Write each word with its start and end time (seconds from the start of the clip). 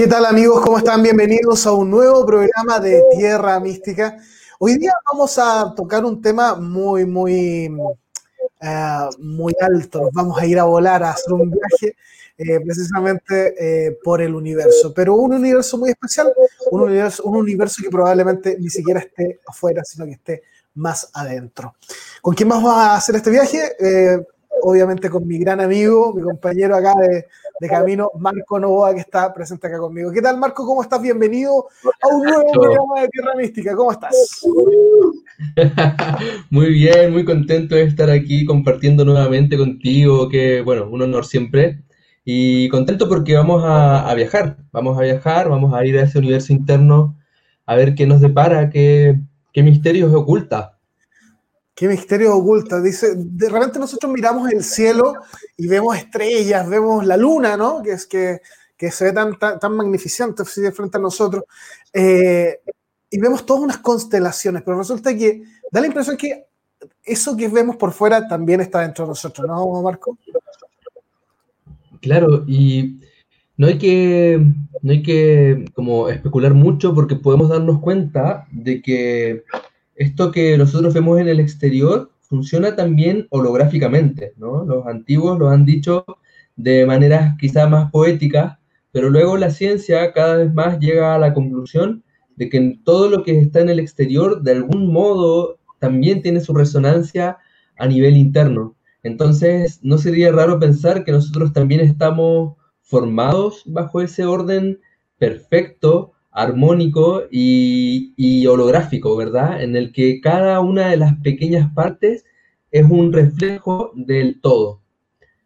¿Qué 0.00 0.06
tal 0.06 0.24
amigos? 0.24 0.62
¿Cómo 0.64 0.78
están? 0.78 1.02
Bienvenidos 1.02 1.66
a 1.66 1.72
un 1.72 1.90
nuevo 1.90 2.24
programa 2.24 2.80
de 2.80 3.04
Tierra 3.14 3.60
Mística. 3.60 4.16
Hoy 4.58 4.78
día 4.78 4.94
vamos 5.12 5.38
a 5.38 5.74
tocar 5.76 6.06
un 6.06 6.22
tema 6.22 6.54
muy, 6.54 7.04
muy, 7.04 7.70
eh, 8.62 9.08
muy 9.18 9.54
alto. 9.60 10.08
Vamos 10.14 10.40
a 10.40 10.46
ir 10.46 10.58
a 10.58 10.64
volar, 10.64 11.02
a 11.02 11.10
hacer 11.10 11.34
un 11.34 11.50
viaje 11.50 11.96
eh, 12.38 12.60
precisamente 12.64 13.88
eh, 13.88 13.98
por 14.02 14.22
el 14.22 14.34
universo. 14.34 14.94
Pero 14.94 15.16
un 15.16 15.34
universo 15.34 15.76
muy 15.76 15.90
especial, 15.90 16.32
un 16.70 16.80
universo, 16.80 17.22
un 17.24 17.36
universo 17.36 17.82
que 17.82 17.90
probablemente 17.90 18.56
ni 18.58 18.70
siquiera 18.70 19.00
esté 19.00 19.40
afuera, 19.46 19.84
sino 19.84 20.06
que 20.06 20.12
esté 20.12 20.42
más 20.76 21.10
adentro. 21.12 21.74
¿Con 22.22 22.34
quién 22.34 22.48
vamos 22.48 22.72
a 22.74 22.94
hacer 22.94 23.16
este 23.16 23.30
viaje? 23.30 23.74
obviamente 24.62 25.08
con 25.08 25.26
mi 25.26 25.38
gran 25.38 25.60
amigo, 25.60 26.12
mi 26.12 26.22
compañero 26.22 26.76
acá 26.76 26.94
de, 27.00 27.26
camino, 27.68 28.10
Marco 28.18 28.58
Novoa, 28.58 28.94
que 28.94 29.00
está 29.00 29.32
presente 29.32 29.66
acá 29.66 29.78
conmigo. 29.78 30.10
¿Qué 30.12 30.22
tal, 30.22 30.38
Marco? 30.38 30.64
¿Cómo 30.64 30.82
estás? 30.82 31.02
Bienvenido 31.02 31.66
a 32.02 32.08
un 32.08 32.22
nuevo 32.22 32.50
programa 32.52 33.02
de 33.02 33.08
Tierra 33.08 33.34
Mística. 33.36 33.76
¿Cómo 33.76 33.92
estás? 33.92 34.42
Muy 36.50 36.70
bien, 36.70 37.12
muy 37.12 37.24
contento 37.24 37.74
de 37.74 37.84
estar 37.84 38.10
aquí 38.10 38.44
compartiendo 38.44 39.04
nuevamente 39.04 39.56
contigo, 39.56 40.28
que 40.28 40.60
bueno, 40.62 40.88
un 40.90 41.02
honor 41.02 41.24
siempre. 41.24 41.82
Y 42.24 42.68
contento 42.68 43.08
porque 43.08 43.34
vamos 43.34 43.62
a, 43.64 44.12
viajar, 44.14 44.58
vamos 44.72 44.98
a 44.98 45.02
viajar, 45.02 45.48
vamos 45.48 45.74
a 45.74 45.84
ir 45.84 45.98
a 45.98 46.02
ese 46.02 46.18
universo 46.18 46.52
interno 46.52 47.16
a 47.66 47.74
ver 47.76 47.94
qué 47.94 48.06
nos 48.06 48.20
depara, 48.20 48.70
qué, 48.70 49.18
qué 49.52 49.62
misterios 49.62 50.12
oculta. 50.12 50.79
¿Qué 51.80 51.88
misterio 51.88 52.36
oculta? 52.36 52.78
Dice, 52.78 53.14
de 53.16 53.48
repente 53.48 53.78
nosotros 53.78 54.12
miramos 54.12 54.52
el 54.52 54.62
cielo 54.62 55.14
y 55.56 55.66
vemos 55.66 55.96
estrellas, 55.96 56.68
vemos 56.68 57.06
la 57.06 57.16
luna, 57.16 57.56
¿no? 57.56 57.82
Que 57.82 57.92
es 57.92 58.04
que, 58.06 58.42
que 58.76 58.90
se 58.90 59.06
ve 59.06 59.12
tan, 59.14 59.38
tan, 59.38 59.74
magnificente 59.74 60.44
frente 60.44 60.98
a 60.98 61.00
nosotros. 61.00 61.44
Eh, 61.90 62.60
y 63.08 63.18
vemos 63.18 63.46
todas 63.46 63.62
unas 63.62 63.78
constelaciones, 63.78 64.60
pero 64.62 64.76
resulta 64.76 65.16
que 65.16 65.42
da 65.72 65.80
la 65.80 65.86
impresión 65.86 66.18
que 66.18 66.48
eso 67.02 67.34
que 67.34 67.48
vemos 67.48 67.76
por 67.76 67.92
fuera 67.92 68.28
también 68.28 68.60
está 68.60 68.80
dentro 68.80 69.06
de 69.06 69.12
nosotros, 69.12 69.48
¿no, 69.48 69.80
Marco? 69.80 70.18
Claro, 72.02 72.44
y 72.46 73.00
no 73.56 73.68
hay 73.68 73.78
que, 73.78 74.38
no 74.82 74.92
hay 74.92 75.02
que 75.02 75.64
como 75.72 76.10
especular 76.10 76.52
mucho 76.52 76.94
porque 76.94 77.16
podemos 77.16 77.48
darnos 77.48 77.80
cuenta 77.80 78.46
de 78.50 78.82
que 78.82 79.44
esto 80.00 80.32
que 80.32 80.56
nosotros 80.56 80.94
vemos 80.94 81.20
en 81.20 81.28
el 81.28 81.40
exterior 81.40 82.10
funciona 82.20 82.74
también 82.74 83.26
holográficamente, 83.28 84.32
¿no? 84.38 84.64
Los 84.64 84.86
antiguos 84.86 85.38
lo 85.38 85.50
han 85.50 85.66
dicho 85.66 86.06
de 86.56 86.86
maneras 86.86 87.36
quizá 87.38 87.68
más 87.68 87.90
poéticas, 87.90 88.56
pero 88.92 89.10
luego 89.10 89.36
la 89.36 89.50
ciencia 89.50 90.10
cada 90.14 90.36
vez 90.36 90.54
más 90.54 90.78
llega 90.78 91.14
a 91.14 91.18
la 91.18 91.34
conclusión 91.34 92.02
de 92.36 92.48
que 92.48 92.78
todo 92.82 93.10
lo 93.10 93.22
que 93.24 93.38
está 93.38 93.60
en 93.60 93.68
el 93.68 93.78
exterior 93.78 94.42
de 94.42 94.52
algún 94.52 94.90
modo 94.90 95.58
también 95.80 96.22
tiene 96.22 96.40
su 96.40 96.54
resonancia 96.54 97.36
a 97.76 97.86
nivel 97.86 98.16
interno. 98.16 98.76
Entonces, 99.02 99.80
no 99.82 99.98
sería 99.98 100.32
raro 100.32 100.58
pensar 100.58 101.04
que 101.04 101.12
nosotros 101.12 101.52
también 101.52 101.82
estamos 101.82 102.56
formados 102.80 103.64
bajo 103.66 104.00
ese 104.00 104.24
orden 104.24 104.80
perfecto 105.18 106.12
armónico 106.30 107.22
y, 107.30 108.46
holográfico, 108.46 109.16
¿verdad? 109.16 109.62
En 109.62 109.76
el 109.76 109.92
que 109.92 110.20
cada 110.20 110.60
una 110.60 110.88
de 110.88 110.96
las 110.96 111.14
pequeñas 111.20 111.72
partes 111.74 112.24
es 112.70 112.88
un 112.88 113.12
reflejo 113.12 113.92
del 113.94 114.40
todo. 114.40 114.80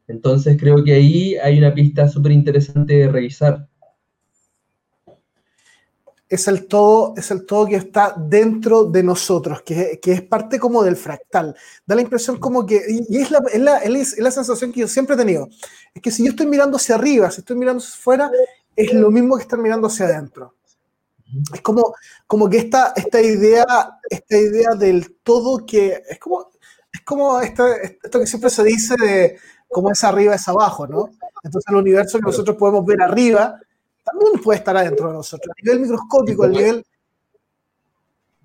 Entonces 0.06 0.58
creo 0.60 0.84
que 0.84 0.92
ahí 0.92 1.36
hay 1.36 1.58
una 1.58 1.72
pista 1.72 2.08
súper 2.08 2.32
interesante 2.32 2.94
de 2.94 3.08
revisar. 3.08 3.66
Es 6.28 6.48
el, 6.48 6.66
todo, 6.66 7.14
es 7.16 7.30
el 7.30 7.46
todo 7.46 7.66
que 7.66 7.76
está 7.76 8.14
dentro 8.16 8.84
de 8.84 9.02
nosotros, 9.02 9.62
que, 9.62 10.00
es 10.02 10.22
parte 10.22 10.58
como 10.58 10.82
del 10.82 10.96
fractal. 10.96 11.54
Da 11.86 11.94
la 11.94 12.02
impresión 12.02 12.38
como 12.38 12.66
que, 12.66 12.82
y 13.08 13.18
es 13.18 13.30
la, 13.30 13.38
es, 13.84 14.18
la, 14.18 14.30
sensación 14.30 14.72
que 14.72 14.80
yo 14.80 14.88
siempre 14.88 15.14
he 15.14 15.18
tenido, 15.18 15.48
es 15.94 16.02
que 16.02 16.10
si 16.10 16.24
yo 16.24 16.30
estoy 16.30 16.46
mirando 16.46 16.76
hacia 16.76 16.96
arriba, 16.96 17.30
si 17.30 17.40
estoy 17.40 17.56
mirando 17.56 17.82
hacia 17.82 17.94
afuera, 17.94 18.30
es 18.74 18.92
lo 18.92 19.10
mismo 19.10 19.36
que 19.36 19.42
estar 19.42 19.58
mirando 19.58 19.86
hacia 19.86 20.06
adentro. 20.06 20.54
Es 21.52 21.60
como, 21.60 21.94
como 22.26 22.48
que 22.48 22.58
esta, 22.58 22.92
esta, 22.96 23.20
idea, 23.20 23.64
esta 24.08 24.36
idea 24.36 24.74
del 24.74 25.16
todo 25.22 25.64
que 25.66 26.02
es 26.08 26.18
como, 26.18 26.50
es 26.92 27.00
como 27.02 27.40
esto, 27.40 27.66
esto 27.66 28.20
que 28.20 28.26
siempre 28.26 28.50
se 28.50 28.64
dice 28.64 28.94
de 28.96 29.38
cómo 29.68 29.90
es 29.90 30.04
arriba 30.04 30.34
es 30.34 30.46
abajo, 30.48 30.86
¿no? 30.86 31.10
Entonces 31.42 31.68
el 31.70 31.76
universo 31.76 32.18
que 32.18 32.26
nosotros 32.26 32.56
podemos 32.56 32.84
ver 32.86 33.02
arriba 33.02 33.60
también 34.04 34.42
puede 34.42 34.58
estar 34.58 34.76
adentro 34.76 35.08
de 35.08 35.14
nosotros, 35.14 35.50
a 35.50 35.62
nivel 35.62 35.80
microscópico, 35.80 36.44
a 36.44 36.48
nivel... 36.48 36.84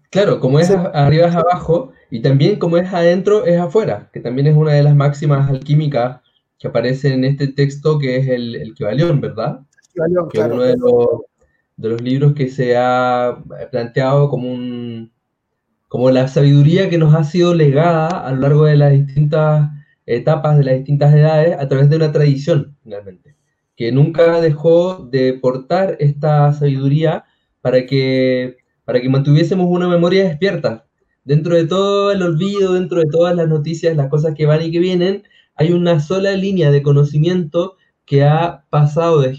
Claro, 0.10 0.40
como 0.40 0.60
es 0.60 0.72
arriba 0.72 1.28
es 1.28 1.36
abajo, 1.36 1.92
y 2.10 2.22
también 2.22 2.58
como 2.58 2.78
es 2.78 2.92
adentro 2.92 3.46
es 3.46 3.60
afuera, 3.60 4.10
que 4.12 4.20
también 4.20 4.48
es 4.48 4.56
una 4.56 4.74
de 4.74 4.82
las 4.82 4.96
máximas 4.96 5.48
alquímicas 5.50 6.22
que 6.58 6.68
aparece 6.68 7.14
en 7.14 7.26
este 7.26 7.48
texto, 7.48 8.00
que 8.00 8.18
es 8.18 8.28
el, 8.28 8.56
el 8.56 8.74
Kibalión, 8.74 9.22
¿verdad? 9.22 9.60
Kibalión, 9.94 10.30
que 10.30 10.38
claro. 10.40 10.56
uno 10.56 10.64
de 10.64 10.78
los, 10.78 11.08
de 11.80 11.90
los 11.90 12.02
libros 12.02 12.34
que 12.34 12.50
se 12.50 12.76
ha 12.76 13.42
planteado 13.72 14.30
como 14.30 14.52
un 14.52 15.12
como 15.88 16.12
la 16.12 16.28
sabiduría 16.28 16.90
que 16.90 17.00
nos 17.00 17.16
ha 17.16 17.24
sido 17.24 17.56
legada 17.56 18.08
a 18.10 18.32
lo 18.32 18.42
largo 18.42 18.66
de 18.66 18.76
las 18.76 18.92
distintas 18.92 19.72
etapas 20.06 20.58
de 20.58 20.64
las 20.66 20.76
distintas 20.76 21.14
edades 21.16 21.58
a 21.58 21.68
través 21.68 21.90
de 21.90 21.96
una 21.96 22.12
tradición, 22.12 22.78
finalmente, 22.84 23.36
que 23.76 23.92
nunca 23.92 24.40
dejó 24.42 25.08
de 25.12 25.34
portar 25.34 25.96
esta 26.00 26.54
sabiduría 26.54 27.26
para 27.62 27.86
que, 27.88 28.58
para 28.86 29.02
que 29.02 29.10
mantuviésemos 29.10 29.68
una 29.68 29.88
memoria 29.88 30.26
despierta. 30.26 30.86
Dentro 31.24 31.56
de 31.56 31.66
todo 31.66 32.12
el 32.12 32.22
olvido, 32.22 32.74
dentro 32.74 33.00
de 33.00 33.08
todas 33.12 33.36
las 33.36 33.48
noticias, 33.48 33.96
las 33.96 34.10
cosas 34.10 34.36
que 34.36 34.46
van 34.46 34.62
y 34.62 34.72
que 34.72 34.80
vienen, 34.80 35.24
hay 35.56 35.72
una 35.72 36.00
sola 36.00 36.34
línea 36.34 36.72
de 36.72 36.84
conocimiento 36.84 37.78
que 38.06 38.24
ha 38.24 38.66
pasado 38.70 39.22
de, 39.22 39.30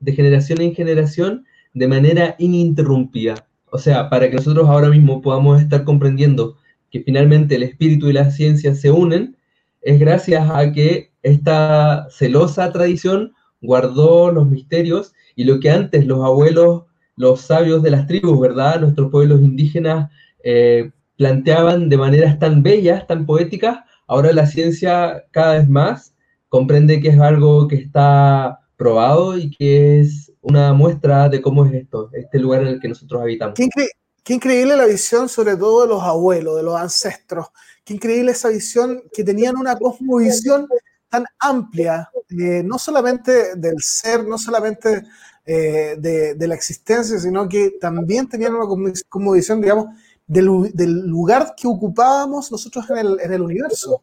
de 0.00 0.12
generación 0.12 0.60
en 0.60 0.74
generación 0.74 1.46
de 1.74 1.88
manera 1.88 2.34
ininterrumpida. 2.38 3.46
O 3.70 3.78
sea, 3.78 4.08
para 4.08 4.28
que 4.30 4.36
nosotros 4.36 4.68
ahora 4.68 4.88
mismo 4.88 5.20
podamos 5.20 5.60
estar 5.60 5.84
comprendiendo 5.84 6.56
que 6.90 7.00
finalmente 7.00 7.56
el 7.56 7.62
espíritu 7.62 8.08
y 8.08 8.14
la 8.14 8.30
ciencia 8.30 8.74
se 8.74 8.90
unen, 8.90 9.36
es 9.82 10.00
gracias 10.00 10.50
a 10.50 10.72
que 10.72 11.12
esta 11.22 12.08
celosa 12.10 12.72
tradición 12.72 13.32
guardó 13.60 14.30
los 14.32 14.48
misterios 14.48 15.12
y 15.36 15.44
lo 15.44 15.60
que 15.60 15.70
antes 15.70 16.06
los 16.06 16.24
abuelos, 16.24 16.84
los 17.16 17.40
sabios 17.42 17.82
de 17.82 17.90
las 17.90 18.06
tribus, 18.06 18.40
¿verdad? 18.40 18.80
Nuestros 18.80 19.10
pueblos 19.10 19.40
indígenas 19.40 20.10
eh, 20.42 20.90
planteaban 21.16 21.88
de 21.88 21.96
maneras 21.96 22.38
tan 22.38 22.62
bellas, 22.62 23.06
tan 23.06 23.26
poéticas, 23.26 23.80
ahora 24.06 24.32
la 24.32 24.46
ciencia 24.46 25.24
cada 25.32 25.58
vez 25.58 25.68
más 25.68 26.14
comprende 26.48 27.00
que 27.00 27.08
es 27.08 27.20
algo 27.20 27.68
que 27.68 27.76
está 27.76 28.60
probado 28.76 29.36
y 29.36 29.50
que 29.50 30.00
es 30.00 30.27
una 30.42 30.72
muestra 30.72 31.28
de 31.28 31.40
cómo 31.42 31.64
es 31.64 31.74
esto, 31.74 32.10
este 32.12 32.38
lugar 32.38 32.62
en 32.62 32.68
el 32.68 32.80
que 32.80 32.88
nosotros 32.88 33.20
habitamos. 33.20 33.54
Qué, 33.54 34.34
increíble 34.34 34.76
la 34.76 34.84
visión, 34.84 35.28
sobre 35.28 35.56
todo 35.56 35.82
de 35.82 35.88
los 35.88 36.02
abuelos, 36.02 36.56
de 36.56 36.62
los 36.62 36.76
ancestros. 36.76 37.46
Qué 37.84 37.94
increíble 37.94 38.32
esa 38.32 38.50
visión, 38.50 39.02
que 39.12 39.24
tenían 39.24 39.56
una 39.56 39.76
cosmovisión 39.76 40.68
tan 41.08 41.24
amplia, 41.38 42.10
eh, 42.28 42.62
no 42.62 42.78
solamente 42.78 43.56
del 43.56 43.76
ser, 43.80 44.26
no 44.26 44.36
solamente 44.36 45.02
eh, 45.46 45.96
de, 45.98 46.46
la 46.46 46.54
existencia, 46.54 47.18
sino 47.18 47.48
que 47.48 47.76
también 47.80 48.28
tenían 48.28 48.54
una 48.54 48.66
cosmovisión, 49.08 49.62
digamos, 49.62 49.86
del, 50.26 50.70
del, 50.74 51.06
lugar 51.06 51.54
que 51.56 51.66
ocupábamos 51.66 52.52
nosotros 52.52 52.84
en 52.90 52.98
el, 52.98 53.20
en 53.20 53.32
el 53.32 53.40
universo. 53.40 54.02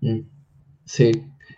Mm. 0.00 0.20
Sí, 0.84 1.10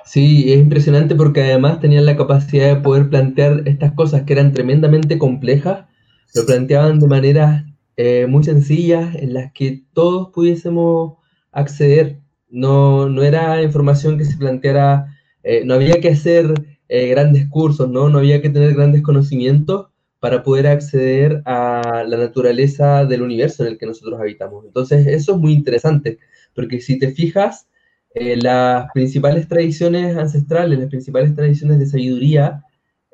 Sí, 0.05 0.53
es 0.53 0.59
impresionante 0.59 1.15
porque 1.15 1.43
además 1.43 1.81
tenían 1.81 2.07
la 2.07 2.17
capacidad 2.17 2.75
de 2.75 2.81
poder 2.81 3.09
plantear 3.09 3.63
estas 3.67 3.93
cosas 3.93 4.23
que 4.23 4.33
eran 4.33 4.53
tremendamente 4.53 5.19
complejas, 5.19 5.87
lo 6.35 6.47
planteaban 6.47 6.99
de 6.99 7.07
maneras 7.07 7.65
eh, 7.97 8.27
muy 8.27 8.43
sencillas 8.43 9.15
en 9.15 9.35
las 9.35 9.53
que 9.53 9.83
todos 9.93 10.31
pudiésemos 10.33 11.15
acceder. 11.53 12.19
No, 12.51 13.09
no 13.09 13.23
era 13.23 13.63
información 13.63 14.19
que 14.19 14.25
se 14.25 14.37
planteara, 14.37 15.17
eh, 15.43 15.65
no 15.65 15.75
había 15.75 16.01
que 16.01 16.11
hacer 16.11 16.53
eh, 16.89 17.09
grandes 17.09 17.49
cursos, 17.49 17.89
¿no? 17.89 18.09
no 18.09 18.19
había 18.19 18.43
que 18.43 18.51
tener 18.51 18.75
grandes 18.75 19.03
conocimientos 19.03 19.89
para 20.21 20.43
poder 20.43 20.67
acceder 20.67 21.43
a 21.47 22.05
la 22.07 22.17
naturaleza 22.17 23.05
del 23.05 23.23
universo 23.23 23.65
en 23.65 23.73
el 23.73 23.79
que 23.79 23.87
nosotros 23.87 24.21
habitamos. 24.21 24.65
Entonces, 24.65 25.07
eso 25.07 25.33
es 25.33 25.39
muy 25.39 25.53
interesante, 25.53 26.19
porque 26.55 26.81
si 26.81 26.99
te 26.99 27.11
fijas, 27.13 27.67
eh, 28.15 28.37
las 28.37 28.91
principales 28.93 29.49
tradiciones 29.49 30.17
ancestrales, 30.17 30.79
las 30.79 30.89
principales 30.89 31.35
tradiciones 31.35 31.79
de 31.79 31.87
sabiduría, 31.87 32.63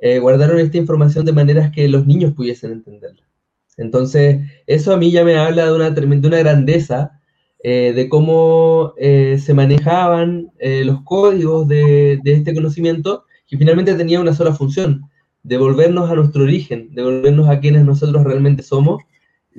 eh, 0.00 0.18
guardaron 0.18 0.58
esta 0.58 0.78
información 0.78 1.24
de 1.24 1.32
maneras 1.32 1.70
que 1.72 1.88
los 1.88 2.06
niños 2.06 2.34
pudiesen 2.34 2.72
entenderla. 2.72 3.22
Entonces, 3.76 4.40
eso 4.66 4.92
a 4.92 4.96
mí 4.96 5.10
ya 5.10 5.24
me 5.24 5.36
habla 5.36 5.66
de 5.66 5.72
una, 5.72 5.90
de 5.90 6.28
una 6.28 6.38
grandeza, 6.38 7.20
eh, 7.62 7.92
de 7.94 8.08
cómo 8.08 8.94
se 8.98 9.54
manejaban 9.54 10.50
los 10.60 11.02
códigos 11.02 11.66
de, 11.68 12.18
de, 12.22 12.32
este 12.32 12.54
conocimiento, 12.54 13.24
que 13.46 13.56
finalmente 13.56 13.94
tenía 13.94 14.20
una 14.20 14.34
sola 14.34 14.52
función, 14.52 15.02
devolvernos 15.42 16.10
a 16.10 16.14
nuestro 16.14 16.42
origen, 16.42 16.88
devolvernos 16.92 17.48
a 17.48 17.60
quienes 17.60 17.84
nosotros 17.84 18.24
realmente 18.24 18.62
somos 18.62 19.02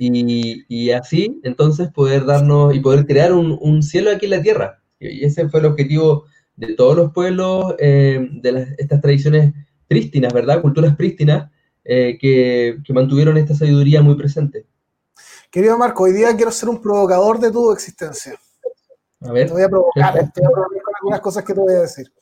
y, 0.00 0.90
así 0.90 1.40
entonces 1.42 1.90
poder 1.92 2.24
darnos 2.24 2.74
y 2.74 2.80
poder 2.80 3.06
crear 3.06 3.32
un, 3.32 3.82
cielo 3.82 4.10
aquí 4.10 4.26
en 4.26 4.30
la 4.30 4.42
tierra. 4.42 4.79
Y 5.00 5.24
ese 5.24 5.48
fue 5.48 5.60
el 5.60 5.66
objetivo 5.66 6.26
de 6.56 6.74
todos 6.74 6.94
los 6.94 7.12
pueblos, 7.12 7.74
eh, 7.78 8.28
de 8.32 8.74
estas 8.78 9.00
tradiciones 9.00 9.54
prístinas, 9.88 10.32
¿verdad? 10.32 10.60
Culturas 10.60 10.94
prístinas 10.94 11.50
eh, 11.84 12.18
que, 12.20 12.78
mantuvieron 12.92 13.36
esta 13.38 13.54
sabiduría 13.54 14.02
muy 14.02 14.14
presente. 14.14 14.66
Querido 15.50 15.76
Marco, 15.78 16.04
hoy 16.04 16.12
día 16.12 16.36
quiero 16.36 16.52
ser 16.52 16.68
un 16.68 16.80
provocador 16.80 17.40
de 17.40 17.50
tu 17.50 17.72
existencia. 17.72 18.38
A 19.22 19.32
ver. 19.32 19.48
Te 19.48 19.52
voy 19.54 19.62
a 19.62 19.68
provocar, 19.68 20.14
te 20.32 20.40
voy 20.40 20.46
a 20.46 20.52
provocar 20.52 20.82
con 20.82 20.94
algunas 21.00 21.20
cosas 21.20 21.44
que 21.44 21.54
te 21.54 21.60
voy 21.60 21.74
a 21.74 21.80
decir. 21.80 22.12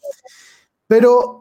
Pero 0.86 1.40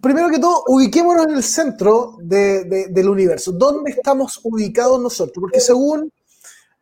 primero 0.00 0.28
que 0.28 0.38
todo, 0.38 0.64
ubiquémonos 0.66 1.26
en 1.26 1.34
el 1.36 1.42
centro 1.42 2.16
del 2.20 3.08
universo. 3.08 3.52
¿Dónde 3.52 3.92
estamos 3.92 4.40
ubicados 4.42 5.00
nosotros? 5.00 5.40
Porque 5.40 5.60
según, 5.60 6.12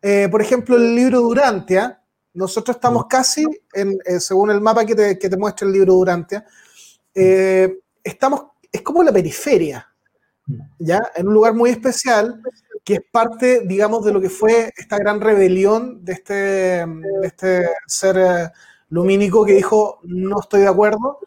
eh, 0.02 0.28
por 0.30 0.40
ejemplo, 0.40 0.76
el 0.76 0.94
libro 0.94 1.20
Durantia, 1.20 2.02
nosotros 2.36 2.76
estamos 2.76 3.06
casi, 3.06 3.44
en, 3.72 3.98
eh, 4.04 4.20
según 4.20 4.50
el 4.50 4.60
mapa 4.60 4.84
que 4.84 4.94
te, 4.94 5.36
muestra 5.36 5.66
el 5.66 5.72
libro 5.72 5.94
Durantia, 5.94 6.44
eh, 7.14 7.78
estamos, 8.04 8.42
es 8.70 8.82
como 8.82 9.02
la 9.02 9.12
periferia, 9.12 9.88
¿ya? 10.78 11.00
En 11.16 11.28
un 11.28 11.34
lugar 11.34 11.54
muy 11.54 11.70
especial, 11.70 12.40
que 12.84 12.94
es 12.94 13.00
parte, 13.10 13.62
digamos, 13.66 14.04
de 14.04 14.12
lo 14.12 14.20
que 14.20 14.28
fue 14.28 14.70
esta 14.76 14.98
gran 14.98 15.20
rebelión 15.20 16.04
de 16.04 16.12
este, 16.12 16.34
de 16.34 16.86
este 17.22 17.68
ser 17.86 18.52
lumínico 18.90 19.44
que 19.44 19.54
dijo, 19.54 19.98
no 20.04 20.40
estoy 20.40 20.60
de 20.60 20.68
acuerdo, 20.68 21.18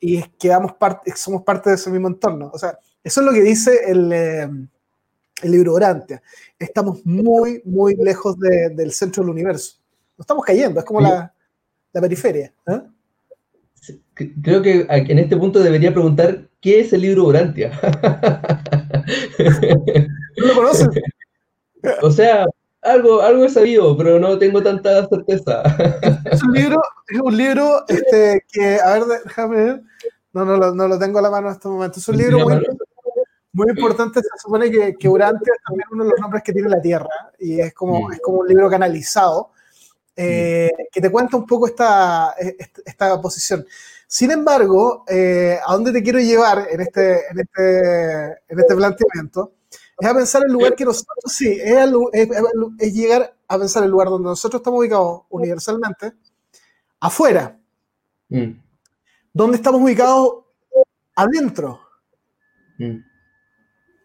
y 0.00 0.22
quedamos 0.38 0.74
parte, 0.74 1.12
somos 1.16 1.42
parte 1.42 1.70
de 1.70 1.76
ese 1.76 1.90
mismo 1.90 2.08
entorno. 2.08 2.50
O 2.54 2.58
sea, 2.58 2.78
eso 3.02 3.20
es 3.20 3.26
lo 3.26 3.32
que 3.32 3.42
dice 3.42 3.90
el, 3.90 4.12
eh, 4.12 4.48
el 5.42 5.50
libro 5.50 5.74
Orantia. 5.74 6.22
Estamos 6.58 7.04
muy, 7.04 7.62
muy 7.64 7.96
lejos 7.96 8.38
del 8.38 8.92
centro 8.92 9.22
del 9.22 9.30
universo. 9.30 9.81
Nos 10.22 10.26
estamos 10.26 10.44
cayendo, 10.44 10.78
es 10.78 10.86
como 10.86 11.00
la, 11.00 11.34
la, 11.92 12.00
periferia. 12.00 12.54
¿eh? 12.68 12.80
Creo 14.40 14.62
que 14.62 14.86
en 14.88 15.18
este 15.18 15.36
punto 15.36 15.58
debería 15.58 15.92
preguntar, 15.92 16.48
¿qué 16.60 16.78
es 16.78 16.92
el 16.92 17.00
libro 17.00 17.26
Orantia? 17.26 17.72
¿No 20.38 20.46
lo 20.46 20.54
conoces? 20.54 20.88
o 22.02 22.10
sea, 22.12 22.46
algo, 22.82 23.20
algo 23.20 23.44
he 23.44 23.48
sabido, 23.48 23.96
pero 23.96 24.20
no 24.20 24.38
tengo 24.38 24.62
tanta 24.62 25.08
certeza. 25.08 25.64
Es 26.30 26.40
un 26.44 26.52
libro, 26.52 26.80
es 27.08 27.20
un 27.20 27.36
libro 27.36 27.84
este, 27.88 28.44
que, 28.52 28.78
a 28.78 28.92
ver, 28.92 29.02
déjame 29.24 29.56
ver. 29.56 29.82
No, 30.34 30.44
no, 30.44 30.72
no, 30.72 30.86
lo 30.86 30.98
tengo 31.00 31.18
a 31.18 31.22
la 31.22 31.30
mano 31.30 31.48
en 31.48 31.54
este 31.54 31.66
momento. 31.66 31.98
Es 31.98 32.06
un 32.06 32.16
libro 32.16 32.46
muy, 33.54 33.68
importante. 33.70 34.20
Se 34.22 34.28
supone 34.40 34.70
que, 34.70 34.94
que 34.94 35.08
Urantia 35.08 35.52
es 35.52 35.64
también 35.66 35.88
uno 35.90 36.04
de 36.04 36.10
los 36.10 36.20
nombres 36.20 36.44
que 36.44 36.52
tiene 36.52 36.68
la 36.68 36.80
Tierra 36.80 37.32
y 37.40 37.58
es 37.60 37.74
como, 37.74 38.12
es 38.12 38.20
como 38.20 38.38
un 38.38 38.46
libro 38.46 38.70
canalizado 38.70 39.50
eh, 40.16 40.70
que 40.90 41.00
te 41.00 41.10
cuenta 41.10 41.36
un 41.36 41.46
poco 41.46 41.66
esta, 41.66 42.34
esta, 42.84 43.20
posición. 43.20 43.66
Sin 44.06 44.30
embargo, 44.30 45.04
eh, 45.08 45.58
¿a 45.64 45.72
dónde 45.72 45.92
te 45.92 46.02
quiero 46.02 46.18
llevar 46.18 46.68
en 46.70 46.80
este, 46.80 47.28
en 47.30 47.40
este, 47.40 48.26
en 48.48 48.58
este 48.58 48.74
planteamiento? 48.74 49.52
es 49.98 50.08
a 50.08 50.14
pensar 50.14 50.42
el 50.44 50.52
lugar 50.52 50.74
que 50.74 50.84
nosotros, 50.84 51.32
sí, 51.32 51.58
es, 51.62 52.92
llegar 52.92 53.34
a 53.46 53.58
pensar 53.58 53.84
el 53.84 53.90
lugar 53.90 54.08
donde 54.08 54.28
nosotros 54.28 54.60
estamos 54.60 54.80
ubicados 54.80 55.22
universalmente, 55.28 56.12
afuera. 57.00 57.58
Mm. 58.28 58.52
¿Dónde 59.32 59.56
estamos 59.56 59.80
ubicados 59.80 60.44
adentro? 61.14 61.80
Mm. 62.78 62.96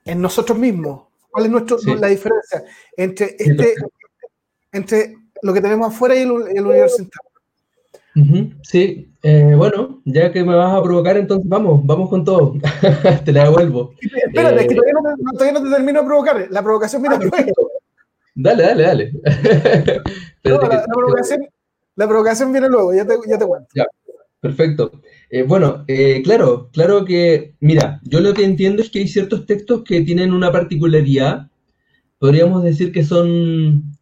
En 0.05 0.21
nosotros 0.21 0.57
mismos. 0.57 1.07
¿Cuál 1.29 1.45
es 1.45 1.51
nuestro, 1.51 1.77
la 1.95 2.07
diferencia 2.07 2.63
entre, 2.95 3.35
este, 3.37 3.75
entre 4.71 5.17
lo 5.41 5.53
que 5.53 5.61
tenemos 5.61 5.87
afuera 5.87 6.15
y 6.15 6.19
el, 6.19 6.31
el 6.55 6.65
universo 6.65 7.01
interno? 7.01 7.27
Sí, 8.63 9.11
eh, 9.21 9.53
bueno, 9.55 10.01
ya 10.05 10.31
que 10.31 10.43
me 10.43 10.55
vas 10.55 10.73
a 10.73 10.81
provocar, 10.81 11.17
entonces 11.17 11.47
vamos, 11.47 11.85
vamos 11.85 12.09
con 12.09 12.25
todo. 12.25 12.55
te 13.25 13.31
la 13.31 13.43
devuelvo. 13.43 13.93
Espérate, 14.01 14.61
es 14.61 14.67
que 14.67 14.73
eh, 14.73 14.77
todavía 14.77 15.59
no, 15.59 15.63
te, 15.63 15.69
termino 15.69 16.01
de 16.01 16.05
provocar. 16.07 16.47
La 16.49 16.63
provocación 16.63 17.03
viene 17.03 17.17
ah. 17.17 17.45
Dale, 18.33 18.63
dale, 18.63 18.83
dale. 18.83 19.11
la, 20.43 22.07
provocación, 22.07 22.51
viene 22.51 22.69
luego, 22.69 22.93
ya 22.93 23.05
te, 23.05 23.15
ya 23.27 23.37
te 23.37 23.45
cuento. 23.45 23.67
Ya, 23.75 23.85
perfecto. 24.39 24.91
Eh, 25.29 25.43
bueno, 25.43 25.85
claro, 26.23 26.69
claro 26.73 27.05
que, 27.05 27.53
mira, 27.59 27.99
yo 28.03 28.19
lo 28.19 28.33
que 28.33 28.45
entiendo 28.45 28.81
es 28.81 28.89
que 28.89 28.99
hay 28.99 29.07
ciertos 29.07 29.45
textos 29.45 29.83
que 29.83 30.01
tienen 30.01 30.33
una 30.33 30.51
particularidad, 30.51 31.49
podríamos 32.17 32.63
decir 32.63 32.91
que 32.91 33.03
son 33.03 33.96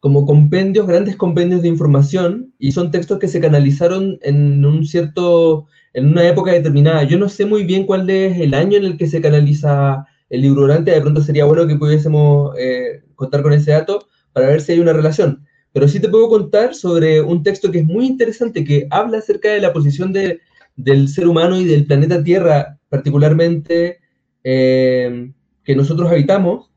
como 0.00 0.24
compendios, 0.26 0.86
grandes 0.86 1.16
compendios 1.16 1.62
de 1.62 1.68
información, 1.68 2.54
y 2.58 2.72
son 2.72 2.90
textos 2.90 3.18
que 3.18 3.28
se 3.28 3.40
canalizaron 3.40 4.18
en 4.22 4.64
un 4.64 4.86
cierto, 4.86 5.66
en 5.92 6.08
una 6.08 6.26
época 6.26 6.52
determinada. 6.52 7.04
Yo 7.04 7.18
no 7.18 7.28
sé 7.28 7.44
muy 7.44 7.64
bien 7.64 7.84
cuál 7.86 8.08
es 8.08 8.38
el 8.40 8.54
año 8.54 8.78
en 8.78 8.86
el 8.86 8.96
que 8.96 9.06
se 9.06 9.20
canaliza 9.20 10.06
el 10.30 10.40
libro 10.40 10.62
durante, 10.62 10.92
de 10.92 11.00
pronto 11.00 11.22
sería 11.22 11.44
bueno 11.44 11.66
que 11.66 11.76
pudiésemos 11.76 12.54
eh, 12.58 13.02
contar 13.14 13.42
con 13.42 13.52
ese 13.52 13.72
dato 13.72 14.06
para 14.32 14.46
ver 14.46 14.62
si 14.62 14.72
hay 14.72 14.80
una 14.80 14.94
relación. 14.94 15.44
Pero 15.72 15.86
sí 15.86 16.00
te 16.00 16.08
puedo 16.08 16.28
contar 16.28 16.74
sobre 16.74 17.20
un 17.20 17.42
texto 17.42 17.70
que 17.70 17.80
es 17.80 17.84
muy 17.84 18.06
interesante, 18.06 18.64
que 18.64 18.86
habla 18.90 19.18
acerca 19.18 19.50
de 19.50 19.60
la 19.60 19.72
posición 19.72 20.12
de, 20.12 20.40
del 20.76 21.08
ser 21.08 21.28
humano 21.28 21.60
y 21.60 21.64
del 21.64 21.84
planeta 21.84 22.22
Tierra, 22.24 22.78
particularmente 22.88 23.98
eh, 24.44 25.30
que 25.62 25.76
nosotros 25.76 26.10
habitamos, 26.10 26.70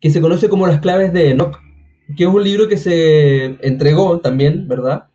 que 0.00 0.10
se 0.10 0.20
conoce 0.20 0.48
como 0.48 0.66
las 0.66 0.80
claves 0.80 1.12
de 1.12 1.30
Enoch 1.30 1.63
que 2.16 2.24
es 2.24 2.30
un 2.30 2.44
libro 2.44 2.68
que 2.68 2.76
se 2.76 3.56
entregó 3.66 4.20
también, 4.20 4.68
¿verdad? 4.68 5.08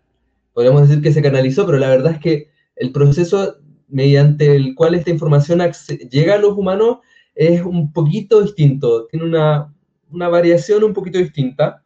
Podríamos 0.53 0.88
decir 0.88 1.03
que 1.03 1.13
se 1.13 1.21
canalizó, 1.21 1.65
pero 1.65 1.77
la 1.77 1.89
verdad 1.89 2.13
es 2.13 2.19
que 2.19 2.50
el 2.75 2.91
proceso 2.91 3.57
mediante 3.88 4.56
el 4.56 4.75
cual 4.75 4.95
esta 4.95 5.09
información 5.09 5.62
llega 6.09 6.36
a 6.36 6.39
los 6.39 6.57
humanos 6.57 7.00
es 7.36 7.62
un 7.62 7.91
poquito 7.94 8.41
distinto, 8.41 9.08
tiene 9.08 9.25
una, 9.25 9.74
variación 10.10 10.84
un 10.84 10.93
poquito 10.93 11.19
distinta. 11.19 11.84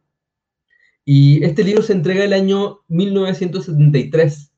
Y 1.05 1.43
este 1.43 1.63
libro 1.63 1.83
se 1.83 1.93
entrega 1.93 2.23
el 2.23 2.33
año 2.33 2.79
1973, 2.87 4.51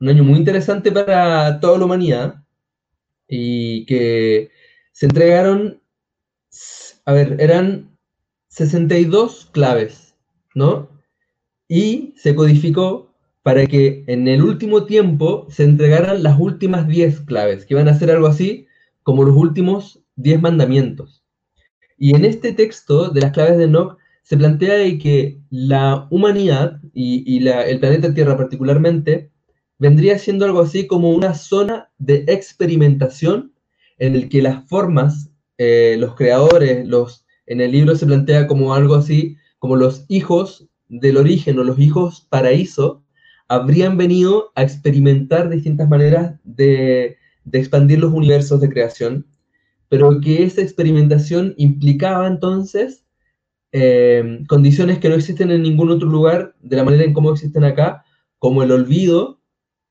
un 0.00 0.08
año 0.08 0.24
muy 0.24 0.38
interesante 0.38 0.92
para 0.92 1.58
toda 1.58 1.78
la 1.78 1.84
humanidad, 1.86 2.42
y 3.26 3.86
que 3.86 4.50
se 4.92 5.06
entregaron, 5.06 5.80
a 7.06 7.12
ver, 7.12 7.36
eran 7.40 7.89
62 8.50 9.48
claves, 9.52 10.16
¿no? 10.54 10.90
Y 11.68 12.14
se 12.16 12.34
codificó 12.34 13.14
para 13.42 13.66
que 13.66 14.04
en 14.06 14.28
el 14.28 14.42
último 14.42 14.84
tiempo 14.84 15.46
se 15.48 15.64
entregaran 15.64 16.22
las 16.22 16.38
últimas 16.38 16.86
10 16.86 17.20
claves, 17.20 17.64
que 17.64 17.74
iban 17.74 17.88
a 17.88 17.98
ser 17.98 18.10
algo 18.10 18.26
así 18.26 18.66
como 19.02 19.24
los 19.24 19.36
últimos 19.36 20.04
10 20.16 20.42
mandamientos. 20.42 21.24
Y 21.96 22.14
en 22.14 22.24
este 22.24 22.52
texto 22.52 23.10
de 23.10 23.20
las 23.20 23.32
claves 23.32 23.56
de 23.56 23.64
Enoch 23.64 23.98
se 24.22 24.36
plantea 24.36 24.76
que 24.98 25.40
la 25.50 26.06
humanidad 26.10 26.80
y, 26.92 27.46
el 27.46 27.80
planeta 27.80 28.12
Tierra 28.12 28.36
particularmente 28.36 29.30
vendría 29.78 30.18
siendo 30.18 30.44
algo 30.44 30.60
así 30.60 30.86
como 30.86 31.10
una 31.10 31.34
zona 31.34 31.90
de 31.98 32.24
experimentación 32.26 33.54
en 33.98 34.14
el 34.14 34.28
que 34.28 34.42
las 34.42 34.68
formas, 34.68 35.30
eh, 35.56 35.96
los 35.98 36.14
creadores, 36.14 36.86
los 36.86 37.26
en 37.50 37.60
el 37.60 37.72
libro 37.72 37.96
se 37.96 38.06
plantea 38.06 38.46
como 38.46 38.74
algo 38.74 38.94
así, 38.94 39.36
como 39.58 39.74
los 39.74 40.04
hijos 40.06 40.68
del 40.88 41.16
origen 41.16 41.58
o 41.58 41.64
los 41.64 41.80
hijos 41.80 42.28
paraíso 42.30 43.02
habrían 43.48 43.96
venido 43.96 44.52
a 44.54 44.62
experimentar 44.62 45.50
distintas 45.50 45.88
maneras 45.88 46.38
de, 46.44 47.16
expandir 47.52 47.98
los 47.98 48.12
universos 48.12 48.60
de 48.60 48.68
creación, 48.68 49.26
pero 49.88 50.20
que 50.20 50.44
esa 50.44 50.62
experimentación 50.62 51.54
implicaba 51.56 52.28
entonces 52.28 53.04
eh, 53.72 54.44
condiciones 54.46 55.00
que 55.00 55.08
no 55.08 55.16
existen 55.16 55.50
en 55.50 55.62
ningún 55.62 55.90
otro 55.90 56.08
lugar 56.08 56.54
de 56.60 56.76
la 56.76 56.84
manera 56.84 57.02
en 57.02 57.12
cómo 57.12 57.32
existen 57.32 57.64
acá, 57.64 58.04
como 58.38 58.62
el 58.62 58.70
olvido 58.70 59.40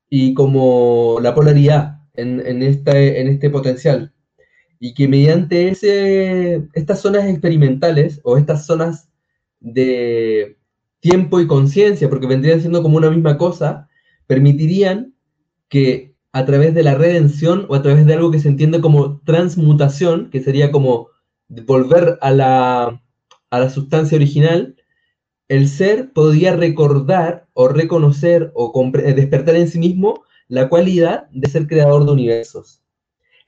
y 0.10 0.34
como 0.34 1.18
la 1.22 1.36
polaridad 1.36 2.04
en, 2.14 2.40
en 2.40 2.64
este 2.64 3.50
potencial 3.50 4.14
y 4.80 4.94
que 4.94 5.08
mediante 5.08 5.70
ese, 5.70 6.68
estas 6.74 7.02
zonas 7.02 7.28
experimentales 7.28 8.22
o 8.24 8.38
estas 8.38 8.66
zonas 8.66 9.10
de 9.60 10.58
tiempo 11.02 11.40
y 11.40 11.48
conciencia, 11.48 12.10
porque 12.10 12.28
vendrían 12.28 12.62
siendo 12.62 12.82
como 12.82 12.98
una 12.98 13.12
misma 13.12 13.38
cosa, 13.38 13.90
permitirían 14.28 15.14
que 15.68 16.16
a 16.32 16.46
través 16.46 16.74
de 16.74 16.84
la 16.84 16.96
redención 16.96 17.66
o 17.70 17.76
a 17.76 17.82
través 17.82 18.06
de 18.06 18.14
algo 18.14 18.32
que 18.32 18.40
se 18.40 18.50
entiende 18.50 18.82
como 18.82 19.20
transmutación, 19.22 20.30
que 20.30 20.42
sería 20.42 20.72
como 20.72 21.10
volver 21.50 22.18
a 22.22 22.32
la, 22.32 23.04
a 23.50 23.60
la 23.60 23.70
sustancia 23.70 24.16
original, 24.16 24.76
el 25.48 25.68
ser 25.68 26.14
podía 26.14 26.56
recordar 26.56 27.48
o 27.54 27.68
reconocer 27.68 28.52
o 28.54 28.72
despertar 28.94 29.56
en 29.56 29.68
sí 29.68 29.80
mismo 29.80 30.24
la 30.48 30.70
cualidad 30.70 31.28
de 31.32 31.50
ser 31.50 31.68
creador 31.68 32.06
de 32.06 32.12
universos. 32.12 32.84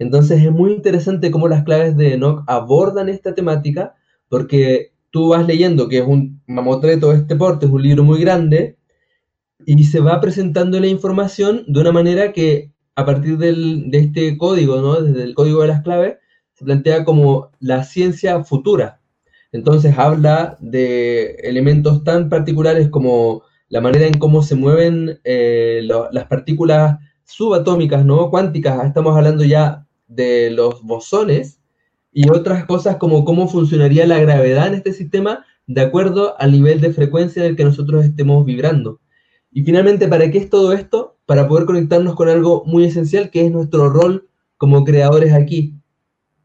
Entonces 0.02 0.44
es 0.44 0.52
muy 0.52 0.72
interesante 0.74 1.30
cómo 1.30 1.48
las 1.48 1.64
claves 1.64 1.96
de 1.96 2.16
Enoch 2.16 2.44
abordan 2.48 3.08
esta 3.08 3.36
temática, 3.36 3.94
porque 4.30 4.94
tú 5.12 5.30
vas 5.30 5.46
leyendo 5.46 5.88
que 5.88 6.00
es 6.00 6.08
un 6.08 6.42
mamotreto 6.48 7.14
este 7.14 7.36
porte, 7.36 7.68
es 7.68 7.72
un 7.72 7.84
libro 7.84 8.04
muy 8.04 8.20
grande, 8.20 8.78
y 9.64 9.84
se 9.84 10.00
va 10.00 10.20
presentando 10.20 10.80
la 10.80 10.88
información 10.88 11.66
de 11.68 11.82
una 11.82 11.92
manera 11.92 12.34
que 12.34 12.72
a 12.96 13.06
partir 13.06 13.38
del, 13.38 13.92
de 13.92 14.00
este 14.00 14.40
código, 14.40 14.82
¿no? 14.82 15.02
desde 15.02 15.22
el 15.22 15.36
código 15.36 15.62
de 15.62 15.68
las 15.68 15.84
claves, 15.84 16.18
se 16.54 16.66
plantea 16.66 17.06
como 17.06 17.52
la 17.60 17.84
ciencia 17.84 18.44
futura. 18.44 19.02
Entonces 19.52 19.96
habla 20.00 20.58
de 20.62 21.36
elementos 21.44 22.04
tan 22.04 22.28
particulares 22.28 22.90
como 22.90 23.44
la 23.70 23.82
manera 23.82 24.08
en 24.08 24.18
cómo 24.18 24.42
se 24.42 24.56
mueven 24.56 25.20
eh, 25.24 25.82
las 25.84 26.26
partículas 26.26 26.98
subatómicas, 27.24 28.04
¿no? 28.04 28.32
Cuánticas, 28.32 28.84
estamos 28.84 29.16
hablando 29.16 29.44
ya 29.44 29.86
de 30.12 30.52
los 30.52 30.84
bosones 30.84 31.60
y 32.12 32.30
otras 32.30 32.66
cosas 32.66 32.98
como 32.98 33.24
cómo 33.24 33.48
funcionaría 33.48 34.06
la 34.06 34.20
gravedad 34.20 34.68
en 34.68 34.76
este 34.76 34.94
sistema 34.94 35.46
de 35.68 35.82
acuerdo 35.82 36.36
al 36.40 36.52
nivel 36.52 36.82
de 36.82 36.92
frecuencia 36.92 37.44
en 37.44 37.52
el 37.52 37.56
que 37.56 37.64
nosotros 37.64 38.04
estemos 38.04 38.46
vibrando. 38.46 39.00
Y 39.52 39.64
finalmente, 39.64 40.08
¿para 40.08 40.30
qué 40.30 40.38
es 40.38 40.50
todo 40.50 40.74
esto? 40.74 41.18
Para 41.26 41.48
poder 41.48 41.66
conectarnos 41.66 42.16
con 42.16 42.30
algo 42.30 42.64
muy 42.66 42.86
esencial 42.86 43.30
que 43.30 43.46
es 43.46 43.52
nuestro 43.52 43.90
rol 43.90 44.30
como 44.58 44.84
creadores 44.84 45.34
aquí, 45.34 45.76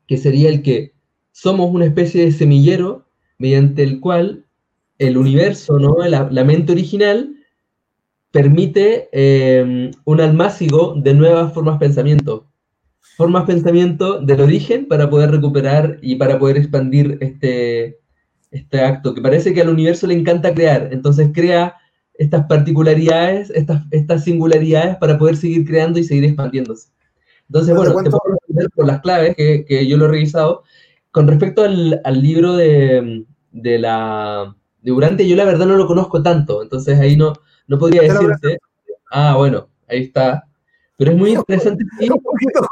que 0.07 0.17
sería 0.17 0.49
el 0.49 0.63
que 0.63 0.95
somos 1.33 1.73
una 1.73 1.87
especie 1.87 2.25
de 2.25 2.33
semillero 2.33 3.07
mediante 3.39 3.83
el 3.83 4.01
cual 4.01 4.47
el 4.99 5.17
universo, 5.19 5.79
¿no? 5.79 5.97
la, 6.07 6.45
mente 6.45 6.73
original, 6.73 7.37
permite 8.31 9.09
eh, 9.13 9.91
un 10.05 10.21
almácigo 10.21 10.95
de 10.97 11.15
nuevas 11.15 11.53
formas 11.53 11.79
pensamiento. 11.79 12.47
Formas 13.17 13.45
pensamiento 13.45 14.21
del 14.21 14.41
origen 14.41 14.89
para 14.89 15.09
poder 15.09 15.31
recuperar 15.31 15.99
y 16.03 16.17
para 16.17 16.39
poder 16.39 16.59
expandir 16.59 17.19
este, 17.21 17.99
este 18.51 18.81
acto, 18.81 19.15
que 19.15 19.21
parece 19.21 19.55
que 19.55 19.63
al 19.63 19.69
universo 19.69 20.07
le 20.07 20.15
encanta 20.15 20.55
crear, 20.55 20.91
entonces 20.93 21.31
crea 21.33 21.77
estas 22.15 22.47
particularidades, 22.47 23.51
estas, 23.51 23.83
estas 23.91 24.25
singularidades 24.25 24.97
para 24.97 25.19
poder 25.19 25.37
seguir 25.37 25.67
creando 25.67 25.99
y 25.99 26.05
seguir 26.05 26.25
expandiéndose. 26.25 26.91
Entonces, 27.49 27.75
bueno, 27.75 27.91
te 28.03 28.11
puedo 28.11 28.35
responder 28.35 28.71
por 28.75 28.87
las 28.87 29.01
claves 29.01 29.37
que, 29.37 29.65
que, 29.65 29.87
yo 29.87 29.97
lo 29.97 30.07
he 30.07 30.09
revisado. 30.09 30.65
Con 31.11 31.29
respecto 31.29 31.63
al, 31.63 32.01
al 32.05 32.23
libro 32.23 32.57
de, 32.57 33.25
de, 33.53 33.79
la 33.79 34.55
de 34.83 34.91
Durante, 34.91 35.29
yo 35.29 35.37
la 35.37 35.45
verdad 35.45 35.67
no 35.67 35.77
lo 35.77 35.87
conozco 35.87 36.23
tanto, 36.23 36.63
entonces 36.63 36.99
ahí 36.99 37.17
no, 37.17 37.35
no 37.69 37.79
podría 37.79 38.03
decirte. 38.03 38.59
Ah, 39.11 39.37
bueno, 39.37 39.69
ahí 39.89 40.03
está. 40.03 40.46
Pero 40.99 41.13
es 41.13 41.17
muy 41.19 41.35
interesante. 41.35 41.85
Un 42.11 42.23
poquito, 42.23 42.69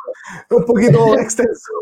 un 0.50 0.64
poquito 0.64 1.14
extenso. 1.18 1.72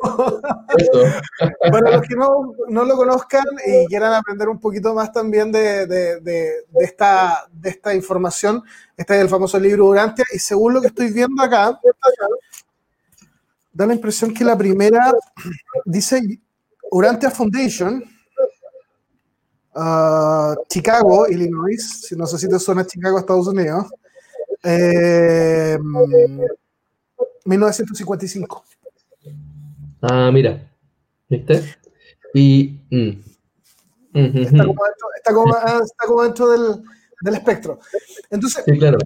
Para 1.71 1.97
los 1.97 2.03
que 2.03 2.17
no, 2.17 2.55
no, 2.69 2.85
lo 2.85 2.97
conozcan 2.97 3.45
y 3.65 3.87
quieran 3.87 4.13
aprender 4.13 4.49
un 4.49 4.59
poquito 4.59 4.93
más 4.93 5.13
también 5.13 5.53
de, 5.53 5.87
de, 5.87 6.21
de, 6.21 6.67
de, 6.69 6.85
esta, 6.85 7.47
de 7.53 7.71
esta 7.71 7.95
información, 7.95 8.63
este 8.97 9.15
es 9.15 9.21
el 9.21 9.29
famoso 9.29 9.59
libro 9.59 9.87
Urantia, 9.87 10.25
y 10.33 10.39
según 10.39 10.75
lo 10.75 10.81
que 10.81 10.89
estoy 10.89 11.13
viendo 11.13 11.43
acá, 11.43 11.79
da 13.73 13.87
la 13.87 13.95
impresión 13.95 14.35
que 14.35 14.45
la 14.45 14.59
primera 14.59 15.13
dice 15.85 16.41
Urantia 16.91 17.31
Foundation, 17.31 18.03
uh, 19.77 20.55
Chicago, 20.69 21.29
Illinois, 21.29 22.03
si 22.03 22.17
no 22.17 22.27
sé 22.27 22.37
si 22.37 22.49
te 22.49 22.59
suena 22.59 22.85
Chicago, 22.85 23.19
Estados 23.19 23.47
Unidos, 23.47 23.87
eh, 24.63 25.79
1955. 27.45 28.65
Ah, 30.03 30.31
mira, 30.33 30.71
¿viste? 31.29 31.77
Y... 32.35 32.81
Mm. 32.91 33.33
Está, 34.15 34.67
como 34.67 34.85
dentro, 34.85 35.09
está, 35.17 35.33
como, 35.33 35.55
ah, 35.55 35.81
está 35.83 36.07
como 36.07 36.23
dentro 36.23 36.51
del, 36.51 36.83
del, 37.23 37.35
espectro. 37.35 37.79
Entonces, 38.29 38.63
sí, 38.63 38.79
claro. 38.79 38.99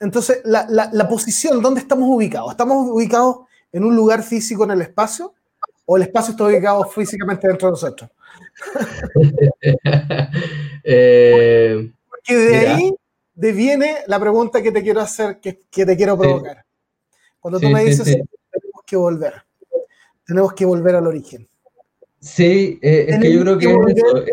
entonces 0.00 0.42
la, 0.44 0.66
la, 0.68 0.90
la, 0.92 1.08
posición, 1.08 1.62
¿dónde 1.62 1.80
estamos 1.80 2.06
ubicados? 2.06 2.50
¿Estamos 2.50 2.90
ubicados 2.90 3.38
en 3.72 3.84
un 3.84 3.96
lugar 3.96 4.22
físico 4.22 4.64
en 4.64 4.72
el 4.72 4.82
espacio? 4.82 5.32
¿O 5.86 5.96
el 5.96 6.02
espacio 6.02 6.32
está 6.32 6.44
ubicado 6.44 6.84
físicamente 6.84 7.48
dentro 7.48 7.68
de 7.68 7.72
nosotros? 7.72 8.10
eh, 10.84 11.90
Porque 12.10 12.36
de 12.36 12.58
mira. 12.58 12.76
ahí 12.76 12.94
deviene 13.34 13.98
la 14.06 14.18
pregunta 14.18 14.62
que 14.62 14.72
te 14.72 14.82
quiero 14.82 15.00
hacer, 15.00 15.40
que, 15.40 15.62
que 15.70 15.84
te 15.84 15.96
quiero 15.96 16.16
provocar. 16.16 16.58
Sí. 16.58 17.18
Cuando 17.40 17.60
tú 17.60 17.66
sí, 17.66 17.72
me 17.72 17.84
dices, 17.84 18.06
sí, 18.06 18.22
tenemos 18.50 18.82
que 18.86 18.96
volver, 18.96 19.34
tenemos 20.26 20.52
que 20.54 20.64
volver 20.64 20.96
al 20.96 21.06
origen. 21.06 21.46
Sí, 22.20 22.78
eh, 22.80 23.06
es 23.08 23.18
que 23.20 23.32
yo 23.32 23.40
creo 23.40 23.58
que, 23.58 23.66
que 23.66 23.72
volver, 23.72 23.98
es 23.98 24.04
eso. 24.04 24.24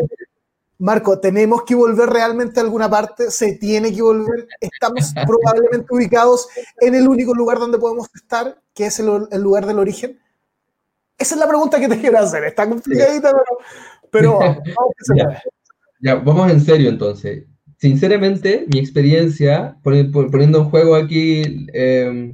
Marco, 0.78 1.20
tenemos 1.20 1.62
que 1.62 1.76
volver 1.76 2.08
realmente 2.08 2.58
a 2.58 2.62
alguna 2.64 2.90
parte, 2.90 3.30
se 3.30 3.52
tiene 3.54 3.94
que 3.94 4.02
volver, 4.02 4.48
estamos 4.60 5.12
probablemente 5.26 5.86
ubicados 5.90 6.48
en 6.80 6.94
el 6.94 7.06
único 7.06 7.34
lugar 7.34 7.58
donde 7.58 7.78
podemos 7.78 8.08
estar, 8.14 8.60
que 8.74 8.86
es 8.86 8.98
el, 8.98 9.28
el 9.30 9.42
lugar 9.42 9.66
del 9.66 9.78
origen. 9.78 10.18
Esa 11.16 11.34
es 11.36 11.40
la 11.40 11.46
pregunta 11.46 11.78
que 11.78 11.88
te 11.88 12.00
quiero 12.00 12.18
hacer, 12.18 12.42
está 12.44 12.68
complicadita, 12.68 13.30
pero, 13.30 13.58
pero 14.10 14.38
vamos, 14.38 14.62
ya, 15.14 15.42
ya, 16.00 16.14
vamos 16.16 16.50
en 16.50 16.60
serio 16.60 16.88
entonces. 16.88 17.44
Sinceramente, 17.82 18.64
mi 18.72 18.78
experiencia, 18.78 19.76
poniendo 19.82 20.58
en 20.60 20.64
juego 20.66 20.94
aquí, 20.94 21.66
eh, 21.74 22.32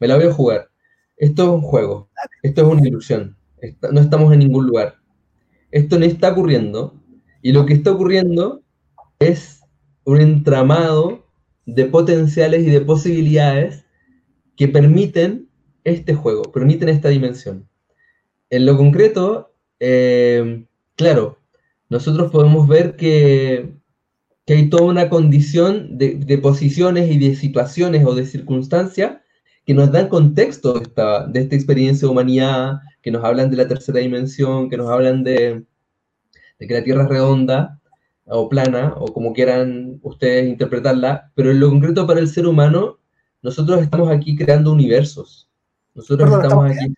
me 0.00 0.08
la 0.08 0.16
voy 0.16 0.24
a 0.24 0.32
jugar. 0.32 0.68
Esto 1.16 1.44
es 1.44 1.48
un 1.48 1.60
juego, 1.60 2.10
esto 2.42 2.62
es 2.62 2.66
una 2.66 2.88
ilusión, 2.88 3.36
no 3.92 4.00
estamos 4.00 4.32
en 4.32 4.40
ningún 4.40 4.66
lugar. 4.66 4.96
Esto 5.70 5.96
no 5.96 6.04
está 6.04 6.32
ocurriendo, 6.32 7.00
y 7.40 7.52
lo 7.52 7.66
que 7.66 7.74
está 7.74 7.92
ocurriendo 7.92 8.64
es 9.20 9.60
un 10.02 10.20
entramado 10.20 11.24
de 11.66 11.84
potenciales 11.84 12.66
y 12.66 12.70
de 12.70 12.80
posibilidades 12.80 13.84
que 14.56 14.66
permiten 14.66 15.48
este 15.84 16.14
juego, 16.14 16.42
permiten 16.50 16.88
esta 16.88 17.10
dimensión. 17.10 17.68
En 18.50 18.66
lo 18.66 18.76
concreto, 18.76 19.54
eh, 19.78 20.64
claro, 20.96 21.38
nosotros 21.88 22.32
podemos 22.32 22.66
ver 22.66 22.96
que, 22.96 23.78
que 24.50 24.56
hay 24.56 24.68
toda 24.68 24.82
una 24.82 25.08
condición 25.08 25.96
de, 25.96 26.16
de, 26.16 26.36
posiciones 26.38 27.08
y 27.08 27.18
de 27.18 27.36
situaciones 27.36 28.04
o 28.04 28.16
de 28.16 28.26
circunstancias 28.26 29.18
que 29.64 29.74
nos 29.74 29.92
dan 29.92 30.08
contexto 30.08 30.72
de 30.72 30.80
esta, 30.80 31.24
de 31.28 31.42
esta 31.42 31.54
experiencia 31.54 32.08
de 32.08 32.10
humanidad, 32.10 32.80
que 33.00 33.12
nos 33.12 33.22
hablan 33.22 33.48
de 33.48 33.56
la 33.56 33.68
tercera 33.68 34.00
dimensión, 34.00 34.68
que 34.68 34.76
nos 34.76 34.90
hablan 34.90 35.22
de, 35.22 35.64
de 36.58 36.66
que 36.66 36.74
la 36.74 36.82
Tierra 36.82 37.04
es 37.04 37.10
redonda 37.10 37.80
o 38.24 38.48
plana, 38.48 38.92
o 38.96 39.12
como 39.12 39.32
quieran 39.34 40.00
ustedes 40.02 40.48
interpretarla, 40.48 41.30
pero 41.36 41.52
en 41.52 41.60
lo 41.60 41.70
concreto 41.70 42.04
para 42.04 42.18
el 42.18 42.26
ser 42.26 42.48
humano, 42.48 42.98
nosotros 43.42 43.80
estamos 43.80 44.10
aquí 44.10 44.34
creando 44.34 44.72
universos. 44.72 45.48
Nosotros 45.94 46.28
Perdón, 46.28 46.44
estamos 46.44 46.70
aquí 46.72 46.92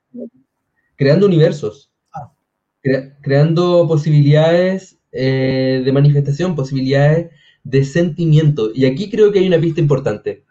creando 0.96 1.26
universos, 1.26 1.92
ah. 2.14 2.32
cre 2.80 3.14
creando 3.20 3.86
posibilidades 3.86 4.98
eh, 5.12 5.82
de 5.84 5.92
manifestación, 5.92 6.56
posibilidades 6.56 7.41
de 7.64 7.84
sentimiento. 7.84 8.70
Y 8.74 8.86
aquí 8.86 9.10
creo 9.10 9.32
que 9.32 9.40
hay 9.40 9.46
una 9.46 9.60
pista 9.60 9.80
importante. 9.80 10.44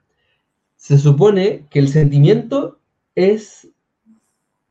Se 0.75 0.97
supone 0.97 1.65
que 1.69 1.79
el 1.79 1.87
sentimiento 1.89 2.79
es, 3.15 3.67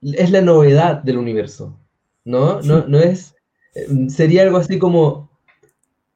es 0.03 0.31
la 0.31 0.41
novedad 0.41 1.03
del 1.03 1.19
universo, 1.19 1.79
¿no? 2.25 2.61
No, 2.63 2.87
no 2.87 2.99
es 2.99 3.35
sería 4.09 4.43
algo 4.43 4.59
así 4.59 4.79
como 4.79 5.31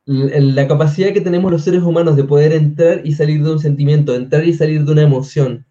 la 0.07 0.69
capacidad 0.69 1.13
que 1.13 1.21
tenemos 1.21 1.51
los 1.51 1.65
seres 1.65 1.83
humanos 1.83 2.17
de 2.17 2.25
poder 2.25 2.53
entrar 2.53 3.01
y 3.05 3.13
salir 3.13 3.43
de 3.43 3.53
un 3.53 3.59
sentimiento, 3.59 4.15
entrar 4.15 4.45
y 4.45 4.53
salir 4.53 4.85
de 4.85 4.93
una 4.93 5.03
emoción, 5.03 5.65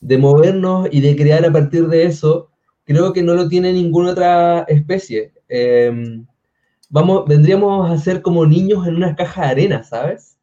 de 0.00 0.16
movernos 0.16 0.88
y 0.92 1.00
de 1.00 1.16
crear 1.16 1.44
a 1.44 1.52
partir 1.52 1.88
de 1.88 2.04
eso, 2.04 2.50
creo 2.84 3.12
que 3.12 3.22
no 3.22 3.34
lo 3.34 3.48
tiene 3.48 3.72
ninguna 3.72 4.12
otra 4.12 4.60
especie. 4.68 5.32
Eh, 5.48 6.22
vamos, 6.90 7.24
vendríamos 7.26 7.90
a 7.90 7.96
ser 7.96 8.20
como 8.20 8.44
niños 8.44 8.86
en 8.86 8.96
una 8.96 9.16
caja 9.16 9.42
de 9.42 9.48
arena, 9.48 9.82
¿sabes? 9.82 10.36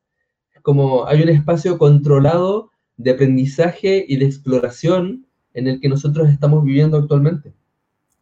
Como 0.64 1.06
hay 1.06 1.22
un 1.22 1.30
espacio 1.30 1.78
controlado 1.78 2.72
de 2.98 3.12
aprendizaje 3.12 4.04
y 4.08 4.18
de 4.18 4.26
exploración 4.26 5.28
en 5.54 5.68
el 5.68 5.80
que 5.80 5.90
nosotros 5.90 6.30
estamos 6.30 6.64
viviendo 6.64 6.98
actualmente. 6.98 7.54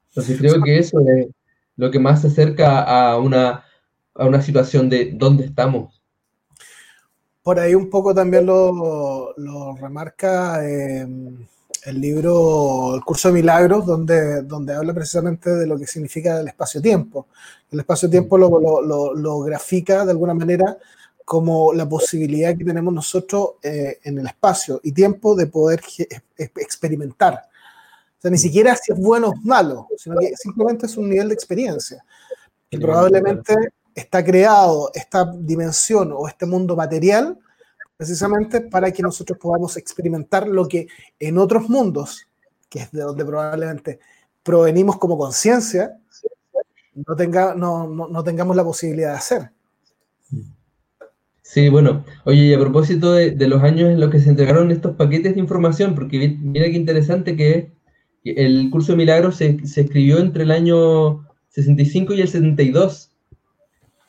Entonces 0.09 0.37
creo 0.37 0.61
que 0.61 0.77
eso 0.77 0.99
es, 1.01 1.27
lo 1.77 1.91
que 1.91 1.99
más 1.99 2.21
se 2.21 2.27
acerca 2.27 2.81
a 2.83 3.17
una, 3.19 3.63
a 4.13 4.25
una 4.25 4.41
situación 4.41 4.89
de 4.89 5.11
dónde 5.13 5.45
estamos. 5.45 6.01
Por 7.43 7.59
ahí 7.59 7.75
un 7.75 7.89
poco 7.89 8.13
también 8.13 8.45
lo, 8.45 9.33
lo 9.37 9.75
remarca 9.75 10.67
eh, 10.67 11.07
el 11.85 12.01
libro 12.01 12.95
El 12.95 13.03
curso 13.03 13.29
de 13.29 13.35
milagros, 13.35 13.85
donde, 13.85 14.41
donde 14.41 14.73
habla 14.73 14.93
precisamente 14.93 15.49
de 15.51 15.67
lo 15.67 15.77
que 15.77 15.87
significa 15.87 16.39
el 16.39 16.47
espacio-tiempo. 16.47 17.27
El 17.71 17.79
espacio-tiempo 17.79 18.37
lo, 18.37 18.81
lo, 18.81 19.13
lo, 19.13 19.39
grafica 19.39 20.03
de 20.03 20.11
alguna 20.11 20.33
manera 20.33 20.77
como 21.23 21.73
la 21.73 21.87
posibilidad 21.87 22.55
que 22.57 22.65
tenemos 22.65 22.93
nosotros 22.93 23.51
eh, 23.63 23.99
en 24.03 24.19
el 24.19 24.27
espacio 24.27 24.79
y 24.83 24.91
tiempo 24.91 25.35
de 25.35 25.47
poder 25.47 25.81
experimentar 26.37 27.49
sea, 28.25 28.31
ni 28.31 28.37
siquiera 28.37 28.75
si 28.75 28.91
es 28.91 28.99
bueno 28.99 29.29
o 29.29 29.35
malo, 29.43 29.87
sino 29.97 30.17
que 30.17 30.35
simplemente 30.35 30.87
es 30.87 30.97
un 30.97 31.09
nivel 31.09 31.27
de 31.27 31.35
experiencia. 31.35 32.03
Y 32.69 32.77
probablemente 32.77 33.53
está 33.93 34.23
creado 34.23 34.89
esta 34.93 35.31
dimensión 35.37 36.11
o 36.11 36.27
este 36.27 36.45
mundo 36.45 36.75
material 36.75 37.37
precisamente 37.97 38.61
para 38.61 38.91
que 38.91 39.01
nosotros 39.01 39.39
podamos 39.39 39.77
experimentar 39.77 40.47
lo 40.47 40.67
que 40.67 40.87
en 41.19 41.37
otros 41.37 41.69
mundos, 41.69 42.27
que 42.69 42.79
es 42.79 42.91
de 42.91 43.01
donde 43.01 43.25
probablemente 43.25 43.99
provenimos 44.43 44.97
como 44.97 45.17
conciencia, 45.17 45.97
no, 46.93 47.15
tenga, 47.15 47.55
no, 47.55 47.87
no, 47.87 48.23
tengamos 48.23 48.55
la 48.55 48.63
posibilidad 48.63 49.11
de 49.11 49.17
hacer. 49.17 49.51
Sí, 51.41 51.69
bueno, 51.69 52.03
oye, 52.25 52.45
y 52.45 52.53
a 52.53 52.59
propósito 52.59 53.13
de, 53.13 53.31
de, 53.31 53.47
los 53.47 53.61
años 53.61 53.89
en 53.89 53.99
los 53.99 54.09
que 54.09 54.19
se 54.19 54.29
entregaron 54.29 54.71
estos 54.71 54.95
paquetes 54.95 55.35
de 55.35 55.39
información, 55.39 55.93
porque 55.93 56.37
mira 56.39 56.65
qué 56.65 56.73
interesante 56.73 57.35
que 57.35 57.71
el 58.23 58.69
curso 58.71 58.93
de 58.93 58.97
milagros 58.97 59.35
se, 59.35 59.65
se 59.67 59.81
escribió 59.81 60.19
entre 60.19 60.43
el 60.43 60.51
año 60.51 61.25
65 61.49 62.13
y 62.13 62.21
el 62.21 62.27
72. 62.27 63.11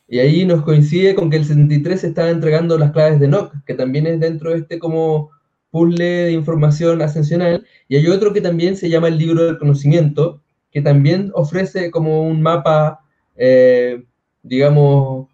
Y 0.09 0.21
ahí 0.21 0.45
nos 0.45 0.63
coincide 0.63 1.15
con 1.15 1.31
que 1.31 1.37
el 1.37 1.45
73 1.45 2.01
se 2.01 2.07
estaba 2.09 2.31
entregando 2.31 2.79
las 2.79 2.93
claves 2.93 3.19
de 3.21 3.29
NOC, 3.29 3.65
que 3.65 3.75
también 3.75 4.07
es 4.07 4.21
dentro 4.21 4.51
de 4.51 4.59
este 4.59 4.79
como 4.79 5.31
puzzle 5.71 6.05
de 6.05 6.33
información 6.33 7.03
ascensional. 7.03 7.67
Y 7.89 7.97
hay 7.97 8.07
otro 8.09 8.33
que 8.33 8.41
también 8.41 8.77
se 8.77 8.89
llama 8.89 9.09
el 9.09 9.19
libro 9.19 9.45
del 9.45 9.59
conocimiento, 9.59 10.43
que 10.71 10.83
también 10.83 11.31
ofrece 11.35 11.91
como 11.91 12.23
un 12.23 12.43
mapa, 12.43 13.01
eh, 13.37 14.05
digamos, 14.43 15.29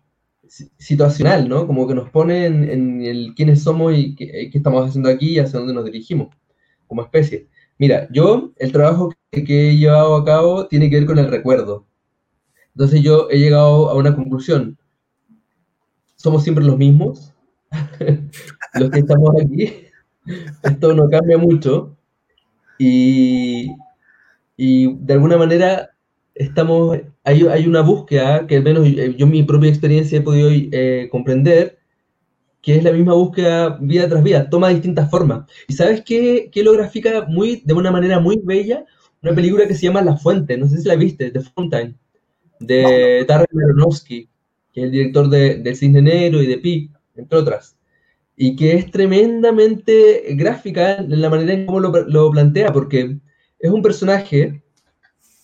situacional, 0.79 1.49
¿no? 1.49 1.67
Como 1.67 1.87
que 1.89 1.95
nos 1.95 2.11
pone 2.11 2.47
en, 2.47 3.03
el 3.03 3.35
quiénes 3.35 3.63
somos 3.63 3.95
y 3.97 4.15
qué, 4.15 4.51
estamos 4.53 4.89
haciendo 4.89 5.09
aquí 5.11 5.31
y 5.31 5.39
hacia 5.39 5.59
dónde 5.59 5.75
nos 5.75 5.85
dirigimos 5.85 6.29
como 6.87 7.03
especie. 7.03 7.49
Mira, 7.79 8.09
yo 8.13 8.53
el 8.59 8.73
trabajo 8.73 9.13
que, 9.31 9.45
que 9.45 9.71
he 9.71 9.77
llevado 9.77 10.17
a 10.17 10.25
cabo 10.25 10.67
tiene 10.67 10.91
que 10.91 10.97
ver 10.97 11.07
con 11.07 11.19
el 11.19 11.29
recuerdo. 11.29 11.87
Entonces 12.75 13.03
yo 13.03 13.29
he 13.31 13.39
llegado 13.39 13.91
a 13.91 13.95
una 13.95 14.15
conclusión. 14.15 14.79
Somos 16.17 16.43
siempre 16.43 16.65
los 16.65 16.79
mismos, 16.79 17.33
los 18.75 18.91
que 18.91 19.01
estamos 19.01 19.31
aquí. 19.41 19.87
Esto 20.63 20.95
no 20.95 21.09
cambia 21.11 21.37
mucho. 21.39 21.97
Y, 22.79 23.69
de 24.57 25.13
alguna 25.15 25.37
manera 25.37 25.91
estamos, 26.35 26.99
hay, 27.25 27.47
hay, 27.47 27.67
una 27.67 27.83
búsqueda 27.83 28.47
que 28.47 28.57
al 28.57 28.63
menos 28.63 28.87
yo 28.89 29.27
en 29.27 29.31
mi 29.31 29.43
propia 29.43 29.69
experiencia 29.69 30.19
he 30.19 30.23
podido 30.23 30.51
eh, 30.51 31.09
comprender, 31.11 31.79
que 32.63 32.77
es 32.77 32.85
la 32.85 32.93
misma 32.93 33.15
búsqueda 33.15 33.77
vida 33.81 34.09
tras 34.09 34.23
vida, 34.23 34.49
toma 34.49 34.69
distintas 34.69 35.11
formas. 35.11 35.47
¿Y 35.69 35.75
sabes 35.75 36.03
qué, 36.05 36.49
qué 36.53 36.63
lo 36.63 36.73
grafica 36.73 37.27
muy, 37.29 37.63
de 37.65 37.75
una 37.75 37.91
manera 37.91 38.21
muy 38.21 38.41
bella? 38.43 38.85
Una 39.23 39.35
película 39.35 39.67
que 39.67 39.75
se 39.75 39.87
llama 39.87 40.03
La 40.03 40.17
Fuente, 40.17 40.57
no 40.57 40.69
sé 40.69 40.79
si 40.79 40.89
la 40.89 40.97
viste, 40.97 41.31
The 41.31 41.41
Fountain 41.41 41.97
de 42.67 43.25
Darren 43.27 43.47
Aronofsky, 43.65 44.29
que 44.73 44.81
es 44.81 44.85
el 44.87 44.91
director 44.91 45.29
de, 45.29 45.57
del 45.57 45.77
Cisne 45.77 46.03
Negro 46.03 46.43
y 46.43 46.47
de 46.47 46.59
Pi, 46.59 46.91
entre 47.17 47.39
otras, 47.39 47.77
y 48.37 48.57
que 48.57 48.75
es 48.75 48.91
tremendamente 48.91 50.25
gráfica 50.31 50.97
en 50.97 51.21
la 51.21 51.31
manera 51.31 51.53
en 51.53 51.67
cómo 51.67 51.81
lo, 51.81 52.31
plantea, 52.31 52.73
porque 52.73 53.19
es 53.59 53.71
un 53.71 53.83
personaje 53.83 54.63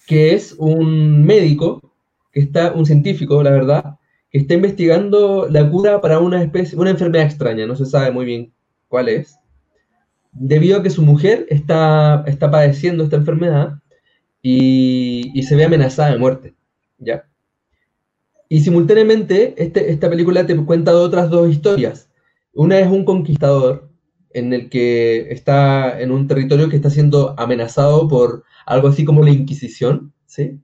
que 0.07 0.35
es 0.35 0.55
un 0.59 1.25
médico, 1.25 1.95
que 2.33 2.41
está, 2.41 2.73
un 2.73 2.87
científico, 2.87 3.43
la 3.43 3.51
verdad, 3.51 3.99
que 4.31 4.39
está 4.39 4.55
investigando 4.55 5.49
la 5.51 5.69
cura 5.71 6.01
para 6.01 6.19
una 6.19 6.43
especie, 6.43 6.79
una 6.79 6.91
enfermedad 6.91 7.27
extraña, 7.27 7.67
no 7.67 7.77
se 7.77 7.87
sabe 7.87 8.11
muy 8.11 8.25
bien 8.25 8.53
cuál 8.89 9.09
es, 9.09 9.37
debido 10.33 10.79
a 10.79 10.83
que 10.83 10.91
su 10.91 11.03
mujer 11.03 11.47
está, 11.51 12.25
está 12.27 12.51
padeciendo 12.51 13.05
esta 13.05 13.17
enfermedad 13.17 13.79
y, 14.41 15.31
y 15.35 15.43
se 15.43 15.57
ve 15.57 15.65
amenazada 15.65 16.13
de 16.13 16.19
muerte. 16.19 16.58
Y 18.49 18.61
simultáneamente, 18.61 19.55
este, 19.63 19.91
esta 19.91 20.09
película 20.09 20.47
te 20.47 20.57
cuenta 20.65 20.97
otras 20.97 21.31
dos 21.31 21.51
historias. 21.51 22.11
Una 22.53 22.79
es 22.79 22.89
un 22.89 23.05
conquistador 23.05 23.91
en 24.31 24.53
el 24.53 24.69
que 24.69 25.31
está 25.31 26.01
en 26.01 26.11
un 26.11 26.27
territorio 26.27 26.69
que 26.69 26.77
está 26.77 26.91
siendo 26.91 27.35
amenazado 27.39 28.09
por 28.09 28.45
algo 28.67 28.89
así 28.89 29.05
como 29.05 29.23
la 29.23 29.31
Inquisición, 29.31 30.13
¿sí? 30.27 30.61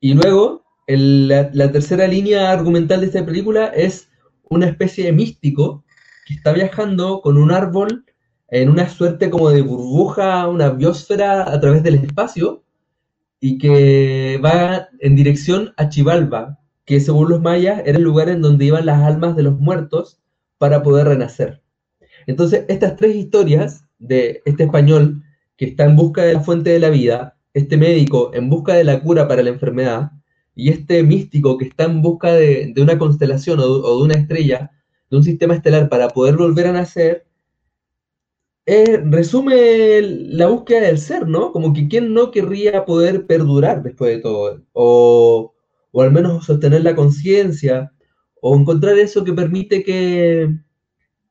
Y 0.00 0.14
luego, 0.14 0.64
la, 0.86 1.50
la, 1.52 1.72
tercera 1.72 2.06
línea 2.06 2.50
argumental 2.50 3.00
de 3.00 3.06
esta 3.06 3.24
película 3.24 3.68
es 3.68 4.08
una 4.42 4.66
especie 4.66 5.04
de 5.04 5.12
místico 5.12 5.84
que 6.26 6.34
está 6.34 6.52
viajando 6.52 7.20
con 7.20 7.38
un 7.38 7.50
árbol 7.50 8.04
en 8.48 8.68
una 8.68 8.88
suerte 8.88 9.30
como 9.30 9.50
de 9.50 9.62
burbuja, 9.62 10.46
una 10.48 10.70
biosfera 10.70 11.50
a 11.50 11.58
través 11.60 11.82
del 11.82 11.96
espacio, 11.96 12.63
y 13.46 13.58
que 13.58 14.40
va 14.42 14.88
en 15.00 15.16
dirección 15.16 15.74
a 15.76 15.90
Chivalba, 15.90 16.60
que 16.86 16.98
según 16.98 17.28
los 17.28 17.42
mayas 17.42 17.82
era 17.84 17.98
el 17.98 18.02
lugar 18.02 18.30
en 18.30 18.40
donde 18.40 18.64
iban 18.64 18.86
las 18.86 19.02
almas 19.02 19.36
de 19.36 19.42
los 19.42 19.60
muertos 19.60 20.18
para 20.56 20.82
poder 20.82 21.08
renacer. 21.08 21.60
Entonces, 22.26 22.64
estas 22.68 22.96
tres 22.96 23.14
historias 23.14 23.84
de 23.98 24.40
este 24.46 24.64
español 24.64 25.22
que 25.58 25.66
está 25.66 25.84
en 25.84 25.94
busca 25.94 26.22
de 26.22 26.32
la 26.32 26.40
fuente 26.40 26.70
de 26.70 26.78
la 26.78 26.88
vida, 26.88 27.36
este 27.52 27.76
médico 27.76 28.30
en 28.32 28.48
busca 28.48 28.72
de 28.76 28.84
la 28.84 29.02
cura 29.02 29.28
para 29.28 29.42
la 29.42 29.50
enfermedad, 29.50 30.12
y 30.54 30.70
este 30.70 31.02
místico 31.02 31.58
que 31.58 31.66
está 31.66 31.84
en 31.84 32.00
busca 32.00 32.32
de, 32.32 32.72
una 32.78 32.98
constelación 32.98 33.60
o, 33.60 33.64
o 33.64 33.98
de 33.98 34.04
una 34.04 34.14
estrella, 34.14 34.70
de 35.10 35.18
un 35.18 35.22
sistema 35.22 35.52
estelar 35.52 35.90
para 35.90 36.08
poder 36.08 36.38
volver 36.38 36.68
a 36.68 36.72
nacer, 36.72 37.26
eh, 38.66 39.02
resume 39.04 40.00
la 40.02 40.46
búsqueda 40.48 40.82
del 40.82 40.98
ser, 40.98 41.28
¿no? 41.28 41.52
Como 41.52 41.72
que 41.72 41.88
quién 41.88 42.14
no 42.14 42.30
querría 42.30 42.84
poder 42.84 43.26
perdurar 43.26 43.82
después 43.82 44.16
de 44.16 44.22
todo, 44.22 44.62
o, 44.72 45.54
o 45.92 46.02
al 46.02 46.12
menos 46.12 46.46
sostener 46.46 46.82
la 46.82 46.94
conciencia, 46.94 47.92
o 48.40 48.56
encontrar 48.56 48.98
eso 48.98 49.24
que 49.24 49.32
permite 49.32 49.82
que, 49.84 50.54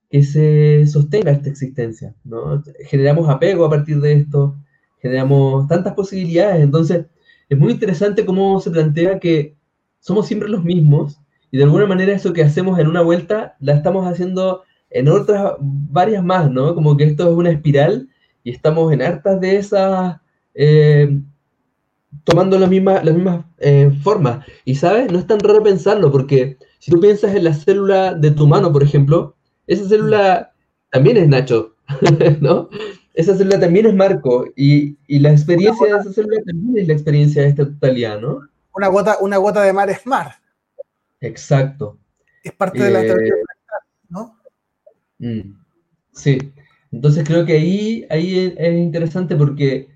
que 0.10 0.24
se 0.24 0.86
sostenga 0.88 1.32
esta 1.32 1.50
existencia, 1.50 2.15
¿no? 2.24 2.63
Generamos 2.86 3.30
apego 3.30 3.65
a 3.65 3.69
partir 3.69 4.00
de 4.00 4.13
esto, 4.13 4.56
generamos 5.02 5.67
tantas 5.67 5.93
posibilidades, 5.96 6.63
entonces 6.63 7.08
es 7.50 7.58
muy 7.58 7.74
interesante 7.74 8.26
cómo 8.26 8.60
se 8.62 8.72
plantea 8.72 9.19
que 9.19 9.58
somos 10.00 10.28
siempre 10.28 10.50
los 10.50 10.63
mismos, 10.63 11.19
y 11.52 11.58
de 11.58 11.63
alguna 11.63 11.86
manera 11.86 12.13
eso 12.13 12.34
que 12.34 12.43
hacemos 12.43 12.80
en 12.80 12.88
una 12.88 13.02
vuelta 13.02 13.56
la 13.60 13.74
estamos 13.74 14.08
haciendo 14.08 14.63
en 14.93 15.10
otras, 15.10 15.56
varias 15.60 16.23
más, 16.23 16.49
¿no? 16.49 16.75
Como 16.75 16.95
que 16.95 17.03
esto 17.06 17.29
es 17.29 17.36
una 17.36 17.49
espiral 17.49 18.08
y 18.43 18.51
estamos 18.51 18.93
en 18.93 19.01
hartas 19.01 19.41
de 19.41 19.58
esas, 19.58 20.17
eh, 20.53 21.19
tomando 22.23 22.60
las 22.60 22.69
mismas, 22.69 23.03
las 23.03 23.15
mismas 23.15 23.45
eh, 23.58 23.91
formas. 24.03 24.45
Y, 24.65 24.75
¿sabes? 24.75 25.12
No 25.12 25.17
es 25.17 25.25
tan 25.25 25.39
raro 25.39 25.63
pensarlo, 25.63 26.12
porque 26.12 26.58
si 26.77 26.91
tú 26.91 26.99
piensas 26.99 27.36
en 27.36 27.43
la 27.43 27.53
célula 27.53 28.13
de 28.13 28.32
tu 28.32 28.45
mano, 28.45 28.71
por 28.71 28.84
ejemplo, 28.84 29.36
esa 29.65 29.88
célula 29.89 30.53
también 30.91 31.17
es 31.17 31.27
Nacho, 31.27 31.75
¿no? 32.41 32.69
Esa 33.15 33.36
célula 33.36 33.60
también 33.60 33.88
es 33.88 33.95
Marco, 33.95 34.45
y, 34.56 34.95
la 35.08 35.32
experiencia 35.32 35.88
de 35.88 36.01
esa 36.01 36.13
célula 36.13 36.41
también 36.45 36.84
es 36.84 36.88
la 36.88 36.93
experiencia 36.93 37.41
de 37.41 37.47
esta 37.47 37.65
totalidad, 37.65 38.21
¿no? 38.21 38.41
Una 38.75 38.88
gota, 38.89 39.17
una 39.21 39.38
gota 39.38 39.63
de 39.63 39.73
mar 39.73 39.89
es 39.89 40.06
mar. 40.06 40.36
Exacto. 41.19 41.97
Es 42.43 42.51
parte 42.51 42.84
de 42.84 42.91
la 42.91 43.01
teoría 43.01 43.34
Mm, 45.23 45.55
sí, 46.12 46.38
entonces 46.91 47.23
creo 47.25 47.45
que 47.45 47.53
ahí, 47.53 48.05
ahí 48.09 48.53
es 48.57 48.77
interesante 48.77 49.38
porque 49.38 49.88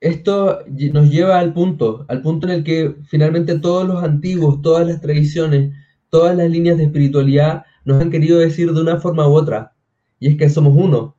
esto 0.00 0.60
nos 0.92 1.10
lleva 1.10 1.38
al 1.38 1.52
punto, 1.52 2.06
al 2.08 2.22
punto 2.22 2.46
en 2.46 2.54
el 2.54 2.64
que 2.64 2.96
finalmente 3.08 3.58
todos 3.58 3.86
los 3.86 4.02
antiguos, 4.02 4.62
todas 4.62 4.86
las 4.86 5.02
tradiciones, 5.02 5.74
todas 6.08 6.34
las 6.34 6.50
líneas 6.50 6.78
de 6.78 6.84
espiritualidad 6.84 7.64
nos 7.84 8.00
han 8.00 8.10
querido 8.10 8.38
decir 8.38 8.72
de 8.72 8.80
una 8.80 8.98
forma 8.98 9.28
u 9.28 9.32
otra, 9.34 9.74
y 10.18 10.28
es 10.28 10.36
que 10.38 10.48
somos 10.48 10.74
uno, 10.74 11.14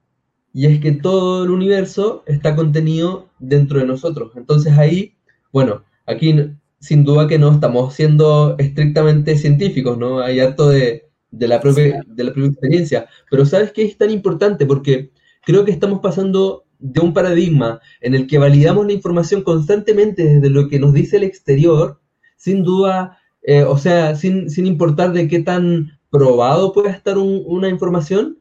y 0.54 0.66
es 0.66 0.80
que 0.80 0.94
todo 0.94 1.44
el 1.44 1.52
universo 1.52 2.24
está 2.26 2.56
contenido 2.56 3.30
dentro 3.40 3.80
de 3.80 3.86
nosotros. 3.86 4.32
Entonces 4.36 4.76
ahí, 4.78 5.16
bueno, 5.54 5.84
aquí 6.08 6.36
sin 6.80 7.04
duda 7.06 7.28
que 7.28 7.38
no 7.40 7.52
estamos 7.52 7.94
siendo 7.94 8.56
estrictamente 8.58 9.38
científicos, 9.38 9.98
¿no? 10.00 10.20
Hay 10.22 10.40
harto 10.40 10.70
de, 10.70 11.11
de 11.32 11.48
la 11.48 11.60
propia, 11.60 12.04
de 12.06 12.24
la 12.24 12.34
propia 12.34 12.50
experiencia. 12.50 13.08
Pero 13.30 13.46
¿sabes 13.46 13.72
qué 13.72 13.84
es 13.84 13.98
tan 13.98 14.12
importante? 14.12 14.66
Porque 14.66 15.12
creo 15.44 15.66
que 15.66 15.72
estamos 15.72 16.00
pasando 16.02 16.66
de 16.80 17.00
un 17.00 17.14
paradigma 17.14 17.80
en 18.02 18.16
el 18.16 18.28
que 18.28 18.38
validamos 18.38 18.86
la 18.86 18.94
información 18.94 19.44
constantemente 19.44 20.24
desde 20.24 20.50
lo 20.50 20.68
que 20.68 20.80
nos 20.80 20.94
dice 20.94 21.18
el 21.18 21.24
exterior, 21.24 22.02
sin 22.36 22.64
duda, 22.64 23.20
eh, 23.44 23.64
o 23.64 23.78
sea, 23.78 24.16
sin, 24.16 24.48
importar 24.66 25.14
de 25.14 25.28
qué 25.28 25.40
tan 25.40 26.00
probado 26.10 26.74
pueda 26.74 26.92
estar 26.92 27.18
una 27.18 27.70
información, 27.70 28.40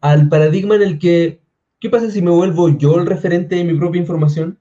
al 0.00 0.28
paradigma 0.28 0.74
en 0.74 0.82
el 0.82 0.98
que, 0.98 1.40
¿qué 1.80 1.88
pasa 1.88 2.10
si 2.10 2.20
me 2.20 2.30
vuelvo 2.30 2.68
yo 2.76 2.98
el 2.98 3.06
referente 3.06 3.56
de 3.56 3.64
mi 3.64 3.78
propia 3.78 4.00
información? 4.00 4.58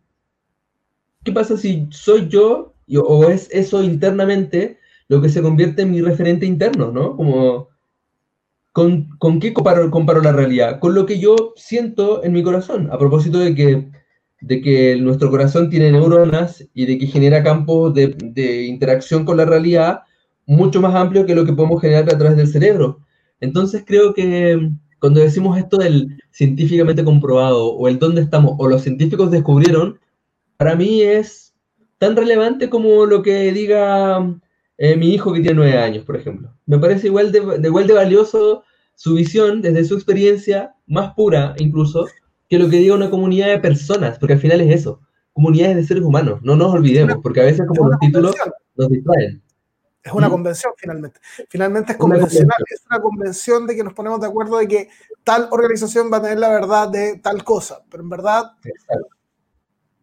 ¿Qué 1.23 1.31
pasa 1.31 1.57
si 1.57 1.87
soy 1.89 2.27
yo 2.29 2.75
o 2.87 3.25
es 3.25 3.49
eso 3.51 3.83
internamente 3.83 4.77
lo 5.07 5.21
que 5.21 5.29
se 5.29 5.41
convierte 5.41 5.83
en 5.83 5.91
mi 5.91 6.01
referente 6.01 6.45
interno, 6.45 6.91
¿no? 6.91 7.15
Como, 7.15 7.69
¿con, 8.71 9.09
¿con 9.17 9.39
qué 9.39 9.53
comparo, 9.53 9.89
comparo 9.91 10.21
la 10.21 10.31
realidad? 10.31 10.79
Con 10.79 10.95
lo 10.95 11.05
que 11.05 11.19
yo 11.19 11.53
siento 11.55 12.23
en 12.23 12.33
mi 12.33 12.43
corazón, 12.43 12.89
a 12.91 12.97
propósito 12.97 13.39
de 13.39 13.55
que 13.55 13.91
de 14.41 14.61
que 14.61 14.95
nuestro 14.97 15.31
corazón 15.31 15.69
tiene 15.69 15.91
neuronas 15.91 16.67
y 16.73 16.85
de 16.85 16.99
que 16.99 17.07
genera 17.07 17.41
campos 17.41 17.93
de, 17.93 18.15
de 18.21 18.63
interacción 18.65 19.25
con 19.25 19.37
la 19.37 19.45
realidad 19.45 20.01
mucho 20.45 20.81
más 20.81 20.93
amplios 20.95 21.25
que 21.25 21.35
lo 21.35 21.45
que 21.45 21.53
podemos 21.53 21.81
generar 21.81 22.03
a 22.03 22.17
través 22.17 22.37
del 22.37 22.47
cerebro. 22.47 22.99
Entonces 23.39 23.83
creo 23.85 24.13
que 24.13 24.69
cuando 24.99 25.19
decimos 25.19 25.57
esto 25.57 25.77
del 25.77 26.21
científicamente 26.31 27.03
comprobado 27.03 27.73
o 27.73 27.87
el 27.87 27.99
dónde 27.99 28.21
estamos 28.21 28.53
o 28.57 28.67
los 28.67 28.81
científicos 28.83 29.31
descubrieron, 29.31 29.99
para 30.57 30.75
mí 30.75 31.01
es 31.01 31.53
tan 31.97 32.15
relevante 32.15 32.69
como 32.69 33.05
lo 33.05 33.21
que 33.21 33.51
diga 33.51 34.39
eh, 34.77 34.95
mi 34.95 35.13
hijo 35.13 35.33
que 35.33 35.39
tiene 35.39 35.55
nueve 35.55 35.77
años, 35.77 36.05
por 36.05 36.15
ejemplo. 36.15 36.53
Me 36.65 36.77
parece 36.77 37.07
igual 37.07 37.31
de, 37.31 37.39
igual 37.63 37.87
de 37.87 37.93
valioso 37.93 38.63
su 38.95 39.15
visión 39.15 39.61
desde 39.61 39.85
su 39.85 39.95
experiencia, 39.95 40.75
más 40.87 41.13
pura 41.13 41.53
incluso, 41.57 42.07
que 42.49 42.59
lo 42.59 42.69
que 42.69 42.77
diga 42.77 42.95
una 42.95 43.09
comunidad 43.09 43.47
de 43.47 43.59
personas, 43.59 44.19
porque 44.19 44.33
al 44.33 44.39
final 44.39 44.61
es 44.61 44.81
eso, 44.81 45.01
comunidades 45.33 45.75
de 45.75 45.83
seres 45.83 46.03
humanos, 46.03 46.39
no 46.43 46.55
nos 46.55 46.73
olvidemos, 46.73 47.17
porque 47.21 47.41
a 47.41 47.45
veces 47.45 47.65
como 47.67 47.89
los 47.89 47.99
títulos 47.99 48.35
nos 48.75 48.89
distraen. 48.89 49.41
Es 50.03 50.13
una 50.13 50.29
convención 50.29 50.71
finalmente. 50.77 51.19
Finalmente 51.49 51.93
es 51.93 51.97
convencional, 51.97 52.57
es 52.69 52.83
una 52.89 53.01
convención 53.01 53.65
de 53.65 53.75
que 53.75 53.83
nos 53.83 53.93
ponemos 53.93 54.21
de 54.21 54.27
acuerdo 54.27 54.59
de 54.59 54.67
que 54.67 54.89
tal 55.23 55.47
organización 55.49 56.11
va 56.13 56.17
a 56.17 56.21
tener 56.21 56.37
la 56.37 56.49
verdad 56.49 56.89
de 56.89 57.17
tal 57.17 57.43
cosa, 57.43 57.83
pero 57.89 58.03
en 58.03 58.09
verdad... 58.09 58.51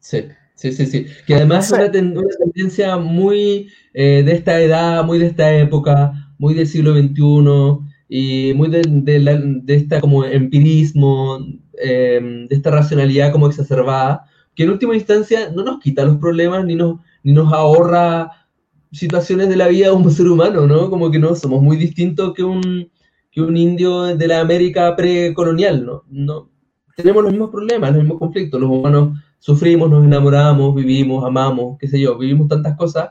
Sí, 0.00 0.26
sí, 0.70 0.72
sí, 0.72 0.86
sí. 0.86 1.06
Que 1.26 1.34
además 1.34 1.66
es 1.66 1.72
una, 1.72 1.90
tendencia 1.90 2.96
muy 2.96 3.68
eh, 3.94 4.22
de 4.24 4.32
esta 4.32 4.60
edad, 4.60 5.04
muy 5.04 5.18
de 5.18 5.26
esta 5.26 5.52
época, 5.56 6.12
muy 6.38 6.54
del 6.54 6.66
siglo 6.66 6.94
XXI 6.94 7.84
y 8.08 8.54
muy 8.54 8.68
de, 8.68 8.82
de, 8.82 9.74
esta 9.74 10.00
como 10.00 10.24
empirismo, 10.24 11.38
em, 11.78 12.46
de 12.46 12.54
esta 12.54 12.70
racionalidad 12.70 13.32
como 13.32 13.48
exacerbada, 13.48 14.24
que 14.54 14.64
en 14.64 14.70
última 14.70 14.94
instancia 14.94 15.50
no 15.54 15.64
nos 15.64 15.80
quita 15.80 16.04
los 16.04 16.18
problemas 16.18 16.64
ni 16.64 16.74
nos, 16.74 17.00
ni 17.22 17.32
nos 17.32 17.52
ahorra 17.52 18.30
situaciones 18.92 19.48
de 19.48 19.56
la 19.56 19.68
vida 19.68 19.86
de 19.86 19.94
un 19.94 20.10
ser 20.10 20.28
humano, 20.28 20.66
¿no? 20.66 20.90
Como 20.90 21.10
que 21.10 21.18
no 21.18 21.34
somos 21.34 21.62
muy 21.62 21.76
distintos 21.76 22.34
que 22.34 22.44
un, 22.44 22.90
que 23.30 23.40
un 23.40 23.56
indio 23.56 24.16
de 24.16 24.26
la 24.28 24.40
América 24.40 24.94
precolonial, 24.94 25.84
¿no? 25.84 26.04
no 26.08 26.52
tenemos 26.96 27.22
los 27.22 27.32
mismos 27.32 27.50
problemas, 27.50 27.90
los 27.90 28.00
mismos 28.00 28.18
conflictos. 28.18 28.60
Los 28.60 28.70
humanos 28.70 29.18
sufrimos, 29.42 29.90
nos 29.90 30.04
enamoramos, 30.04 30.72
vivimos, 30.72 31.24
amamos, 31.24 31.76
qué 31.80 31.88
sé 31.88 31.98
yo, 31.98 32.16
vivimos 32.16 32.46
tantas 32.46 32.76
cosas 32.76 33.10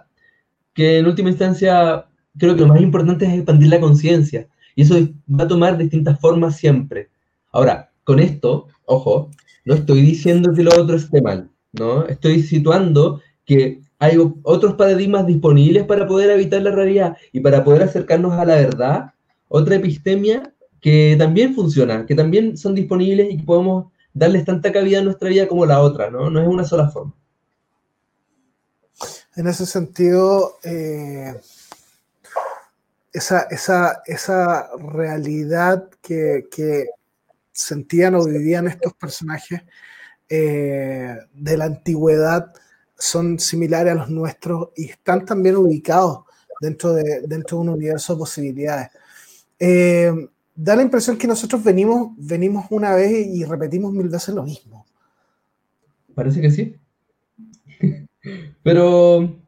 que 0.73 0.99
en 0.99 1.05
última 1.05 1.29
instancia 1.29 2.05
creo 2.37 2.55
que 2.55 2.61
lo 2.61 2.67
más 2.67 2.79
importante 2.79 3.25
es 3.25 3.33
expandir 3.33 3.67
la 3.67 3.81
conciencia. 3.81 4.47
Y 4.73 4.83
eso 4.83 4.95
va 5.29 5.43
a 5.43 5.47
tomar 5.49 5.77
distintas 5.77 6.17
formas 6.21 6.55
siempre. 6.55 7.09
Ahora, 7.51 7.91
con 8.05 8.19
esto, 8.21 8.67
ojo, 8.85 9.29
no 9.65 9.73
estoy 9.73 10.03
diciendo 10.03 10.53
que 10.55 10.63
lo 10.63 10.71
otro 10.81 10.95
esté 10.95 11.21
mal, 11.21 11.49
¿no? 11.73 12.05
Estoy 12.05 12.41
situando 12.43 13.19
que 13.45 13.81
hay 13.99 14.15
otros 14.43 14.75
paradigmas 14.75 15.27
disponibles 15.27 15.83
para 15.83 16.07
poder 16.07 16.29
evitar 16.29 16.61
la 16.61 16.71
realidad 16.71 17.17
y 17.33 17.41
para 17.41 17.65
poder 17.65 17.83
acercarnos 17.83 18.31
a 18.39 18.45
la 18.45 18.55
verdad. 18.55 19.13
Otra 19.49 19.75
epistemia 19.75 20.53
que 20.79 21.17
también 21.19 21.53
funciona, 21.55 22.05
que 22.05 22.15
también 22.15 22.55
son 22.55 22.73
disponibles 22.73 23.33
y 23.33 23.37
que 23.37 23.43
podemos 23.43 23.91
darles 24.13 24.45
tanta 24.45 24.71
cabida 24.71 24.99
a 24.99 25.03
nuestra 25.03 25.29
vida 25.29 25.47
como 25.47 25.65
la 25.65 25.81
otra, 25.81 26.09
¿no? 26.09 26.29
No 26.29 26.41
es 26.41 26.47
una 26.47 26.63
sola 26.63 26.89
forma. 26.89 27.13
En 29.35 29.47
ese 29.47 29.65
sentido, 29.65 30.57
eh, 30.63 31.33
esa, 33.13 33.47
esa, 34.05 34.69
realidad 34.77 35.89
que, 36.01 36.87
sentían 37.53 38.15
o 38.15 38.25
vivían 38.25 38.67
estos 38.67 38.93
personajes 38.93 39.61
eh, 40.29 41.17
de 41.33 41.57
la 41.57 41.65
antigüedad 41.65 42.53
son 42.97 43.39
similares 43.39 43.91
a 43.91 43.95
los 43.95 44.09
nuestros 44.09 44.69
y 44.75 44.89
están 44.89 45.25
también 45.25 45.57
ubicados 45.57 46.23
dentro 46.61 46.93
de, 46.93 47.21
dentro 47.27 47.57
de 47.57 47.61
un 47.61 47.69
universo 47.69 48.13
de 48.13 48.19
posibilidades. 48.19 48.89
Eh, 49.59 50.11
da 50.63 50.75
la 50.75 50.83
impresión 50.83 51.17
que 51.17 51.27
nosotros 51.27 51.63
venimos, 51.63 52.11
venimos 52.17 52.67
una 52.69 52.93
vez 52.93 53.25
y 53.27 53.43
repetimos 53.45 53.91
mil 53.93 54.09
veces 54.09 54.35
lo 54.35 54.43
mismo. 54.43 54.85
Parece 56.13 56.39
que 56.39 56.51
sí. 56.51 56.75
Pero 58.63 59.39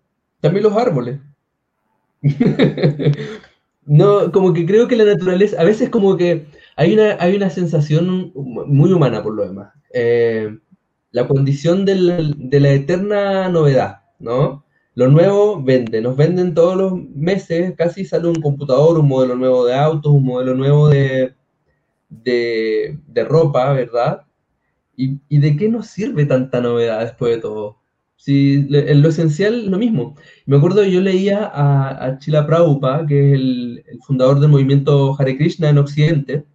también 0.41 0.63
los 0.63 0.75
árboles. 0.75 1.19
no, 3.85 4.31
como 4.31 4.53
que 4.53 4.65
creo 4.65 4.87
que 4.87 4.95
la 4.95 5.05
naturaleza, 5.05 5.61
a 5.61 5.65
veces 5.65 5.91
como 5.91 6.17
que 6.17 6.47
hay 6.75 6.93
una, 6.95 7.15
hay 7.19 7.35
una 7.35 7.51
sensación 7.51 8.31
muy 8.33 8.91
humana 8.91 9.21
por 9.21 9.35
lo 9.35 9.45
demás. 9.45 9.71
Eh, 9.93 10.57
la 11.11 11.27
condición 11.27 11.85
de 11.85 12.59
la 12.59 12.71
eterna 12.71 13.49
novedad, 13.49 14.01
¿no? 14.17 14.62
Lo 14.95 15.07
nuevo 15.07 15.61
vende, 15.61 16.01
nos 16.01 16.15
venden 16.15 16.53
todos 16.53 16.77
los 16.77 16.93
meses, 17.15 17.73
casi 17.75 18.05
sale 18.05 18.27
un 18.27 18.41
computador, 18.41 18.99
un 18.99 19.07
modelo 19.07 19.35
nuevo 19.35 19.65
de 19.65 19.73
autos, 19.73 20.13
un 20.13 20.23
modelo 20.25 20.53
nuevo 20.53 20.89
de, 20.89 21.33
de, 22.09 23.23
ropa, 23.27 23.73
¿verdad? 23.73 24.21
¿Y, 24.95 25.17
de 25.29 25.57
qué 25.57 25.69
nos 25.69 25.87
sirve 25.87 26.25
tanta 26.25 26.61
novedad 26.61 27.01
después 27.01 27.35
de 27.35 27.41
todo? 27.41 27.79
Si 28.15 28.67
en 28.71 29.01
lo 29.01 29.09
esencial 29.09 29.69
lo 29.69 29.77
mismo. 29.79 30.15
Me 30.45 30.57
acuerdo 30.57 30.83
yo 30.85 31.01
leía 31.01 31.45
a, 31.45 32.05
a 32.05 32.19
Chila 32.19 32.45
Prabhupada, 32.45 33.05
que 33.07 33.29
es 33.29 33.33
el, 33.33 33.83
el, 33.87 33.99
fundador 34.01 34.39
del 34.39 34.51
movimiento 34.51 35.15
Hare 35.19 35.37
Krishna 35.37 35.69
en 35.69 35.79
Occidente, 35.79 36.45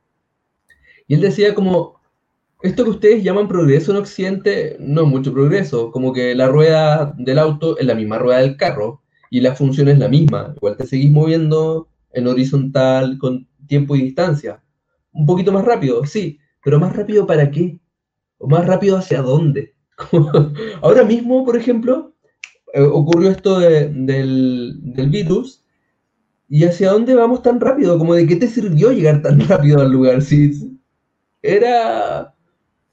y 1.08 1.14
él 1.14 1.20
decía 1.22 1.54
como, 1.54 1.97
esto 2.62 2.84
que 2.84 2.90
ustedes 2.90 3.22
llaman 3.22 3.48
progreso 3.48 3.92
en 3.92 3.98
Occidente 3.98 4.76
no 4.80 5.02
es 5.02 5.08
mucho 5.08 5.32
progreso, 5.32 5.90
como 5.90 6.12
que 6.12 6.34
la 6.34 6.48
rueda 6.48 7.14
del 7.16 7.38
auto 7.38 7.78
es 7.78 7.86
la 7.86 7.94
misma 7.94 8.18
rueda 8.18 8.38
del 8.40 8.56
carro 8.56 9.02
y 9.30 9.40
la 9.40 9.54
función 9.54 9.88
es 9.88 9.98
la 9.98 10.08
misma, 10.08 10.54
igual 10.56 10.76
te 10.76 10.86
seguís 10.86 11.10
moviendo 11.10 11.88
en 12.12 12.26
horizontal 12.26 13.18
con 13.18 13.46
tiempo 13.66 13.94
y 13.96 14.02
distancia. 14.02 14.62
Un 15.12 15.26
poquito 15.26 15.52
más 15.52 15.64
rápido, 15.64 16.04
sí, 16.04 16.38
pero 16.64 16.80
más 16.80 16.94
rápido 16.96 17.26
para 17.26 17.50
qué? 17.50 17.80
¿O 18.38 18.48
más 18.48 18.66
rápido 18.66 18.96
hacia 18.96 19.22
dónde? 19.22 19.74
Ahora 20.82 21.04
mismo, 21.04 21.44
por 21.44 21.56
ejemplo, 21.56 22.14
eh, 22.72 22.82
ocurrió 22.82 23.30
esto 23.30 23.58
del, 23.58 24.80
del 24.82 25.10
virus 25.10 25.64
¿Y 26.48 26.64
hacia 26.64 26.92
dónde 26.92 27.14
vamos 27.14 27.42
tan 27.42 27.60
rápido? 27.60 27.98
Como 27.98 28.14
de 28.14 28.26
qué 28.26 28.36
te 28.36 28.48
sirvió 28.48 28.90
llegar 28.90 29.20
tan 29.22 29.40
rápido 29.48 29.80
al 29.80 29.92
lugar. 29.92 30.22
Si 30.22 30.78
era 31.42 32.34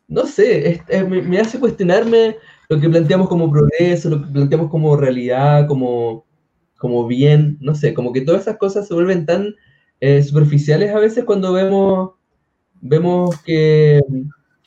no 0.08 0.26
sé, 0.26 0.82
me, 1.08 1.40
hace 1.40 1.60
cuestionarme 1.60 2.38
lo 2.70 2.80
que 2.80 2.90
planteamos 2.90 3.28
como 3.28 3.52
progreso, 3.52 4.10
lo 4.10 4.22
que 4.22 4.32
planteamos 4.32 4.70
como 4.70 4.96
realidad, 4.96 5.68
como, 5.68 6.26
como 6.78 7.08
bien, 7.08 7.58
no 7.62 7.76
sé, 7.76 7.94
como 7.94 8.14
que 8.14 8.22
todas 8.22 8.42
esas 8.42 8.58
cosas 8.58 8.88
se 8.88 8.94
vuelven 8.94 9.26
tan 9.26 9.56
eh, 10.02 10.22
superficiales 10.24 10.94
a 10.94 11.00
veces 11.00 11.24
cuando 11.24 11.54
vemos, 11.54 12.12
vemos 12.82 13.42
que, 13.42 14.02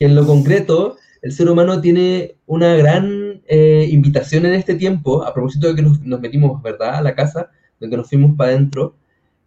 en 0.00 0.14
lo 0.14 0.26
concreto 0.26 0.96
el 1.22 1.32
ser 1.32 1.50
humano 1.50 1.80
tiene 1.80 2.36
una 2.46 2.76
gran 2.76 3.42
eh, 3.48 3.88
invitación 3.90 4.46
en 4.46 4.54
este 4.54 4.76
tiempo, 4.76 5.24
a 5.24 5.34
propósito 5.34 5.68
de 5.68 5.74
que 5.74 5.82
nos, 5.82 6.00
nos 6.02 6.20
metimos, 6.20 6.62
¿verdad?, 6.62 6.96
a 6.96 7.02
la 7.02 7.16
casa, 7.16 7.50
de 7.80 7.90
que 7.90 7.96
nos 7.96 8.08
fuimos 8.08 8.36
para 8.36 8.50
adentro, 8.50 8.96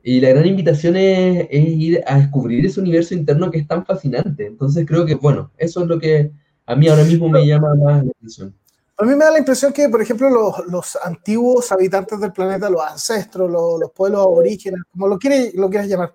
y 0.03 0.19
la 0.19 0.29
gran 0.29 0.45
invitación 0.45 0.95
es, 0.95 1.47
ir 1.51 2.03
a 2.07 2.17
descubrir 2.17 2.65
ese 2.65 2.79
universo 2.79 3.13
interno 3.13 3.51
que 3.51 3.59
es 3.59 3.67
tan 3.67 3.85
fascinante. 3.85 4.45
Entonces 4.45 4.85
creo 4.87 5.05
que, 5.05 5.15
bueno, 5.15 5.51
eso 5.57 5.81
es 5.81 5.87
lo 5.87 5.99
que 5.99 6.31
a 6.65 6.75
mí 6.75 6.87
ahora 6.87 7.03
mismo 7.03 7.29
me 7.29 7.45
llama 7.45 7.75
más 7.75 8.05
la 8.05 8.11
atención. 8.11 8.55
A 8.97 9.03
mí 9.03 9.15
me 9.15 9.25
da 9.25 9.31
la 9.31 9.39
impresión 9.39 9.73
que, 9.73 9.89
por 9.89 10.01
ejemplo, 10.01 10.29
los, 10.29 10.67
los 10.67 10.97
antiguos 11.03 11.71
habitantes 11.71 12.19
del 12.19 12.31
planeta, 12.31 12.69
los 12.69 12.83
ancestros, 12.83 13.49
los, 13.49 13.79
los 13.79 13.91
pueblos 13.91 14.21
aborígenes, 14.21 14.81
como 14.91 15.07
lo, 15.07 15.17
quiere, 15.17 15.51
lo 15.55 15.69
quieras 15.69 15.87
llamar, 15.87 16.11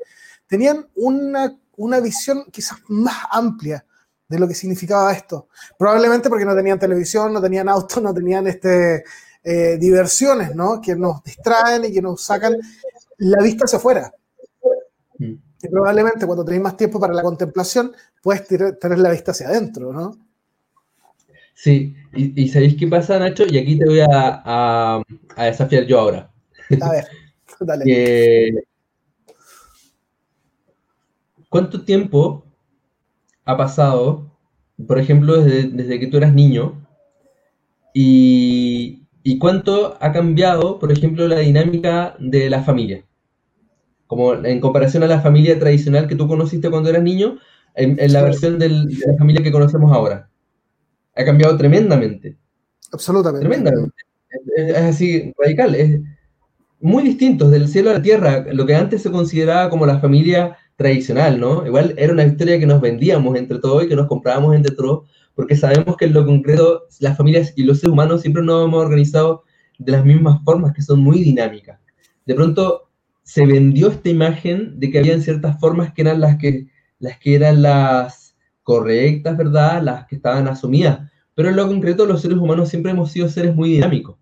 tenían 0.46 0.86
una, 0.94 1.56
una 1.76 2.00
visión 2.00 2.44
quizás 2.50 2.78
más 2.88 3.16
amplia 3.30 3.84
de 4.28 4.38
lo 4.38 4.48
que 4.48 4.54
significaba 4.54 5.12
esto. 5.12 5.48
Probablemente 5.78 6.28
porque 6.28 6.44
no 6.44 6.54
tenían 6.54 6.78
televisión, 6.78 7.32
no 7.32 7.40
tenían 7.40 7.68
autos, 7.68 8.02
no 8.02 8.14
tenían 8.14 8.46
este, 8.46 9.04
eh, 9.42 9.76
diversiones, 9.78 10.54
¿no? 10.54 10.80
Que 10.80 10.96
nos 10.96 11.22
distraen 11.22 11.84
y 11.84 11.92
que 11.92 12.02
nos 12.02 12.22
sacan 12.22 12.56
la 13.18 13.42
vista 13.42 13.64
hacia 13.64 13.78
afuera. 13.78 14.12
Mm. 15.18 15.34
Y 15.62 15.68
probablemente 15.68 16.26
cuando 16.26 16.44
tenéis 16.44 16.62
más 16.62 16.76
tiempo 16.76 17.00
para 17.00 17.14
la 17.14 17.22
contemplación, 17.22 17.92
puedes 18.22 18.46
tener 18.46 18.98
la 18.98 19.10
vista 19.10 19.32
hacia 19.32 19.48
adentro, 19.48 19.92
¿no? 19.92 20.18
Sí, 21.54 21.96
y, 22.12 22.48
¿sabéis 22.48 22.76
qué 22.76 22.86
pasa, 22.86 23.18
Nacho? 23.18 23.44
Y 23.48 23.56
aquí 23.56 23.78
te 23.78 23.86
voy 23.86 24.00
a, 24.00 25.02
desafiar 25.38 25.86
yo 25.86 25.98
ahora. 25.98 26.30
A 26.82 26.90
ver, 26.90 27.06
dale. 27.60 28.64
¿Cuánto 31.48 31.82
tiempo 31.82 32.44
ha 33.46 33.56
pasado, 33.56 34.30
por 34.86 34.98
ejemplo, 34.98 35.40
desde, 35.40 35.68
desde 35.70 35.98
que 35.98 36.08
tú 36.08 36.18
eras 36.18 36.34
niño, 36.34 36.86
y, 37.94 38.95
¿Y 39.28 39.40
cuánto 39.40 39.98
ha 40.00 40.12
cambiado, 40.12 40.78
por 40.78 40.92
ejemplo, 40.92 41.26
la 41.26 41.40
dinámica 41.40 42.14
de 42.20 42.48
la 42.48 42.62
familia? 42.62 43.04
Como 44.06 44.34
en 44.34 44.60
comparación 44.60 45.02
a 45.02 45.08
la 45.08 45.20
familia 45.20 45.58
tradicional 45.58 46.06
que 46.06 46.14
tú 46.14 46.28
conociste 46.28 46.70
cuando 46.70 46.90
eras 46.90 47.02
niño, 47.02 47.36
en, 47.74 47.96
la 48.12 48.22
versión 48.22 48.56
de 48.60 48.68
la 48.68 49.16
familia 49.18 49.42
que 49.42 49.50
conocemos 49.50 49.90
ahora. 49.90 50.30
ha 51.16 51.24
cambiado 51.24 51.56
tremendamente. 51.56 52.36
Absolutamente. 52.92 53.48
Tremendamente. 53.48 53.96
Es, 54.54 54.76
así 54.76 55.34
radical, 55.36 55.74
es 55.74 56.00
muy 56.78 57.02
distinto 57.02 57.50
del 57.50 57.66
cielo 57.66 57.90
a 57.90 57.94
la 57.94 58.02
tierra, 58.02 58.46
lo 58.52 58.64
que 58.64 58.76
antes 58.76 59.02
se 59.02 59.10
consideraba 59.10 59.70
como 59.70 59.86
la 59.86 59.98
familia 59.98 60.56
tradicional, 60.76 61.40
¿no? 61.40 61.66
Igual 61.66 61.94
era 61.98 62.12
una 62.12 62.22
historia 62.22 62.60
que 62.60 62.66
nos 62.66 62.80
vendíamos 62.80 63.36
entre 63.36 63.58
todos 63.58 63.82
y 63.82 63.88
que 63.88 63.96
nos 63.96 64.06
comprábamos 64.06 64.54
entre 64.54 64.76
todos, 64.76 65.08
porque 65.36 65.54
sabemos 65.54 65.96
que 65.96 66.06
en 66.06 66.14
lo 66.14 66.26
concreto 66.26 66.86
las 66.98 67.16
familias 67.16 67.52
y 67.56 67.62
los 67.62 67.78
seres 67.78 67.92
humanos 67.92 68.22
siempre 68.22 68.42
nos 68.42 68.64
hemos 68.64 68.82
organizado 68.82 69.44
de 69.78 69.92
las 69.92 70.04
mismas 70.04 70.42
formas, 70.42 70.74
que 70.74 70.82
son 70.82 71.00
muy 71.00 71.22
dinámicas. 71.22 71.78
De 72.24 72.34
pronto 72.34 72.88
se 73.22 73.44
vendió 73.44 73.88
esta 73.88 74.08
imagen 74.08 74.80
de 74.80 74.90
que 74.90 74.98
habían 74.98 75.20
ciertas 75.20 75.60
formas 75.60 75.92
que 75.92 76.02
eran 76.02 76.20
las 76.20 76.38
que, 76.38 76.68
las 76.98 77.18
que 77.18 77.34
eran 77.34 77.60
las 77.60 78.34
correctas, 78.62 79.36
¿verdad? 79.36 79.82
Las 79.82 80.06
que 80.06 80.16
estaban 80.16 80.48
asumidas. 80.48 81.08
Pero 81.34 81.50
en 81.50 81.56
lo 81.56 81.68
concreto 81.68 82.06
los 82.06 82.22
seres 82.22 82.38
humanos 82.38 82.70
siempre 82.70 82.92
hemos 82.92 83.12
sido 83.12 83.28
seres 83.28 83.54
muy 83.54 83.68
dinámicos. 83.70 84.16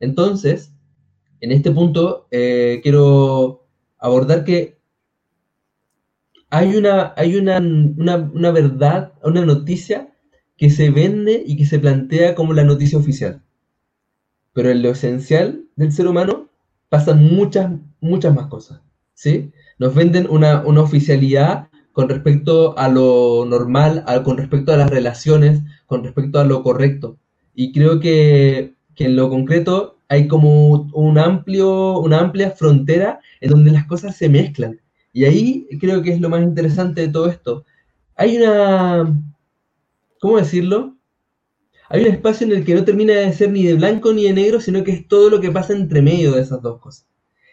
Entonces, 0.00 0.74
en 1.40 1.50
este 1.50 1.70
punto 1.70 2.28
eh, 2.30 2.80
quiero 2.82 3.66
abordar 3.98 4.44
que 4.44 4.78
hay 6.50 6.76
una, 6.76 7.14
hay 7.16 7.36
una, 7.36 7.58
una, 7.58 8.50
verdad, 8.50 9.14
una 9.22 9.46
noticia 9.46 10.11
que 10.62 10.70
se 10.70 10.90
vende 10.90 11.42
y 11.44 11.56
que 11.56 11.66
se 11.66 11.80
plantea 11.80 12.36
como 12.36 12.52
la 12.52 12.62
noticia 12.62 12.96
oficial. 12.96 13.42
Pero 14.52 14.70
en 14.70 14.80
lo 14.80 14.90
esencial 14.90 15.64
del 15.74 15.90
ser 15.90 16.06
humano 16.06 16.50
pasan 16.88 17.24
muchas, 17.34 17.72
muchas 18.00 18.32
más 18.32 18.46
cosas. 18.46 18.80
¿sí? 19.12 19.50
Nos 19.80 19.92
venden 19.92 20.28
una, 20.30 20.62
oficialidad 20.62 21.66
con 21.90 22.08
respecto 22.08 22.78
a 22.78 22.86
lo 22.86 23.44
normal, 23.44 24.04
con 24.22 24.36
respecto 24.36 24.72
a 24.72 24.76
las 24.76 24.88
relaciones, 24.88 25.62
con 25.86 26.04
respecto 26.04 26.38
a 26.38 26.44
lo 26.44 26.62
correcto. 26.62 27.18
Y 27.56 27.72
creo 27.72 27.98
que, 27.98 28.74
que 28.94 29.06
en 29.06 29.16
lo 29.16 29.30
concreto 29.30 29.98
hay 30.08 30.28
como 30.28 30.88
un 30.92 31.18
amplio, 31.18 31.98
una 31.98 32.20
amplia 32.20 32.52
frontera 32.52 33.18
en 33.40 33.50
donde 33.50 33.72
las 33.72 33.86
cosas 33.86 34.14
se 34.14 34.28
mezclan. 34.28 34.80
Y 35.12 35.24
ahí 35.24 35.66
creo 35.80 36.02
que 36.02 36.12
es 36.12 36.20
lo 36.20 36.28
más 36.28 36.44
interesante 36.44 37.00
de 37.00 37.08
todo 37.08 37.28
esto. 37.28 37.64
Hay 38.14 38.36
una, 38.36 39.12
¿cómo 40.22 40.38
decirlo? 40.38 40.96
Hay 41.88 42.02
un 42.02 42.12
espacio 42.12 42.46
en 42.46 42.52
el 42.52 42.64
que 42.64 42.76
no 42.76 42.84
termina 42.84 43.12
de 43.12 43.32
ser 43.32 43.50
ni 43.50 43.64
de 43.64 43.74
blanco 43.74 44.12
ni 44.12 44.22
de 44.22 44.32
negro, 44.32 44.60
sino 44.60 44.84
que 44.84 44.92
es 44.92 45.08
todo 45.08 45.28
lo 45.28 45.40
que 45.40 45.50
pasa 45.50 45.72
entre 45.72 46.00
medio 46.00 46.32
de 46.32 46.42
esas 46.42 46.62
dos 46.62 46.80
cosas. 46.80 47.04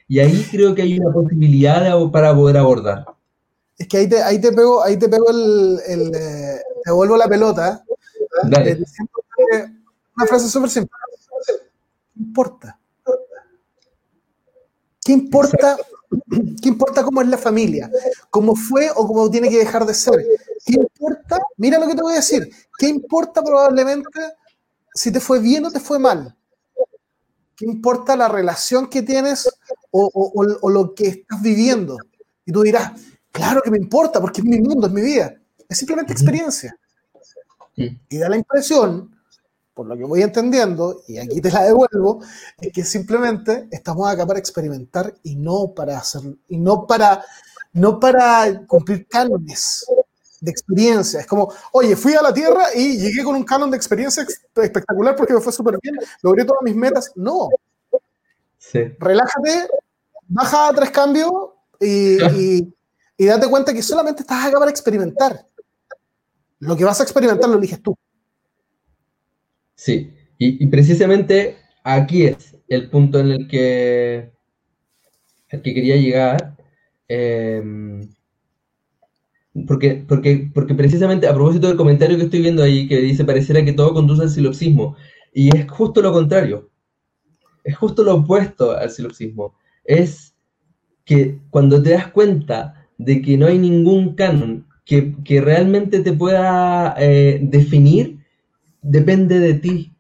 Y 0.08 0.20
ahí 0.20 0.48
creo 0.52 0.76
que 0.76 0.84
hay 0.84 1.00
una 1.00 1.12
posibilidad 1.12 1.92
para 2.12 2.34
poder 2.34 2.58
abordar. 2.58 3.06
Es 3.76 3.88
que 3.88 3.98
ahí 3.98 4.08
te, 4.08 4.22
ahí 4.22 4.40
te 4.40 4.52
pego, 4.52 4.84
ahí 4.84 4.98
te 4.98 5.10
pego 5.10 5.30
el, 5.32 5.80
el 5.88 6.16
eh, 6.16 6.62
te 6.84 6.92
vuelvo 6.92 7.18
la 7.18 7.28
pelota. 7.28 7.84
Eh, 8.64 8.78
una 10.16 10.28
frase 10.28 10.48
súper 10.48 10.70
simple. 10.70 10.92
¿Qué 12.14 12.22
importa? 12.22 12.80
¿Qué 15.04 15.12
importa 15.12 15.78
¿Qué 16.62 16.70
importa 16.70 17.04
cómo 17.04 17.22
es 17.22 17.28
la 17.28 17.38
familia? 17.38 17.92
¿Cómo 18.30 18.56
fue 18.56 18.90
o 18.96 19.08
cómo 19.08 19.30
tiene 19.30 19.50
que 19.50 19.60
dejar 19.60 19.86
de 19.86 19.94
ser? 19.94 20.26
¿Qué 20.66 20.74
importa? 20.74 21.40
Mira 21.58 21.80
lo 21.80 21.88
que 21.88 21.96
te 21.96 22.02
voy 22.02 22.14
a 22.14 22.18
decir. 22.18 22.50
¿Qué 22.78 22.88
importa 22.88 23.44
probablemente 23.44 24.20
si 24.94 25.12
te 25.12 25.20
fue 25.20 25.40
bien 25.40 25.66
o 25.66 25.72
te 25.72 25.80
fue 25.80 26.00
mal? 26.00 26.36
¿Qué 27.56 27.66
importa 27.66 28.16
la 28.16 28.28
relación 28.28 28.88
que 28.88 29.02
tienes 29.02 29.50
o, 29.92 30.70
lo 30.70 30.94
que 30.96 31.08
estás 31.08 31.42
viviendo? 31.42 31.98
Y 32.46 32.52
tú 32.52 32.64
dirás, 32.64 32.94
claro 33.32 33.62
que 33.62 33.72
me 33.72 33.78
importa 33.78 34.20
porque 34.20 34.42
es 34.42 34.46
mi 34.46 34.60
mundo, 34.60 34.88
es 34.88 34.94
mi 34.94 35.02
vida. 35.02 35.36
Es 35.68 35.78
simplemente 35.78 36.14
experiencia. 36.14 36.78
Y 37.76 38.18
da 38.18 38.30
la 38.30 38.38
impresión 38.38 39.16
por 39.80 39.88
lo 39.88 39.96
que 39.96 40.04
voy 40.04 40.22
entendiendo, 40.22 41.04
y 41.08 41.20
aquí 41.20 41.40
te 41.40 41.50
la 41.50 41.64
devuelvo, 41.64 42.22
es 42.60 42.74
que 42.74 42.84
simplemente 42.84 43.70
estamos 43.72 44.10
acá 44.10 44.28
para 44.28 44.38
experimentar 44.38 45.14
y 45.24 45.38
no 45.38 45.74
para 45.74 45.98
hacer, 45.98 46.22
y 46.50 46.58
no 46.58 46.86
para, 46.86 47.24
no 47.72 47.98
para 47.98 48.66
cumplir 48.68 49.08
cánones 49.08 49.86
de 50.42 50.52
experiencia. 50.52 51.22
Es 51.22 51.28
como, 51.28 51.50
oye, 51.72 51.96
fui 51.96 52.14
a 52.14 52.22
la 52.22 52.34
Tierra 52.34 52.66
y 52.76 52.98
llegué 52.98 53.24
con 53.24 53.36
un 53.36 53.46
canon 53.46 53.72
de 53.72 53.78
experiencia 53.78 54.28
espectacular 54.58 55.16
porque 55.16 55.34
me 55.34 55.40
fue 55.40 55.54
súper 55.54 55.80
bien, 55.82 55.96
logré 56.24 56.44
todas 56.44 56.62
mis 56.62 56.76
metas. 56.76 57.14
No. 57.16 57.48
Relájate, 59.00 59.70
baja 60.28 60.68
a 60.68 60.74
tres 60.74 60.92
cambios 60.92 61.32
y, 61.80 62.22
y, 62.22 62.76
y 63.16 63.26
date 63.26 63.48
cuenta 63.48 63.74
que 63.74 63.82
solamente 63.82 64.24
estás 64.24 64.46
acá 64.46 64.60
para 64.60 64.72
experimentar. 64.72 65.46
Lo 66.60 66.76
que 66.76 66.84
vas 66.84 67.00
a 67.00 67.04
experimentar 67.04 67.50
lo 67.50 67.58
eliges 67.58 67.82
tú. 67.82 67.96
Sí, 69.80 70.12
y, 70.38 70.68
precisamente 70.68 71.56
aquí 71.86 72.26
es 72.26 72.58
el 72.68 72.90
punto 72.90 73.18
en 73.22 73.32
el 73.32 73.48
que, 73.48 74.30
que 75.48 75.74
quería 75.74 75.96
llegar. 75.96 76.58
Em, 77.08 78.02
porque, 79.66 80.04
porque, 80.06 80.52
porque 80.54 80.76
precisamente 80.76 81.28
a 81.28 81.34
propósito 81.34 81.68
del 81.68 81.78
comentario 81.78 82.18
que 82.18 82.24
estoy 82.24 82.42
viendo 82.42 82.62
ahí, 82.62 82.90
que 82.90 82.98
dice, 82.98 83.24
pareciera 83.24 83.64
que 83.64 83.72
todo 83.72 83.94
conduce 83.94 84.24
al 84.24 84.30
silopsismo, 84.30 84.98
y 85.34 85.56
es 85.56 85.66
justo 85.72 86.02
lo 86.02 86.12
contrario, 86.12 86.70
es 87.64 87.78
justo 87.78 88.04
lo 88.04 88.16
opuesto 88.16 88.78
al 88.78 88.90
silopsismo, 88.90 89.56
es 89.86 90.36
que 91.06 91.40
cuando 91.52 91.82
te 91.82 91.92
das 91.92 92.08
cuenta 92.08 92.86
de 92.98 93.22
que 93.22 93.38
no 93.38 93.48
hay 93.48 93.58
ningún 93.58 94.16
canon 94.16 94.68
que, 94.84 95.16
realmente 95.42 96.02
te 96.02 96.12
pueda 96.12 96.96
eh, 97.00 97.40
definir, 97.42 98.19
depende 98.82 99.40
de 99.40 99.54
ti, 99.56 99.94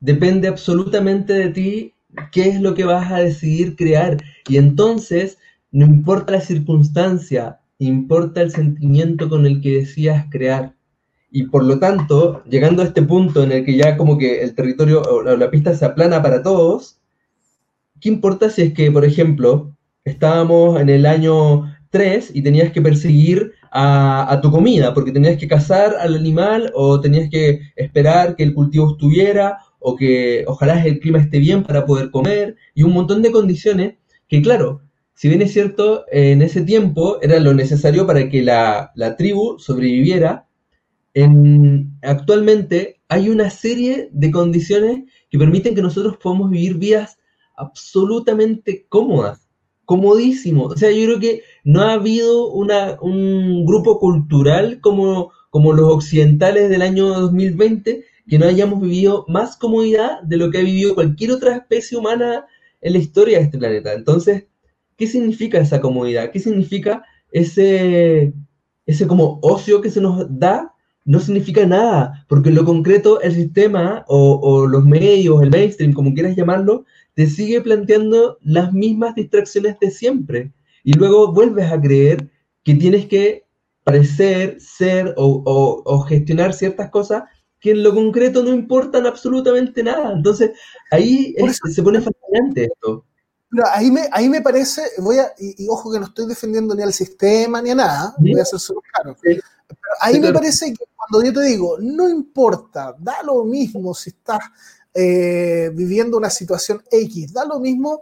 depende 0.00 0.48
absolutamente 0.48 1.32
de 1.32 1.48
ti 1.48 1.94
qué 2.32 2.48
es 2.48 2.60
lo 2.60 2.74
que 2.74 2.84
vas 2.84 3.10
a 3.10 3.18
decidir 3.18 3.76
crear. 3.76 4.16
Y 4.48 4.56
entonces, 4.56 5.38
no 5.72 5.86
importa 5.86 6.32
la 6.32 6.40
circunstancia, 6.40 7.60
importa 7.78 8.42
el 8.42 8.50
sentimiento 8.50 9.28
con 9.28 9.46
el 9.46 9.60
que 9.60 9.78
decías 9.78 10.26
crear. 10.30 10.74
Y 11.30 11.44
por 11.44 11.64
lo 11.64 11.78
tanto, 11.78 12.44
llegando 12.44 12.82
a 12.82 12.86
este 12.86 13.02
punto 13.02 13.42
en 13.42 13.50
el 13.50 13.64
que 13.64 13.76
ya 13.76 13.96
como 13.96 14.16
que 14.16 14.42
el 14.42 14.54
territorio 14.54 15.02
o 15.02 15.22
la 15.22 15.50
pista 15.50 15.74
se 15.74 15.84
aplana 15.84 16.22
para 16.22 16.42
todos, 16.42 17.00
¿qué 18.00 18.08
importa 18.08 18.50
si 18.50 18.62
es 18.62 18.74
que, 18.74 18.90
por 18.92 19.04
ejemplo, 19.04 19.74
estábamos 20.04 20.80
en 20.80 20.90
el 20.90 21.06
año 21.06 21.74
3 21.90 22.30
y 22.34 22.42
tenías 22.42 22.72
que 22.72 22.82
perseguir 22.82 23.52
a, 23.76 24.38
tu 24.40 24.52
comida, 24.52 24.94
porque 24.94 25.10
tenías 25.10 25.36
que 25.36 25.48
cazar 25.48 25.96
al 25.96 26.14
animal 26.14 26.70
o 26.74 27.00
tenías 27.00 27.28
que 27.28 27.60
esperar 27.74 28.36
que 28.36 28.44
el 28.44 28.54
cultivo 28.54 28.92
estuviera 28.92 29.58
o 29.80 29.96
que 29.96 30.44
ojalá 30.46 30.84
el 30.84 31.00
clima 31.00 31.18
esté 31.18 31.40
bien 31.40 31.64
para 31.64 31.84
poder 31.84 32.12
comer 32.12 32.54
y 32.74 32.84
un 32.84 32.92
montón 32.92 33.20
de 33.20 33.32
condiciones 33.32 33.96
que 34.28 34.40
claro, 34.42 34.82
si 35.14 35.28
bien 35.28 35.42
es 35.42 35.52
cierto, 35.52 36.04
en 36.12 36.40
ese 36.42 36.62
tiempo 36.62 37.18
era 37.20 37.40
lo 37.40 37.52
necesario 37.52 38.06
para 38.06 38.28
que 38.28 38.42
la, 38.42 38.92
tribu 39.18 39.58
sobreviviera, 39.58 40.46
en, 41.12 41.98
actualmente 42.02 43.00
hay 43.08 43.28
una 43.28 43.50
serie 43.50 44.08
de 44.12 44.30
condiciones 44.30 45.02
que 45.28 45.38
permiten 45.38 45.74
que 45.74 45.82
nosotros 45.82 46.16
podamos 46.22 46.50
vivir 46.50 46.76
vidas 46.76 47.18
absolutamente 47.56 48.86
cómodas 48.88 49.44
comodísimo. 49.84 50.64
O 50.64 50.76
sea, 50.76 50.90
yo 50.90 51.04
creo 51.06 51.20
que 51.20 51.42
no 51.64 51.80
ha 51.80 51.94
habido 51.94 52.50
un 52.50 53.64
grupo 53.64 53.98
cultural 53.98 54.80
como, 54.80 55.32
los 55.52 55.92
occidentales 55.92 56.68
del 56.68 56.82
año 56.82 57.08
2020 57.08 58.04
que 58.28 58.38
no 58.38 58.46
hayamos 58.46 58.80
vivido 58.80 59.24
más 59.28 59.56
comodidad 59.56 60.22
de 60.22 60.36
lo 60.36 60.50
que 60.50 60.58
ha 60.58 60.62
vivido 60.62 60.94
cualquier 60.94 61.32
otra 61.32 61.56
especie 61.56 61.96
humana 61.98 62.46
en 62.80 62.92
la 62.92 62.98
historia 62.98 63.38
de 63.38 63.44
este 63.44 63.58
planeta. 63.58 63.92
Entonces, 63.92 64.44
¿qué 64.96 65.06
significa 65.06 65.58
esa 65.58 65.80
comodidad? 65.80 66.30
¿Qué 66.30 66.38
significa 66.38 67.04
ese, 67.30 68.32
ese 68.86 69.06
como 69.06 69.38
ocio 69.42 69.80
que 69.80 69.90
se 69.90 70.00
nos 70.00 70.26
da? 70.38 70.74
No 71.06 71.20
significa 71.20 71.66
nada, 71.66 72.24
porque 72.28 72.48
en 72.48 72.54
lo 72.54 72.64
concreto 72.64 73.20
el 73.20 73.34
sistema 73.34 74.04
o, 74.08 74.40
o 74.42 74.66
los 74.66 74.84
medios, 74.84 75.42
el 75.42 75.50
mainstream, 75.50 75.92
como 75.92 76.14
quieras 76.14 76.36
llamarlo, 76.36 76.84
te 77.14 77.26
sigue 77.26 77.60
planteando 77.60 78.38
las 78.42 78.72
mismas 78.72 79.14
distracciones 79.14 79.78
de 79.80 79.90
siempre. 79.90 80.52
Y 80.84 80.92
luego 80.92 81.32
vuelves 81.32 81.72
a 81.72 81.80
creer 81.80 82.30
que 82.62 82.74
tienes 82.74 83.06
que 83.06 83.46
parecer, 83.82 84.60
ser 84.60 85.14
o, 85.16 86.06
gestionar 86.08 86.54
ciertas 86.54 86.90
cosas 86.90 87.24
que 87.58 87.72
en 87.72 87.82
lo 87.82 87.94
concreto 87.94 88.42
no 88.42 88.50
importan 88.50 89.06
absolutamente 89.06 89.82
nada. 89.82 90.12
Entonces, 90.12 90.52
ahí 90.90 91.34
se 91.70 91.82
pone 91.82 92.00
fascinante 92.00 92.64
esto. 92.64 93.04
Ahí 93.72 93.90
me, 93.90 94.08
ahí 94.10 94.28
me 94.28 94.40
parece, 94.40 94.82
voy 94.98 95.18
a, 95.18 95.32
y, 95.38 95.68
ojo 95.68 95.92
que 95.92 96.00
no 96.00 96.06
estoy 96.06 96.26
defendiendo 96.26 96.74
ni 96.74 96.82
al 96.82 96.92
sistema 96.92 97.62
ni 97.62 97.70
a 97.70 97.74
nada, 97.74 98.14
voy 98.18 98.40
a 98.40 98.44
ser 98.44 98.58
solo 98.58 98.80
claro. 98.92 99.16
Pero 99.22 99.40
ahí 100.00 100.18
me 100.20 100.32
parece 100.32 100.72
que 100.72 100.84
cuando 100.96 101.26
yo 101.26 101.32
te 101.32 101.46
digo, 101.46 101.78
no 101.80 102.08
importa, 102.08 102.94
da 102.98 103.22
lo 103.22 103.44
mismo 103.44 103.94
si 103.94 104.10
estás 104.10 104.40
eh, 104.92 105.70
viviendo 105.74 106.16
una 106.16 106.30
situación 106.30 106.82
X. 106.90 107.32
Da 107.32 107.44
lo 107.44 107.58
mismo, 107.60 108.00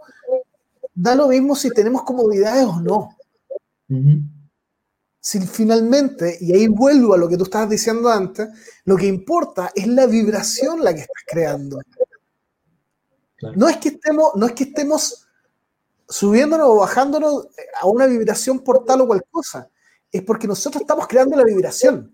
da 0.93 1.15
lo 1.15 1.27
mismo 1.27 1.55
si 1.55 1.69
tenemos 1.69 2.03
comodidades 2.03 2.65
o 2.65 2.79
no. 2.79 3.17
si 5.19 5.39
finalmente, 5.41 6.37
y 6.41 6.53
ahí 6.53 6.67
vuelvo 6.67 7.13
a 7.13 7.17
lo 7.17 7.29
que 7.29 7.37
tú 7.37 7.43
estabas 7.43 7.69
diciendo 7.69 8.09
antes, 8.09 8.49
lo 8.85 8.97
que 8.97 9.05
importa 9.05 9.71
es 9.73 9.87
la 9.87 10.05
vibración 10.05 10.83
la 10.83 10.93
que 10.93 11.01
estás 11.01 11.23
creando. 11.25 11.79
No, 13.55 13.67
es 13.67 13.77
que 13.77 13.89
estemos, 13.89 14.31
no 14.35 14.45
es 14.45 14.53
que 14.53 14.65
estemos 14.65 15.27
subiéndonos 16.07 16.67
o 16.69 16.75
bajándonos 16.77 17.47
a 17.81 17.87
una 17.87 18.05
vibración 18.05 18.59
por 18.59 18.85
tal 18.85 19.01
o 19.01 19.07
cual 19.07 19.23
cosa, 19.29 19.69
es 20.11 20.21
porque 20.21 20.47
nosotros 20.47 20.81
estamos 20.81 21.07
creando 21.07 21.35
la 21.35 21.43
vibración. 21.43 22.13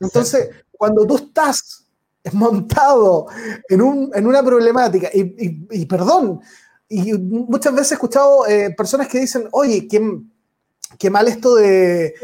Entonces, 0.00 0.50
cuando 0.70 1.06
tú 1.06 1.16
estás 1.16 1.86
montado 2.32 3.26
en, 3.68 3.80
una 3.80 4.42
problemática, 4.42 5.08
y, 5.12 5.86
perdón, 5.86 6.40
y 6.88 7.12
muchas 7.14 7.74
veces 7.74 7.92
he 7.92 7.94
escuchado 7.94 8.46
eh, 8.46 8.74
personas 8.76 9.08
que 9.08 9.20
dicen, 9.20 9.48
oye, 9.52 9.88
qué, 9.88 11.10
mal 11.10 11.26
esto 11.26 11.56
de, 11.56 12.14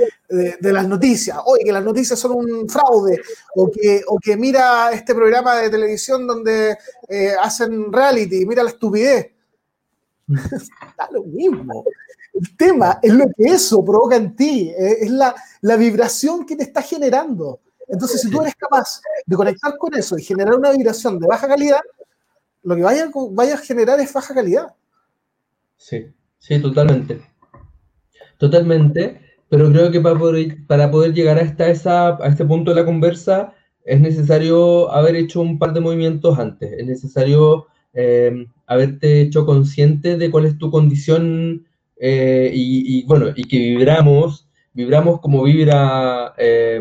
las 0.60 0.86
noticias, 0.86 1.38
oye, 1.44 1.64
que 1.64 1.72
las 1.72 1.84
noticias 1.84 2.18
son 2.18 2.32
un 2.32 2.68
fraude, 2.68 3.20
o 3.56 3.70
que, 3.70 4.02
o 4.06 4.18
que 4.18 4.36
mira 4.36 4.92
este 4.92 5.14
programa 5.14 5.56
de 5.56 5.70
televisión 5.70 6.26
donde 6.26 6.76
eh, 7.08 7.32
hacen 7.40 7.92
reality, 7.92 8.46
mira 8.46 8.62
la 8.62 8.70
estupidez. 8.70 9.32
da 10.28 11.08
lo 11.10 11.24
mismo. 11.24 11.84
El 12.32 12.56
tema 12.56 12.98
es 13.02 13.12
lo 13.12 13.26
que 13.36 13.44
eso 13.44 13.84
provoca 13.84 14.16
en 14.16 14.34
ti, 14.36 14.70
eh, 14.70 14.98
es 15.00 15.10
la, 15.10 15.34
la 15.60 15.76
vibración 15.76 16.46
que 16.46 16.56
te 16.56 16.62
está 16.62 16.82
generando. 16.82 17.60
Entonces, 17.88 18.22
si 18.22 18.30
tú 18.30 18.40
eres 18.40 18.54
capaz 18.54 19.02
de 19.26 19.36
conectar 19.36 19.76
con 19.76 19.92
eso 19.94 20.16
y 20.16 20.22
generar 20.22 20.54
una 20.54 20.70
vibración 20.70 21.18
de 21.18 21.26
baja 21.26 21.46
calidad, 21.46 21.80
lo 22.62 22.76
que 22.76 22.82
vaya, 22.82 23.10
vaya 23.30 23.54
a 23.54 23.58
generar 23.58 24.00
es 24.00 24.12
baja 24.12 24.34
calidad. 24.34 24.74
Sí, 25.76 26.06
sí, 26.38 26.60
totalmente. 26.60 27.20
Totalmente, 28.38 29.20
pero 29.48 29.70
creo 29.70 29.90
que 29.90 30.00
para 30.00 30.18
poder, 30.18 30.66
para 30.66 30.90
poder 30.90 31.12
llegar 31.12 31.38
hasta 31.38 31.68
esa, 31.68 32.16
a 32.16 32.28
este 32.28 32.44
punto 32.44 32.72
de 32.72 32.80
la 32.80 32.86
conversa 32.86 33.54
es 33.84 34.00
necesario 34.00 34.90
haber 34.92 35.16
hecho 35.16 35.40
un 35.40 35.58
par 35.58 35.72
de 35.72 35.80
movimientos 35.80 36.38
antes, 36.38 36.72
es 36.72 36.86
necesario 36.86 37.66
eh, 37.94 38.46
haberte 38.66 39.20
hecho 39.20 39.44
consciente 39.44 40.16
de 40.16 40.30
cuál 40.30 40.46
es 40.46 40.58
tu 40.58 40.70
condición 40.70 41.66
eh, 41.96 42.50
y, 42.52 43.04
bueno, 43.04 43.26
y 43.36 43.44
que 43.44 43.58
vibramos, 43.58 44.48
vibramos 44.72 45.20
como 45.20 45.42
vibra 45.44 46.34
eh, 46.36 46.80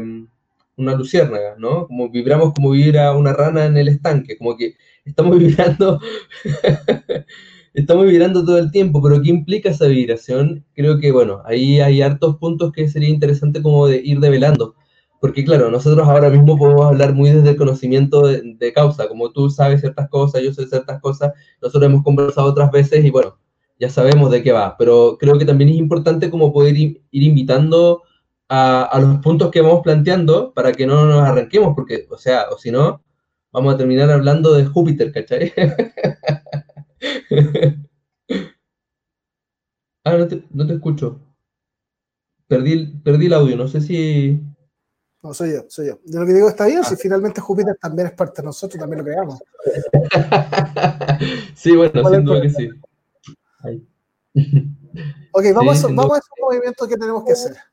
una 0.82 0.96
luciérnaga, 0.96 1.56
¿no? 1.58 1.88
Como 1.88 2.10
vibramos 2.10 2.54
como 2.54 2.72
vibra 2.72 3.16
una 3.16 3.34
rana 3.34 3.66
en 3.66 3.78
el 3.78 3.88
estanque, 3.88 4.38
como 4.38 4.58
que 4.58 4.76
estamos 5.06 5.38
vibrando, 5.40 6.00
estamos 7.74 8.06
vibrando 8.06 8.44
todo 8.44 8.58
el 8.58 8.72
tiempo, 8.72 9.02
pero 9.02 9.22
¿qué 9.22 9.30
implica 9.30 9.70
esa 9.70 9.88
vibración? 9.88 10.66
Creo 10.74 11.00
que, 11.00 11.12
bueno, 11.12 11.42
ahí 11.46 11.80
hay 11.80 12.02
hartos 12.02 12.38
puntos 12.38 12.72
que 12.72 12.90
sería 12.90 13.10
interesante 13.10 13.62
como 13.62 13.88
de 13.88 14.02
ir 14.04 14.20
develando, 14.20 14.76
porque 15.20 15.46
claro, 15.46 15.70
nosotros 15.72 16.08
ahora 16.08 16.30
mismo 16.30 16.58
podemos 16.58 16.86
hablar 16.88 17.14
muy 17.14 17.30
desde 17.30 17.52
el 17.52 17.58
conocimiento 17.58 18.28
de, 18.28 18.74
causa, 18.74 19.08
como 19.08 19.32
tú 19.32 19.50
sabes 19.50 19.82
ciertas 19.82 20.10
cosas, 20.10 20.42
yo 20.44 20.54
sé 20.54 20.68
ciertas 20.68 21.00
cosas, 21.02 21.34
nosotros 21.62 21.90
hemos 21.90 22.04
conversado 22.04 22.48
otras 22.48 22.72
veces 22.72 23.06
y 23.06 23.12
bueno, 23.12 23.38
ya 23.80 23.90
sabemos 23.90 24.32
de 24.32 24.44
qué 24.44 24.52
va, 24.52 24.76
pero 24.78 25.18
creo 25.20 25.38
que 25.38 25.46
también 25.46 25.70
es 25.70 25.76
importante 25.76 26.30
como 26.30 26.54
poder 26.54 26.78
ir 26.78 27.02
invitando 27.12 28.04
a, 28.54 29.00
los 29.00 29.20
puntos 29.20 29.50
que 29.50 29.62
vamos 29.62 29.80
planteando 29.82 30.54
para 30.54 30.74
que 30.74 30.86
no 30.86 31.06
nos 31.06 31.24
arranquemos, 31.24 31.74
porque, 31.74 32.06
o 32.10 32.18
sea, 32.18 32.48
o 32.52 32.58
si 32.58 32.70
no, 32.70 33.02
vamos 33.52 33.74
a 33.74 33.78
terminar 33.78 34.12
hablando 34.12 34.54
de 34.54 34.66
Júpiter, 34.66 35.14
¿cachai? 35.14 35.54
ah, 40.04 40.18
no 40.18 40.28
te, 40.28 40.44
no 40.52 40.68
te 40.68 40.74
escucho. 40.74 41.22
Perdí, 42.48 42.88
perdí 42.88 43.28
el 43.28 43.34
audio, 43.34 43.56
no 43.56 43.70
sé 43.70 43.80
si... 43.80 44.38
No, 45.24 45.34
soy 45.34 45.54
yo, 45.54 45.64
soy 45.70 45.88
yo. 45.88 46.02
Yo 46.04 46.20
lo 46.20 46.26
que 46.26 46.34
digo 46.34 46.50
está 46.50 46.66
bien, 46.66 46.84
si 46.84 46.96
ah. 46.96 46.98
finalmente 47.00 47.40
Júpiter 47.40 47.78
también 47.80 48.08
es 48.08 48.14
parte 48.14 48.42
de 48.42 48.48
nosotros, 48.48 48.78
también 48.78 49.00
lo 49.00 49.06
creamos. 49.06 49.42
sí, 51.56 51.74
bueno, 51.74 52.10
sin 52.10 52.26
duda 52.26 52.42
que 52.42 52.50
sí. 52.50 52.70
ok, 55.32 55.46
vamos, 55.56 55.82
vamos 55.84 56.16
a 56.16 56.18
esos 56.18 56.34
movimientos 56.42 56.86
que 56.86 56.98
tenemos 56.98 57.24
que 57.24 57.32
hacer. 57.32 57.71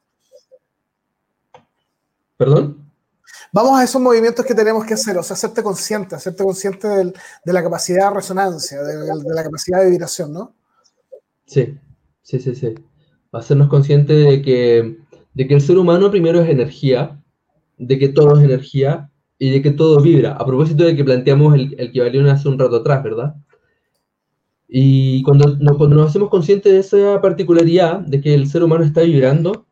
¿Perdón? 2.38 2.88
Vamos 3.52 3.78
a 3.78 3.84
esos 3.84 4.00
movimientos 4.00 4.46
que 4.46 4.54
tenemos 4.54 4.86
que 4.86 4.94
hacer, 4.94 5.18
o 5.18 5.22
sea, 5.22 5.34
hacerte 5.34 5.62
consciente, 5.62 6.14
hacerte 6.14 6.44
consciente 6.44 6.88
de 6.88 7.52
la 7.52 7.62
capacidad 7.62 8.08
de 8.08 8.14
resonancia, 8.14 8.82
de, 8.82 9.34
la 9.34 9.42
capacidad 9.42 9.82
de 9.82 9.90
vibración, 9.90 10.32
¿no? 10.32 10.54
Sí, 11.44 11.76
sí, 12.22 12.38
sí, 12.38 12.54
sí. 12.54 12.74
Hacernos 13.32 13.68
conscientes 13.68 14.24
de 14.24 14.40
que, 14.40 14.98
de 15.34 15.48
que 15.48 15.54
el 15.54 15.60
ser 15.60 15.78
humano 15.78 16.10
primero 16.10 16.40
es 16.40 16.48
energía, 16.48 17.20
de 17.76 17.98
que 17.98 18.08
todo 18.08 18.38
es 18.38 18.44
energía 18.44 19.10
y 19.38 19.50
de 19.50 19.60
que 19.60 19.72
todo 19.72 20.00
vibra. 20.00 20.32
A 20.32 20.46
propósito 20.46 20.84
de 20.84 20.94
que 20.94 21.04
planteamos 21.04 21.54
el, 21.54 21.74
el 21.78 21.92
que 21.92 22.00
valió 22.00 22.30
hace 22.30 22.48
un 22.48 22.58
rato 22.58 22.76
atrás, 22.76 23.02
¿verdad? 23.02 23.34
Y 24.68 25.22
cuando 25.22 25.56
nos, 25.56 25.76
cuando 25.76 25.96
nos 25.96 26.10
hacemos 26.10 26.28
conscientes 26.28 26.72
de 26.72 26.78
esa 26.80 27.20
particularidad, 27.20 28.00
de 28.00 28.20
que 28.20 28.34
el 28.34 28.46
ser 28.48 28.62
humano 28.62 28.84
está 28.84 29.00
vibrando 29.00 29.66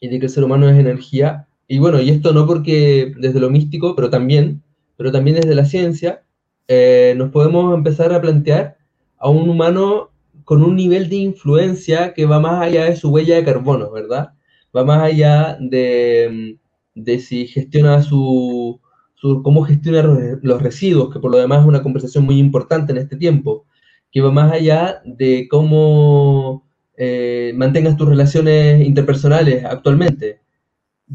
y 0.00 0.08
de 0.08 0.18
que 0.20 0.26
el 0.26 0.32
ser 0.32 0.44
humano 0.44 0.68
es 0.68 0.78
energía, 0.78 1.48
y 1.72 1.78
bueno, 1.78 2.02
y 2.02 2.10
esto 2.10 2.34
no 2.34 2.46
porque 2.46 3.14
desde 3.16 3.40
lo 3.40 3.48
místico, 3.48 3.96
pero 3.96 4.10
también, 4.10 4.62
pero 4.98 5.10
también 5.10 5.36
desde 5.36 5.54
la 5.54 5.64
ciencia, 5.64 6.22
eh, 6.68 7.14
nos 7.16 7.30
podemos 7.30 7.74
empezar 7.74 8.12
a 8.12 8.20
plantear 8.20 8.76
a 9.16 9.30
un 9.30 9.48
humano 9.48 10.10
con 10.44 10.62
un 10.62 10.76
nivel 10.76 11.08
de 11.08 11.16
influencia 11.16 12.12
que 12.12 12.26
va 12.26 12.40
más 12.40 12.60
allá 12.60 12.84
de 12.84 12.96
su 12.96 13.08
huella 13.08 13.36
de 13.36 13.44
carbono, 13.46 13.90
¿verdad? 13.90 14.34
Va 14.76 14.84
más 14.84 15.02
allá 15.02 15.56
de, 15.60 16.58
de 16.94 17.18
si 17.20 17.46
gestiona 17.46 18.02
su, 18.02 18.78
su, 19.14 19.42
cómo 19.42 19.62
gestiona 19.62 20.02
los 20.42 20.60
residuos, 20.60 21.10
que 21.10 21.20
por 21.20 21.30
lo 21.30 21.38
demás 21.38 21.60
es 21.60 21.66
una 21.66 21.82
conversación 21.82 22.26
muy 22.26 22.38
importante 22.38 22.92
en 22.92 22.98
este 22.98 23.16
tiempo, 23.16 23.64
que 24.10 24.20
va 24.20 24.30
más 24.30 24.52
allá 24.52 25.00
de 25.06 25.48
cómo 25.50 26.66
eh, 26.98 27.54
mantengas 27.56 27.96
tus 27.96 28.10
relaciones 28.10 28.86
interpersonales 28.86 29.64
actualmente, 29.64 30.42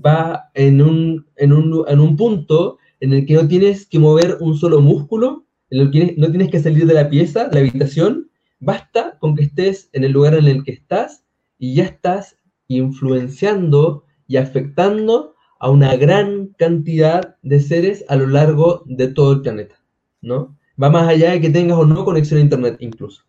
va 0.05 0.49
en 0.53 0.81
un, 0.81 1.27
en 1.35 1.53
un, 1.53 1.85
en 1.87 1.99
un 1.99 2.15
punto 2.15 2.77
en 2.99 3.13
el 3.13 3.25
que 3.25 3.35
no 3.35 3.47
tienes 3.47 3.85
que 3.85 3.99
mover 3.99 4.37
un 4.39 4.57
solo 4.57 4.81
músculo, 4.81 5.45
en 5.69 5.81
el 5.81 5.91
que 5.91 6.15
no 6.17 6.29
tienes 6.29 6.49
que 6.49 6.59
salir 6.59 6.85
de 6.85 6.93
la 6.93 7.09
pieza, 7.09 7.49
la 7.51 7.59
habitación, 7.59 8.29
basta 8.59 9.17
con 9.19 9.35
que 9.35 9.43
estés 9.43 9.89
en 9.93 10.03
el 10.03 10.11
lugar 10.11 10.35
en 10.35 10.45
el 10.45 10.63
que 10.63 10.71
estás 10.71 11.23
y 11.59 11.75
ya 11.75 11.83
estás 11.83 12.37
influenciando 12.67 14.03
y 14.27 14.37
afectando 14.37 15.35
a 15.59 15.69
una 15.69 15.95
gran 15.95 16.47
cantidad 16.57 17.37
de 17.41 17.59
seres 17.59 18.05
a 18.09 18.15
lo 18.15 18.27
largo 18.27 18.83
de 18.85 19.07
todo 19.07 19.33
el 19.33 19.41
planeta, 19.41 19.81
¿no? 20.21 20.55
Va 20.81 20.89
más 20.89 21.07
allá 21.07 21.31
de 21.31 21.41
que 21.41 21.49
tengas 21.49 21.77
o 21.77 21.85
no 21.85 22.05
conexión 22.05 22.39
a 22.39 22.43
Internet 22.43 22.77
incluso. 22.79 23.23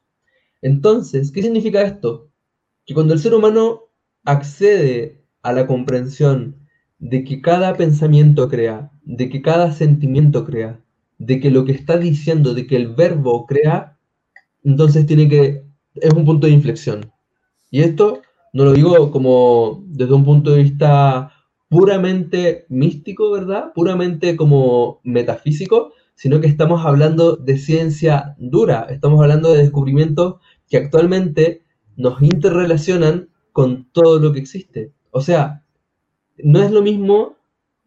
Entonces, 0.61 1.31
¿qué 1.31 1.43
significa 1.43 1.83
esto? 1.83 2.29
Que 2.85 2.95
cuando 2.95 3.15
el 3.15 3.21
ser 3.21 3.35
humano 3.35 3.85
accede 4.25 5.23
a 5.43 5.53
la 5.53 5.67
comprensión 5.67 6.58
de 6.99 7.25
que 7.25 7.41
cada 7.41 7.77
pensamiento 7.77 8.49
crea, 8.49 8.91
de 9.05 9.29
que 9.29 9.43
cada 9.43 9.73
sentimiento 9.73 10.45
crea, 10.45 10.81
de 11.19 11.41
que 11.41 11.51
lo 11.51 11.65
que 11.65 11.73
está 11.73 11.97
diciendo, 11.97 12.55
de 12.55 12.67
que 12.67 12.77
el 12.77 12.95
verbo 12.95 13.47
crea, 13.47 13.97
entonces 14.65 15.07
tiene 15.07 15.29
que, 15.29 15.65
es 15.95 16.13
un 16.15 16.25
punto 16.25 16.47
de 16.47 16.53
inflexión. 16.53 17.13
Y 17.71 17.81
esto 17.81 18.23
no 18.53 18.65
lo 18.65 18.73
digo 18.73 19.11
como 19.11 19.85
desde 19.87 20.15
un 20.15 20.25
punto 20.25 20.53
de 20.53 20.63
vista 20.63 21.33
puramente 21.69 22.67
místico, 22.69 23.31
¿verdad? 23.31 23.73
Puramente 23.75 24.37
como 24.37 25.01
metafísico, 25.05 25.93
sino 26.15 26.41
que 26.41 26.47
estamos 26.47 26.85
hablando 26.85 27.37
de 27.37 27.59
ciencia 27.59 28.35
dura, 28.39 28.87
estamos 28.91 29.21
hablando 29.21 29.53
de 29.53 29.59
descubrimientos 29.63 30.37
que 30.69 30.79
actualmente 30.79 31.63
nos 31.97 32.21
interrelacionan 32.23 33.29
con 33.53 33.89
todo 33.93 34.19
lo 34.19 34.33
que 34.33 34.41
existe. 34.41 34.93
O 35.11 35.21
sea, 35.21 35.65
no 36.43 36.63
es 36.63 36.71
lo 36.71 36.83
mismo 36.83 37.37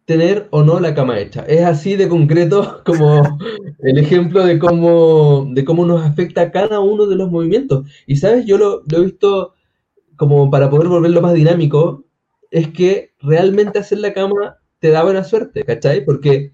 tener 0.04 0.48
o 0.50 0.62
no 0.62 0.80
la 0.80 0.94
cama 0.94 1.18
hecha. 1.18 1.44
Es 1.46 1.62
así 1.64 1.96
de 1.96 2.08
concreto 2.08 2.82
como 2.86 3.38
el 3.80 3.98
ejemplo 3.98 4.44
de 4.44 4.58
cómo, 4.58 5.48
de 5.50 5.64
cómo 5.64 5.84
nos 5.84 6.04
afecta 6.04 6.50
cada 6.50 6.80
uno 6.80 7.06
de 7.06 7.16
los 7.16 7.30
movimientos. 7.30 7.88
Y 8.06 8.16
sabes, 8.16 8.46
yo 8.46 8.58
lo, 8.58 8.82
he 8.90 9.00
visto 9.00 9.54
como 10.16 10.50
para 10.50 10.70
poder 10.70 10.88
volverlo 10.88 11.20
más 11.20 11.34
dinámico, 11.34 12.04
es 12.50 12.68
que 12.68 13.12
realmente 13.20 13.78
hacer 13.78 13.98
la 13.98 14.12
cama 14.12 14.58
te 14.78 14.90
da 14.90 15.02
buena 15.02 15.24
suerte, 15.24 15.64
¿cachai? 15.64 16.04
Porque, 16.04 16.52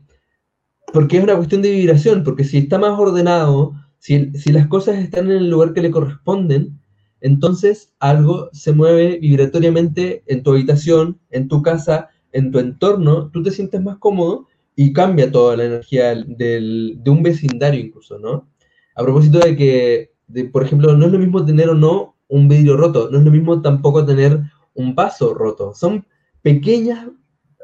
porque 0.93 1.19
es 1.19 1.25
una 1.25 1.37
cuestión 1.37 1.63
de 1.63 1.71
vibración, 1.73 2.25
porque 2.25 2.45
si 2.45 2.59
está 2.59 2.79
más 2.79 2.99
ordenado, 2.99 3.73
si, 3.99 4.33
si 4.33 4.53
las 4.53 4.69
cosas 4.69 4.99
están 4.99 5.27
en 5.31 5.39
el 5.39 5.51
lugar 5.51 5.75
que 5.75 5.83
le 5.83 5.91
corresponden, 5.91 6.78
entonces 7.21 7.93
algo 7.99 8.49
se 8.53 8.73
mueve 8.73 9.19
vibratoriamente 9.19 10.23
en 10.27 10.43
tu 10.43 10.53
habitación, 10.53 11.19
en 11.31 11.49
tu 11.49 11.63
casa, 11.63 12.11
en 12.33 12.51
tu 12.51 12.59
entorno, 12.59 13.31
tú 13.31 13.43
te 13.43 13.51
sientes 13.51 13.83
más 13.83 13.99
cómodo 13.99 14.47
y 14.77 14.93
cambia 14.93 15.31
toda 15.31 15.57
la 15.57 15.65
energía 15.65 16.15
de 16.15 17.01
un 17.07 17.23
vecindario 17.23 17.81
incluso, 17.81 18.19
¿no? 18.19 18.49
A 18.95 19.03
propósito 19.03 19.41
de 19.41 19.57
que, 19.57 20.13
por 20.53 20.65
ejemplo, 20.65 20.97
no 20.97 21.07
es 21.07 21.13
lo 21.13 21.19
mismo 21.19 21.45
tener 21.45 21.69
o 21.71 21.75
no 21.75 22.17
un 22.29 22.49
vidrio 22.49 22.77
roto, 22.77 23.09
no 23.11 23.19
es 23.19 23.25
lo 23.25 23.31
mismo 23.31 23.61
tampoco 23.63 24.05
tener 24.05 24.41
un 24.75 24.95
vaso 24.95 25.35
roto. 25.35 25.75
Son 25.75 26.07
pequeñas 26.43 27.09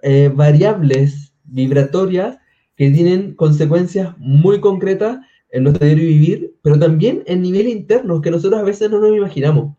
eh, 0.03 0.33
variables 0.35 1.33
vibratorias 1.45 2.39
que 2.77 2.91
tienen 2.91 3.35
consecuencias 3.35 4.15
muy 4.19 4.61
concretas 4.61 5.19
en 5.55 5.63
nuestro 5.63 5.87
diario 5.87 6.09
vivir, 6.09 6.57
pero 6.63 6.79
también 6.81 7.23
en 7.27 7.41
nivel 7.41 7.69
interno, 7.69 8.21
que 8.21 8.33
nosotros 8.33 8.61
a 8.61 8.65
veces 8.65 8.91
no 8.91 8.99
nos 8.99 9.17
imaginamos. 9.17 9.77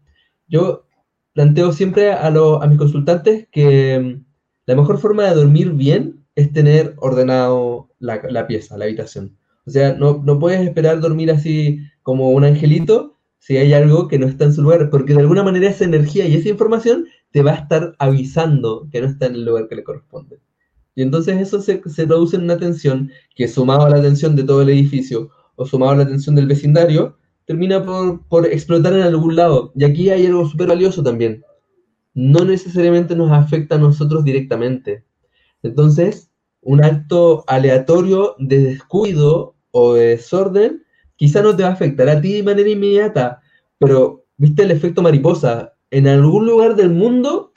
Yo 0.47 0.88
planteo 1.34 1.73
siempre 1.73 2.13
a, 2.13 2.28
a 2.28 2.67
mis 2.67 2.78
consultantes 2.78 3.49
que 3.51 3.99
mm, 3.99 4.26
la 4.67 4.76
mejor 4.76 4.99
forma 4.99 5.23
de 5.26 5.36
dormir 5.36 5.73
bien 5.73 6.26
es 6.36 6.53
tener 6.53 6.95
ordenado 6.97 7.89
la, 7.99 8.21
la 8.30 8.47
pieza, 8.47 8.78
la 8.78 8.86
habitación. 8.86 9.38
O 9.65 9.69
sea, 9.69 9.93
no, 9.93 10.21
no, 10.23 10.39
puedes 10.39 10.65
esperar 10.65 11.01
dormir 11.01 11.30
así 11.30 11.80
como 12.03 12.32
un 12.32 12.45
angelito 12.45 13.17
si 13.39 13.57
hay 13.57 13.73
algo 13.73 14.07
que 14.07 14.17
no 14.17 14.28
está 14.28 14.45
en 14.45 14.53
su 14.53 14.61
lugar, 14.61 14.89
porque 14.89 15.13
de 15.13 15.19
alguna 15.19 15.43
manera 15.43 15.69
esa 15.69 15.84
energía 15.84 16.26
y 16.26 16.36
esa 16.36 16.49
información 16.49 17.05
te 17.32 17.43
va 17.43 17.51
a 17.51 17.55
estar 17.55 17.95
avisando 17.99 18.88
que 18.91 19.01
no 19.01 19.07
está 19.07 19.26
en 19.26 19.36
el 19.36 19.45
lugar 19.45 19.67
que 19.67 19.76
le 19.76 19.84
corresponde. 19.84 20.39
Y 20.95 21.01
entonces 21.01 21.38
eso 21.41 21.61
se, 21.61 21.82
se 21.86 22.07
traduce 22.07 22.38
en 22.38 22.43
una 22.43 22.57
tensión 22.57 23.11
que 23.36 23.49
sumado 23.49 23.86
a 23.86 23.89
la 23.89 24.01
tensión 24.01 24.38
de 24.38 24.43
todo 24.43 24.61
el 24.61 24.69
edificio 24.69 25.32
o 25.56 25.66
sumado 25.66 25.93
a 25.93 25.97
la 25.97 26.08
tensión 26.08 26.36
del 26.36 26.47
vecindario, 26.47 27.18
termina 27.45 27.84
por, 27.84 28.26
por 28.28 28.45
explotar 28.45 28.93
en 28.93 29.01
algún 29.01 29.36
lado. 29.36 29.72
Y 29.76 29.84
aquí 29.84 30.10
hay 30.10 30.26
algo 30.26 30.47
súper 30.47 30.68
valioso 30.68 31.03
también. 31.03 31.43
No 32.14 32.45
necesariamente 32.45 33.16
nos 33.16 33.32
afecta 33.32 33.76
a 33.76 33.80
nosotros 33.80 34.24
directamente. 34.24 35.03
Entonces, 35.64 36.32
un 36.62 36.84
acto 36.84 37.43
aleatorio 37.47 38.36
de 38.39 38.60
descuido 38.60 39.56
o 39.72 39.93
de 39.93 40.08
desorden 40.08 40.84
quizá 41.16 41.41
no 41.41 41.56
te 41.56 41.64
va 41.64 41.70
a 41.70 41.74
afectar 41.74 42.10
a 42.10 42.22
ti 42.22 42.34
de 42.34 42.43
manera 42.43 42.70
inmediata, 42.70 43.41
pero 43.78 44.26
viste 44.38 44.64
el 44.64 44.72
efecto 44.72 45.01
mariposa. 45.01 45.74
En 45.91 46.08
algún 46.08 46.45
lugar 46.45 46.76
del 46.76 46.89
mundo, 46.89 47.53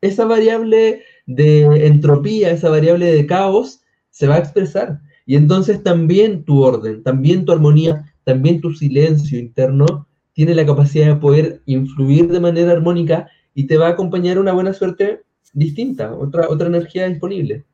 esa 0.00 0.24
variable 0.26 1.02
de 1.26 1.86
entropía, 1.86 2.50
esa 2.50 2.68
variable 2.68 3.06
de 3.12 3.26
caos, 3.26 3.80
se 4.10 4.26
va 4.26 4.36
a 4.36 4.38
expresar. 4.38 5.00
Y 5.26 5.36
entonces 5.36 5.82
también 5.82 6.44
tu 6.44 6.62
orden, 6.62 7.02
también 7.02 7.44
tu 7.44 7.52
armonía, 7.52 8.14
también 8.24 8.60
tu 8.60 8.72
silencio 8.72 9.38
interno 9.38 10.06
tiene 10.32 10.54
la 10.54 10.66
capacidad 10.66 11.06
de 11.06 11.16
poder 11.16 11.62
influir 11.66 12.30
de 12.30 12.40
manera 12.40 12.72
armónica 12.72 13.28
y 13.54 13.66
te 13.66 13.76
va 13.78 13.86
a 13.86 13.90
acompañar 13.90 14.38
una 14.38 14.52
buena 14.52 14.74
suerte 14.74 15.24
distinta, 15.52 16.12
otra, 16.12 16.48
otra 16.48 16.66
energía 16.66 17.08
disponible. 17.08 17.64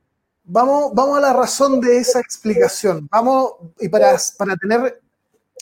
Vamos, 0.44 0.92
vamos 0.94 1.18
a 1.18 1.20
la 1.20 1.32
razón 1.32 1.80
de 1.80 1.98
esa 1.98 2.20
explicación. 2.20 3.08
Vamos, 3.10 3.52
y 3.80 3.88
para, 3.88 4.16
para 4.36 4.56
tener 4.56 5.00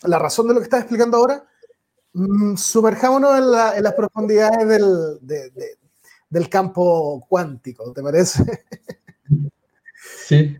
la 0.02 0.18
razón 0.18 0.48
de 0.48 0.54
lo 0.54 0.60
que 0.60 0.64
estás 0.64 0.80
explicando 0.80 1.18
ahora, 1.18 1.44
mm, 2.12 2.56
sumerjámonos 2.56 3.38
en, 3.38 3.50
la, 3.50 3.76
en, 3.76 3.82
las 3.84 3.94
profundidades 3.94 4.66
del, 4.68 5.18
de, 5.20 5.50
de, 5.50 5.66
del 6.28 6.48
campo 6.48 7.24
cuántico, 7.28 7.92
¿te 7.92 8.02
parece? 8.02 8.44
Sí. 10.26 10.56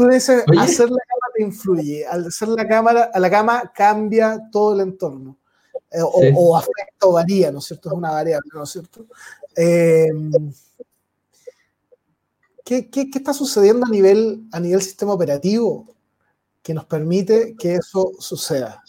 Tú 0.00 0.08
dices, 0.08 0.44
Oye. 0.48 0.60
hacer 0.60 0.88
la 0.88 0.96
cama 0.96 1.32
te 1.34 1.42
influye, 1.42 2.06
al 2.06 2.26
hacer 2.28 2.48
la 2.48 2.66
cámara, 2.66 3.10
a 3.12 3.20
la 3.20 3.28
cama 3.28 3.70
cambia 3.74 4.48
todo 4.50 4.72
el 4.72 4.80
entorno. 4.80 5.36
Eh, 5.90 6.00
o, 6.00 6.20
sí. 6.22 6.32
o, 6.34 6.56
afecta 6.56 7.06
o 7.06 7.12
varía, 7.12 7.52
¿no 7.52 7.58
es 7.58 7.66
cierto? 7.66 7.90
Es 7.90 7.94
una 7.94 8.10
variable, 8.10 8.48
¿no 8.54 8.62
es 8.62 8.70
cierto? 8.70 9.04
Eh, 9.54 10.08
¿qué, 12.64 12.88
qué, 12.88 13.10
qué, 13.10 13.18
está 13.18 13.34
sucediendo 13.34 13.84
a 13.84 13.90
nivel, 13.90 14.48
a 14.52 14.58
nivel 14.58 14.80
sistema 14.80 15.12
operativo 15.12 15.94
que 16.62 16.72
nos 16.72 16.86
permite 16.86 17.54
que 17.58 17.74
eso 17.74 18.12
suceda? 18.18 18.82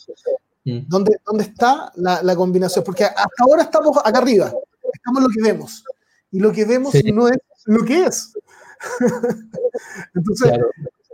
Mm. 0.63 0.87
¿Dónde, 0.87 1.19
¿Dónde, 1.25 1.43
está 1.43 1.91
la, 1.95 2.23
la, 2.23 2.37
combinación? 2.37 2.85
Porque 2.85 3.03
hasta 3.03 3.43
ahora 3.43 3.63
estamos 3.63 3.97
acá 3.97 4.19
arriba, 4.19 4.53
estamos 4.93 5.17
en 5.17 5.23
lo 5.23 5.29
que 5.29 5.41
vemos. 5.41 5.83
Y 6.31 6.39
lo 6.39 6.53
que 6.53 6.63
vemos 6.63 6.93
sí. 6.93 7.11
no 7.11 7.27
es 7.27 7.37
lo 7.65 7.83
que 7.83 8.05
es. 8.05 8.31
Entonces, 10.15 10.47
claro. 10.47 10.71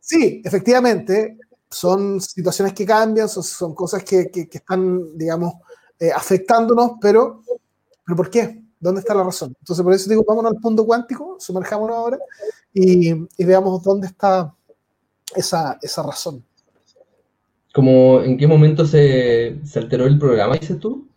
Sí, 0.08 0.42
efectivamente, 0.44 1.38
son 1.70 2.22
situaciones 2.22 2.74
que 2.74 2.86
cambian, 2.86 3.28
son, 3.28 3.44
son 3.44 3.76
cosas 3.76 4.04
que, 4.04 4.32
que, 4.32 4.48
que, 4.48 4.58
están, 4.60 5.18
digamos, 5.18 5.56
eh, 6.00 6.12
afectándonos, 6.12 6.94
pero, 7.02 7.44
pero 8.06 8.16
¿por 8.16 8.30
qué? 8.30 8.64
¿Dónde 8.80 9.02
está 9.02 9.14
la 9.14 9.24
razón? 9.24 9.54
Entonces, 9.60 9.84
por 9.84 9.94
eso 9.94 10.10
digo, 10.10 10.24
vámonos 10.26 10.54
al 10.54 10.62
punto 10.62 10.86
cuántico, 10.86 11.36
sumerjámonos 11.40 11.96
ahora 11.96 12.20
y, 12.74 13.10
y 13.12 13.46
veamos 13.46 13.84
dónde 13.84 14.08
está 14.08 14.54
esa, 15.36 15.78
esa 15.82 16.04
razón. 16.04 16.44
¿Cómo, 17.74 18.22
¿En 18.22 18.38
qué 18.38 18.48
momento 18.48 18.86
se, 18.86 19.60
se 19.66 19.80
alteró 19.80 20.06
el 20.06 20.18
programa, 20.18 20.56
dices 20.56 20.80
tú? 20.80 21.08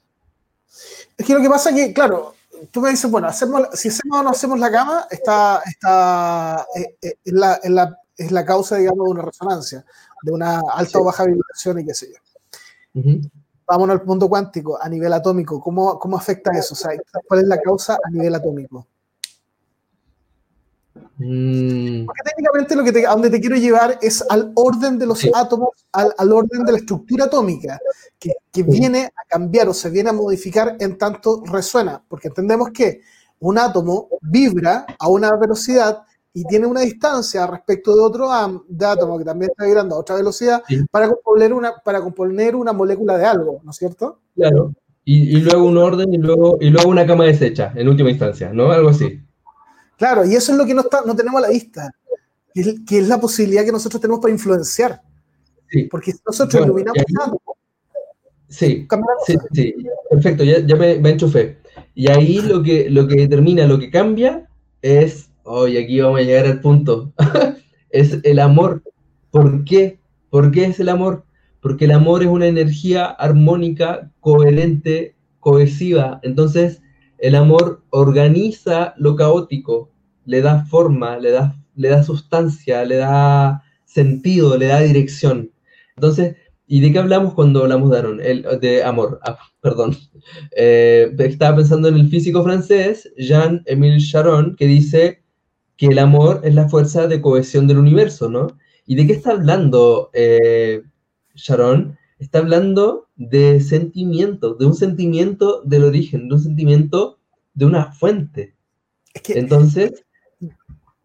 Es 1.17 1.25
que 1.25 1.35
lo 1.35 1.41
que 1.41 1.49
pasa 1.49 1.71
es 1.71 1.77
que, 1.77 1.93
claro, 1.93 2.35
tú 2.71 2.81
me 2.81 2.91
dices, 2.91 3.11
bueno, 3.11 3.29
hacemos, 3.29 3.69
si 3.75 3.89
hacemos 3.89 4.21
o 4.21 4.23
no 4.23 4.31
hacemos 4.31 4.59
la 4.59 4.71
cama, 4.71 5.07
está, 5.11 5.63
está 5.67 6.67
eh, 6.75 6.97
eh, 7.03 7.15
es, 7.25 7.33
la, 7.33 7.55
es, 7.55 7.71
la, 7.71 7.97
es, 8.21 8.33
la, 8.33 8.45
causa, 8.45 8.77
digamos, 8.77 9.07
de 9.07 9.13
una 9.13 9.23
resonancia, 9.23 9.85
de 10.23 10.33
una 10.33 10.61
alta 10.73 10.93
sí. 10.93 10.99
o 10.99 11.05
baja 11.05 11.25
vibración 11.25 11.79
y 11.81 11.87
qué 11.87 11.95
sé 11.95 12.13
yo. 12.13 13.01
Uh 13.01 13.05
-huh. 13.05 13.31
Vámonos 13.67 13.95
al 13.95 14.03
punto 14.03 14.29
cuántico, 14.29 14.79
a 14.83 14.89
nivel 14.89 15.13
atómico, 15.13 15.61
¿cómo, 15.61 15.99
cómo 15.99 16.17
afecta 16.17 16.51
eso? 16.59 16.75
O 16.75 16.77
sea, 16.77 16.91
¿cuál 17.29 17.41
es 17.41 17.47
la 17.47 17.61
causa 17.61 17.99
a 18.03 18.11
nivel 18.11 18.35
atómico? 18.35 18.87
Mm. 21.19 22.07
Porque 22.07 22.23
técnicamente 22.25 22.75
lo 22.75 22.83
que 22.83 22.93
te, 22.93 23.07
a 23.07 23.11
donde 23.11 23.31
te 23.31 23.41
quiero 23.41 23.57
llevar 23.57 23.99
es 24.01 24.25
al 24.29 24.53
orden 24.55 24.99
de 24.99 25.07
los 25.07 25.19
sí. 25.19 25.31
átomos, 25.35 25.69
al, 25.93 26.15
al, 26.17 26.33
orden 26.33 26.65
de 26.65 26.73
la 26.73 26.79
estructura 26.79 27.27
atómica, 27.27 27.79
que, 28.19 28.33
que 28.51 28.65
sí. 28.65 28.71
viene 28.71 29.05
a 29.05 29.29
cambiar 29.29 29.69
o 29.69 29.75
se 29.75 29.91
viene 29.91 30.11
a 30.11 30.15
modificar 30.15 30.77
en 30.81 30.97
tanto 30.97 31.43
resuena, 31.45 32.03
porque 32.09 32.29
entendemos 32.29 32.71
que 32.71 33.03
un 33.41 33.59
átomo 33.59 34.09
vibra 34.23 34.87
a 34.99 35.09
una 35.09 35.37
velocidad 35.37 36.03
y 36.33 36.45
tiene 36.45 36.67
una 36.67 36.83
distancia 36.83 37.47
respecto 37.47 37.95
de 37.95 38.03
otro 38.03 38.31
átomo 38.31 39.19
que 39.19 39.25
también 39.25 39.51
está 39.51 39.65
vibrando 39.65 39.97
a 39.97 39.99
otra 39.99 40.17
velocidad 40.17 40.63
sí. 40.69 40.85
para, 40.91 41.09
componer 41.09 41.53
una, 41.53 41.75
para 41.85 42.01
componer 42.01 42.55
una 42.55 42.73
molécula 42.73 43.19
de 43.19 43.27
algo, 43.27 43.61
¿no 43.65 43.71
es 43.73 43.77
cierto? 43.77 44.21
Claro. 44.37 44.73
Y, 45.05 45.37
y, 45.37 45.41
luego 45.41 45.65
un 45.65 45.79
orden 45.79 46.15
y 46.15 46.19
luego, 46.19 46.59
y 46.61 46.71
luego 46.71 46.89
una 46.89 47.07
cama 47.07 47.25
deshecha, 47.25 47.73
en 47.75 47.89
última 47.89 48.11
instancia, 48.11 48.53
¿no? 48.53 48.71
Algo 48.71 48.91
así. 48.91 49.21
Claro, 49.97 50.25
y 50.25 50.35
eso 50.35 50.53
es 50.53 50.59
lo 50.59 50.67
que 50.67 50.75
no, 50.75 50.83
está, 50.83 51.03
no 51.05 51.17
tenemos 51.17 51.39
a 51.39 51.47
la 51.47 51.51
vista, 51.51 51.91
que 52.55 52.61
es, 52.61 52.75
que 52.87 52.99
es, 52.99 53.09
la 53.09 53.21
posibilidad 53.21 53.65
que 53.65 53.73
nosotros 53.73 54.01
tenemos 54.01 54.21
para 54.21 54.33
influenciar. 54.33 55.01
Sí. 55.69 55.85
Porque 55.85 56.13
nosotros 56.25 56.61
bueno, 56.69 56.93
iluminamos 56.93 57.05
algo. 57.23 57.57
Sí, 58.49 58.87
sí, 59.27 59.37
sí, 59.53 59.75
perfecto, 60.11 60.43
ya, 60.45 60.65
ya 60.67 60.77
me, 60.77 60.99
me 60.99 61.11
enchufé. 61.11 61.59
Y 61.95 62.11
ahí 62.11 62.41
lo 62.41 62.63
que, 62.63 62.91
lo 62.91 63.07
que 63.07 63.17
determina, 63.17 63.67
lo 63.67 63.79
que 63.79 63.91
cambia 63.91 64.49
es, 64.83 65.30
hoy 65.53 65.77
oh, 65.77 65.81
aquí 65.81 66.01
vamos 66.01 66.21
a 66.21 66.23
llegar 66.23 66.47
al 66.47 66.61
punto, 66.61 67.13
es 67.91 68.21
el 68.23 68.39
amor. 68.39 68.85
¿Por 69.33 69.65
qué? 69.65 69.99
¿Por 70.31 70.53
qué 70.53 70.67
es 70.67 70.79
el 70.79 70.89
amor? 70.89 71.25
Porque 71.61 71.87
el 71.87 71.91
amor 71.91 72.23
es 72.23 72.29
una 72.29 72.47
energía 72.47 73.07
armónica, 73.07 74.13
coherente, 74.21 75.17
cohesiva. 75.41 76.21
Entonces, 76.23 76.83
el 77.19 77.35
amor 77.35 77.83
organiza 77.91 78.95
lo 78.97 79.17
caótico, 79.17 79.91
le 80.25 80.41
da 80.41 80.65
forma, 80.67 81.19
le 81.19 81.33
da, 81.33 81.57
le 81.75 81.89
da 81.89 82.05
sustancia, 82.05 82.85
le 82.85 82.97
da 82.97 83.65
sentido, 83.85 84.57
le 84.57 84.67
da 84.67 84.81
dirección. 84.81 85.51
Entonces, 85.97 86.37
¿y 86.69 86.81
de 86.81 86.93
qué 86.93 86.99
hablamos 87.01 87.35
cuando 87.35 87.63
hablamos 87.63 87.91
de, 87.91 87.99
Aaron? 87.99 88.21
El, 88.21 88.47
de 88.61 88.85
amor? 88.85 89.19
Ah, 89.25 89.37
perdón. 89.61 89.97
Eh, 90.57 91.13
estaba 91.19 91.57
pensando 91.57 91.89
en 91.89 91.97
el 91.97 92.09
físico 92.09 92.45
francés, 92.45 93.13
Jean-Émile 93.19 93.99
Charon, 93.99 94.55
que 94.55 94.67
dice 94.67 95.21
que 95.81 95.87
el 95.87 95.99
amor 95.99 96.43
es 96.45 96.55
la 96.55 96.69
fuerza 96.69 97.07
de 97.07 97.23
cohesión 97.23 97.67
del 97.67 97.79
universo, 97.79 98.29
¿no? 98.29 98.49
¿Y 98.85 98.97
de 98.97 99.07
qué 99.07 99.15
está 99.15 99.31
hablando 99.31 100.11
eh, 100.13 100.83
Charon? 101.35 101.97
Está 102.19 102.41
hablando 102.41 103.09
de 103.17 103.63
sentimiento, 103.63 104.57
de 104.57 104.67
un 104.67 104.75
sentimiento 104.75 105.63
del 105.63 105.85
origen, 105.85 106.29
de 106.29 106.35
un 106.35 106.43
sentimiento 106.43 107.19
de 107.55 107.65
una 107.65 107.93
fuente. 107.93 108.55
Es 109.15 109.23
que, 109.23 109.39
Entonces, 109.39 110.05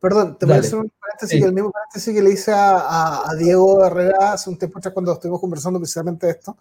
Perdón, 0.01 0.37
te 0.37 0.45
voy 0.45 0.55
a 0.55 0.59
hacer 0.59 0.77
un 0.77 0.91
paréntesis, 0.99 1.39
sí. 1.39 1.43
el 1.43 1.53
mismo 1.53 1.71
paréntesis 1.71 2.13
que 2.13 2.21
le 2.21 2.31
hice 2.31 2.51
a, 2.51 2.77
a, 2.77 3.31
a, 3.31 3.35
Diego 3.35 3.83
Herrera 3.85 4.33
hace 4.33 4.49
un 4.49 4.57
tiempo 4.57 4.77
atrás 4.77 4.93
cuando 4.93 5.13
estuvimos 5.13 5.39
conversando 5.39 5.79
precisamente 5.79 6.27
de 6.27 6.33
esto, 6.33 6.57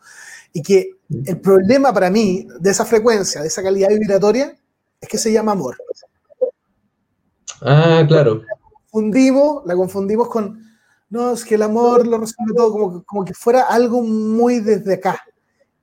y 0.53 0.63
que 0.63 0.99
el 1.27 1.41
problema 1.41 1.93
para 1.93 2.11
mí 2.11 2.47
de 2.61 2.71
esa 2.71 2.87
frecuencia, 2.87 3.43
de 3.43 3.49
esa 3.49 3.63
calidad 3.63 3.89
vibratoria, 3.89 4.57
es 5.01 5.09
que 5.09 5.19
se 5.19 5.33
llama 5.33 5.53
amor. 5.53 5.77
Ah, 7.61 8.05
claro. 8.07 8.43
La 8.43 8.57
confundimos, 8.91 9.67
la 9.67 9.75
confundimos 9.75 10.29
con, 10.29 10.63
no, 11.11 11.33
es 11.33 11.45
que 11.45 11.55
el 11.55 11.63
amor 11.63 12.07
lo 12.07 12.19
resuelve 12.19 12.55
todo, 12.55 12.73
como, 12.73 13.05
como 13.05 13.25
que 13.25 13.35
fuera 13.35 13.63
algo 13.63 14.03
muy 14.03 14.61
desde 14.61 14.95
acá. 14.95 15.21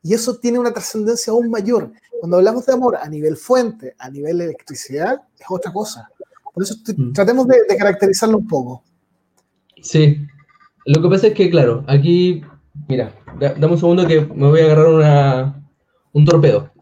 Y 0.04 0.14
eso 0.14 0.38
tiene 0.38 0.60
una 0.60 0.74
trascendencia 0.74 1.32
aún 1.32 1.50
mayor. 1.50 1.92
Cuando 2.20 2.38
hablamos 2.38 2.66
de 2.66 2.74
amor 2.74 2.98
a 2.98 3.08
nivel 3.08 3.38
fuente, 3.38 3.96
a 4.00 4.10
nivel 4.10 4.42
electricidad, 4.42 5.22
es 5.40 5.46
otra 5.50 5.72
cosa. 5.72 6.10
Por 6.54 6.64
eso 6.64 6.76
mm. 6.96 7.14
tratemos 7.14 7.48
de, 7.48 7.58
de, 7.70 7.78
caracterizarlo 7.78 8.38
un 8.38 8.48
poco. 8.48 8.84
Sí. 9.82 10.18
Lo 10.86 11.02
que 11.02 11.10
pasa 11.10 11.28
es 11.28 11.34
que, 11.34 11.50
claro, 11.50 11.84
aquí, 11.88 12.44
mira, 12.88 13.14
dame 13.40 13.68
un 13.68 13.78
segundo 13.78 14.08
que 14.08 14.22
me 14.22 14.48
voy 14.48 14.62
a 14.62 14.66
agarrar 14.66 14.88
una, 14.88 15.64
un 16.14 16.26
torpedo. 16.26 16.72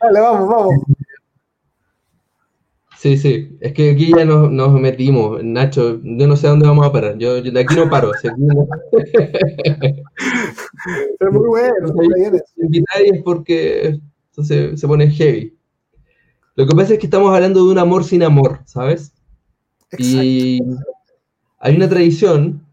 Dale, 0.00 0.20
vamos, 0.20 0.48
vamos. 0.48 0.74
Sí, 3.06 3.16
sí, 3.18 3.56
es 3.60 3.72
que 3.72 3.92
aquí 3.92 4.10
ya 4.10 4.24
nos, 4.24 4.80
metimos, 4.80 5.40
Nacho, 5.44 6.00
yo 6.02 6.26
no 6.26 6.34
sé 6.34 6.48
a 6.48 6.50
dónde 6.50 6.66
vamos 6.66 6.84
a 6.84 6.90
parar, 6.90 7.16
yo, 7.18 7.40
de 7.40 7.60
aquí 7.60 7.76
no 7.76 7.88
paro. 7.88 8.10
Si 8.20 8.28
Pero 11.18 11.32
muy 11.32 11.46
bueno, 11.46 11.94
es 12.96 13.22
porque 13.22 14.00
entonces 14.30 14.80
se 14.80 14.88
pone 14.88 15.08
heavy. 15.08 15.56
Lo 16.56 16.66
que 16.66 16.74
pasa 16.74 16.94
es 16.94 16.98
que 16.98 17.06
estamos 17.06 17.32
hablando 17.32 17.64
de 17.64 17.70
un 17.70 17.78
amor 17.78 18.02
sin 18.02 18.24
amor, 18.24 18.58
¿sabes? 18.64 19.12
Y 19.96 20.58
hay 21.60 21.76
una 21.76 21.88
tradición 21.88 22.66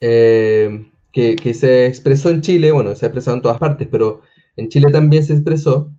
eh, 0.00 0.90
que, 1.12 1.36
que, 1.36 1.54
se 1.54 1.86
expresó 1.86 2.30
en 2.30 2.40
Chile, 2.40 2.72
bueno, 2.72 2.96
se 2.96 3.06
ha 3.06 3.10
expresado 3.10 3.36
en 3.36 3.42
todas 3.42 3.58
partes, 3.58 3.86
pero 3.88 4.22
en 4.56 4.68
Chile 4.70 4.90
también 4.90 5.22
se 5.22 5.34
expresó, 5.34 5.92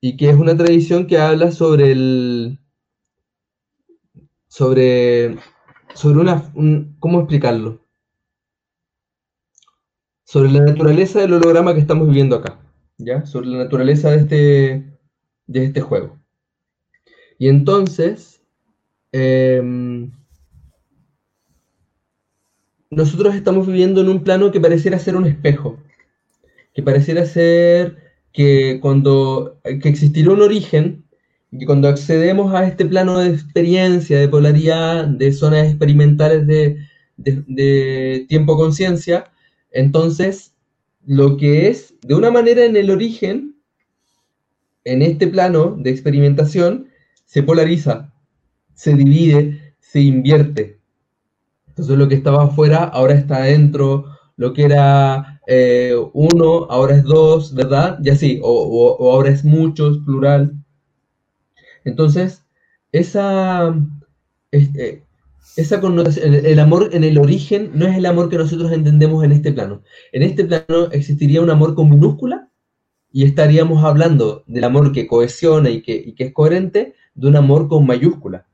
y 0.00 0.16
que 0.16 0.30
es 0.30 0.36
una 0.36 0.56
tradición 0.56 1.06
que 1.06 1.18
habla 1.18 1.52
sobre 1.52 1.92
el, 1.92 2.59
sobre, 4.50 5.38
sobre 5.94 6.18
una, 6.18 6.52
¿cómo 6.98 7.20
explicarlo? 7.20 7.80
Sobre 10.24 10.50
la 10.50 10.60
naturaleza 10.60 11.20
del 11.20 11.34
holograma 11.34 11.72
que 11.72 11.80
estamos 11.80 12.08
viviendo 12.08 12.36
acá, 12.36 12.60
¿ya? 12.98 13.24
Sobre 13.26 13.46
la 13.46 13.58
naturaleza 13.58 14.10
de 14.10 14.16
este, 14.16 14.98
de 15.46 15.64
este 15.64 15.80
juego. 15.80 16.18
Y 17.38 17.48
entonces, 17.48 18.42
em, 19.12 20.10
nosotros 22.90 23.36
estamos 23.36 23.68
viviendo 23.68 24.00
en 24.00 24.08
un 24.08 24.24
plano 24.24 24.50
que 24.50 24.60
pareciera 24.60 24.98
ser 24.98 25.14
un 25.14 25.26
espejo, 25.26 25.78
que 26.74 26.82
pareciera 26.82 27.24
ser 27.24 28.12
que 28.32 28.80
cuando 28.82 29.60
que 29.62 29.88
existirá 29.88 30.32
un 30.32 30.42
origen 30.42 31.04
y 31.52 31.64
cuando 31.66 31.88
accedemos 31.88 32.54
a 32.54 32.66
este 32.66 32.86
plano 32.86 33.18
de 33.18 33.30
experiencia, 33.30 34.18
de 34.18 34.28
polaridad, 34.28 35.06
de 35.06 35.32
zonas 35.32 35.66
experimentales 35.68 36.46
de, 36.46 36.78
tiempo-conciencia, 38.28 39.30
entonces 39.72 40.54
lo 41.04 41.36
que 41.36 41.68
es 41.68 41.94
de 42.02 42.14
una 42.14 42.30
manera 42.30 42.64
en 42.64 42.76
el 42.76 42.90
origen, 42.90 43.56
en 44.84 45.02
este 45.02 45.26
plano 45.26 45.76
de 45.78 45.90
experimentación, 45.90 46.88
se 47.26 47.42
polariza, 47.42 48.12
se 48.74 48.94
divide, 48.94 49.74
se 49.80 50.00
invierte. 50.00 50.78
Entonces 51.68 51.98
lo 51.98 52.08
que 52.08 52.14
estaba 52.14 52.44
afuera 52.44 52.84
ahora 52.84 53.14
está 53.14 53.38
adentro, 53.38 54.06
lo 54.36 54.52
que 54.52 54.64
era 54.64 55.40
eh, 55.46 55.94
uno 56.14 56.66
ahora 56.70 56.96
es 56.96 57.02
dos, 57.02 57.54
¿verdad? 57.54 57.98
Y 58.02 58.10
así, 58.10 58.40
o 58.42 59.12
ahora 59.12 59.30
es 59.30 59.44
muchos, 59.44 59.98
plural. 59.98 60.59
Entonces, 61.84 62.44
esa, 62.92 63.74
este, 64.50 65.04
esa 65.56 65.80
connotación, 65.80 66.34
el, 66.34 66.58
amor 66.58 66.90
en 66.92 67.04
el 67.04 67.18
origen 67.18 67.70
no 67.74 67.86
es 67.86 67.96
el 67.96 68.06
amor 68.06 68.28
que 68.28 68.38
nosotros 68.38 68.72
entendemos 68.72 69.24
en 69.24 69.32
este 69.32 69.52
plano. 69.52 69.82
En 70.12 70.22
este 70.22 70.44
plano 70.44 70.90
existiría 70.92 71.40
un 71.40 71.50
amor 71.50 71.74
con 71.74 71.90
minúscula 71.90 72.48
y 73.12 73.24
estaríamos 73.24 73.84
hablando 73.84 74.44
del 74.46 74.64
amor 74.64 74.92
que 74.92 75.06
cohesiona 75.06 75.70
y 75.70 75.82
que, 75.82 76.14
es 76.16 76.32
coherente 76.32 76.94
de 77.14 77.28
un 77.28 77.36
amor 77.36 77.68
con 77.68 77.86
mayúscula. 77.86 78.46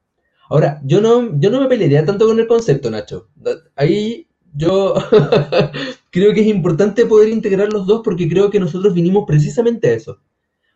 Ahora, 0.49 0.81
yo 0.85 1.01
no, 1.01 1.39
yo 1.39 1.51
no 1.51 1.61
me 1.61 1.67
pelearía 1.67 2.05
tanto 2.05 2.27
con 2.27 2.39
el 2.39 2.47
concepto, 2.47 2.91
Nacho. 2.91 3.29
Ahí 3.75 4.29
yo 4.55 4.95
creo 6.11 6.33
que 6.33 6.41
es 6.41 6.47
importante 6.47 7.05
poder 7.05 7.29
integrar 7.29 7.73
los 7.73 7.87
dos 7.87 8.01
porque 8.03 8.29
creo 8.29 8.51
que 8.51 8.61
nosotros 8.61 8.95
vinimos 8.95 9.25
precisamente 9.27 9.89
a 9.89 9.95
eso. 9.95 10.21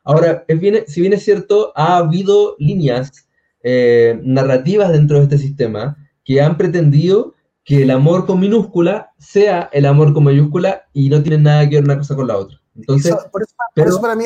Ahora, 0.05 0.45
si 0.87 1.01
bien 1.01 1.13
es 1.13 1.25
cierto, 1.25 1.73
ha 1.77 1.99
habido 1.99 2.57
líneas 2.59 3.29
eh, 3.63 4.19
narrativas 4.23 4.91
dentro 4.93 5.19
de 5.19 5.25
este 5.25 5.39
sistema 5.39 5.97
que 6.25 6.41
han 6.41 6.57
pretendido 6.57 7.35
que 7.65 7.83
el 7.83 7.91
amor 7.91 8.27
con 8.27 8.41
minúscula 8.41 9.13
sea 9.19 9.69
el 9.73 9.87
amor 9.87 10.13
con 10.15 10.25
mayúscula 10.25 10.89
y 10.93 11.09
no 11.09 11.23
tienen 11.23 11.45
nada 11.45 11.69
que 11.69 11.77
ver 11.77 11.85
una 11.85 11.99
cosa 11.99 12.17
con 12.17 12.27
la 12.27 12.39
otra. 12.39 12.61
Entonces, 12.75 13.15
por, 13.31 13.43
eso, 13.43 14.01
para 14.01 14.17
mí, 14.17 14.25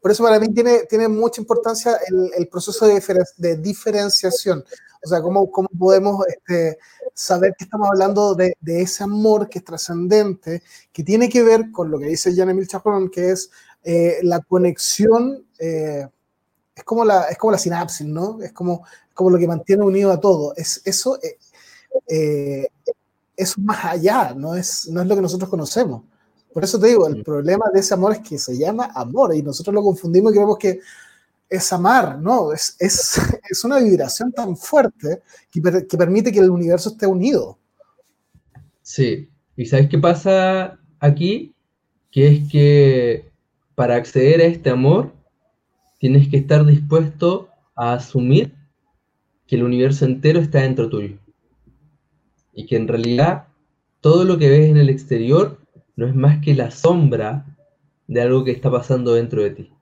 por 0.00 0.10
eso 0.10 0.22
para 0.24 0.40
mí 0.40 0.52
tiene, 0.52 0.80
tiene 0.88 1.08
mucha 1.08 1.40
importancia 1.40 1.98
el, 2.36 2.48
proceso 2.48 2.86
de, 2.86 3.56
diferenciación. 3.58 4.64
O 5.04 5.08
sea, 5.08 5.20
cómo, 5.20 5.50
cómo 5.50 5.68
podemos 5.78 6.24
este, 6.26 6.78
saber 7.12 7.54
que 7.58 7.64
estamos 7.64 7.88
hablando 7.88 8.34
de, 8.34 8.56
ese 8.64 9.04
amor 9.04 9.48
que 9.48 9.58
es 9.58 9.64
trascendente, 9.64 10.62
que 10.92 11.04
tiene 11.04 11.28
que 11.28 11.42
ver 11.42 11.70
con 11.70 11.90
lo 11.90 11.98
que 11.98 12.06
dice 12.06 12.34
Jan 12.34 12.50
Emil 12.50 12.68
Chapron, 12.68 13.10
que 13.10 13.30
es 13.30 13.50
eh, 13.84 14.18
la 14.22 14.40
conexión 14.40 15.44
eh, 15.58 16.06
es, 16.74 16.84
como 16.84 17.04
la, 17.04 17.24
es 17.24 17.38
como 17.38 17.52
la 17.52 17.58
sinapsis, 17.58 18.06
¿no? 18.06 18.40
Es 18.42 18.52
como, 18.52 18.84
como 19.14 19.30
lo 19.30 19.38
que 19.38 19.46
mantiene 19.46 19.84
unido 19.84 20.12
a 20.12 20.20
todo. 20.20 20.54
Es, 20.56 20.80
eso 20.84 21.18
eh, 22.08 22.68
es 23.36 23.58
más 23.58 23.84
allá, 23.84 24.34
no 24.34 24.54
es, 24.54 24.88
no 24.88 25.02
es 25.02 25.06
lo 25.08 25.16
que 25.16 25.22
nosotros 25.22 25.50
conocemos. 25.50 26.02
Por 26.52 26.64
eso 26.64 26.78
te 26.78 26.88
digo, 26.88 27.06
el 27.06 27.22
problema 27.22 27.66
de 27.72 27.80
ese 27.80 27.94
amor 27.94 28.12
es 28.12 28.20
que 28.20 28.38
se 28.38 28.56
llama 28.56 28.90
amor 28.94 29.34
y 29.34 29.42
nosotros 29.42 29.74
lo 29.74 29.82
confundimos 29.82 30.32
y 30.32 30.34
creemos 30.34 30.58
que 30.58 30.80
es 31.48 31.72
amar, 31.72 32.18
¿no? 32.18 32.52
Es, 32.52 32.76
es, 32.78 33.18
es 33.50 33.64
una 33.64 33.78
vibración 33.78 34.32
tan 34.32 34.56
fuerte 34.56 35.22
que, 35.50 35.86
que 35.86 35.98
permite 35.98 36.30
que 36.30 36.40
el 36.40 36.50
universo 36.50 36.90
esté 36.90 37.06
unido. 37.06 37.58
Sí, 38.82 39.30
y 39.56 39.66
¿sabes 39.66 39.88
qué 39.88 39.98
pasa 39.98 40.78
aquí? 40.98 41.54
Que 42.10 42.28
es 42.28 42.50
que 42.50 43.31
para 43.82 43.96
acceder 43.96 44.40
a 44.40 44.44
este 44.44 44.70
amor, 44.70 45.10
tienes 45.98 46.28
que 46.28 46.36
estar 46.36 46.64
dispuesto 46.64 47.48
a 47.74 47.94
asumir 47.94 48.54
que 49.44 49.56
el 49.56 49.64
universo 49.64 50.04
entero 50.04 50.38
está 50.38 50.60
dentro 50.60 50.88
tuyo. 50.88 51.18
Y 52.52 52.66
que 52.66 52.76
en 52.76 52.86
realidad 52.86 53.48
todo 54.00 54.22
lo 54.22 54.38
que 54.38 54.48
ves 54.48 54.70
en 54.70 54.76
el 54.76 54.88
exterior 54.88 55.58
no 55.96 56.06
es 56.06 56.14
más 56.14 56.40
que 56.44 56.54
la 56.54 56.70
sombra 56.70 57.44
de 58.06 58.22
algo 58.22 58.44
que 58.44 58.52
está 58.52 58.70
pasando 58.70 59.14
dentro 59.14 59.42
de 59.42 59.50
ti. 59.50 59.72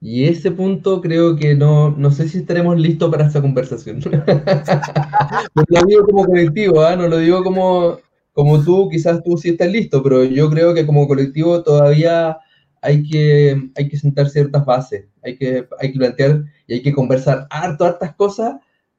Y 0.00 0.24
ese 0.24 0.50
punto 0.50 1.00
creo 1.00 1.36
que 1.36 1.54
no, 1.54 1.92
no 1.92 2.10
sé 2.10 2.28
si 2.28 2.38
estaremos 2.38 2.76
listos 2.76 3.08
para 3.08 3.28
esta 3.28 3.40
conversación. 3.40 4.00
lo 5.68 5.86
digo 5.86 6.04
como 6.04 6.26
colectivo, 6.26 6.82
¿ah? 6.82 6.96
no 6.96 7.06
lo 7.06 7.18
digo 7.18 7.44
como, 7.44 8.00
como 8.36 8.62
tú, 8.62 8.90
quizás 8.90 9.22
tú 9.24 9.38
sí 9.38 9.48
estás 9.48 9.72
listo, 9.72 10.02
pero 10.02 10.22
yo 10.22 10.50
creo 10.50 10.74
que 10.74 10.84
como 10.84 11.08
colectivo 11.08 11.62
todavía 11.62 12.36
hay 12.82 13.02
que, 13.02 13.70
hay 13.74 13.88
que 13.88 13.96
sentar 13.96 14.28
ciertas 14.28 14.66
bases, 14.66 15.06
hay 15.22 15.38
que, 15.38 15.66
hay 15.80 15.92
que 15.92 15.98
plantear 15.98 16.44
y 16.66 16.74
hay 16.74 16.82
que 16.82 16.92
conversar 16.92 17.46
harto, 17.48 17.86
hartas 17.86 18.14
cosas 18.14 18.56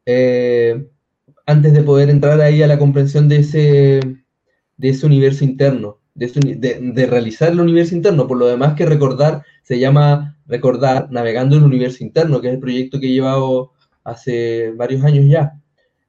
eh, 0.07 0.87
antes 1.45 1.71
de 1.71 1.83
poder 1.83 2.09
entrar 2.09 2.41
ahí 2.41 2.63
a 2.63 2.67
la 2.67 2.79
comprensión 2.79 3.29
de 3.29 3.35
ese, 3.35 3.99
de 4.75 4.89
ese 4.89 5.05
universo 5.05 5.43
interno, 5.43 5.99
de, 6.15 6.89
de, 6.95 7.05
realizar 7.05 7.51
el 7.51 7.59
universo 7.59 7.93
interno. 7.93 8.27
Por 8.27 8.39
lo 8.39 8.47
demás 8.47 8.73
que 8.73 8.87
recordar 8.87 9.43
se 9.61 9.77
llama 9.77 10.35
recordar 10.47 11.11
navegando 11.11 11.57
el 11.57 11.63
universo 11.63 12.03
interno, 12.03 12.41
que 12.41 12.47
es 12.47 12.55
el 12.55 12.59
proyecto 12.59 12.99
que 12.99 13.05
he 13.05 13.13
llevado 13.13 13.73
hace 14.03 14.71
varios 14.71 15.03
años 15.03 15.29
ya. 15.29 15.53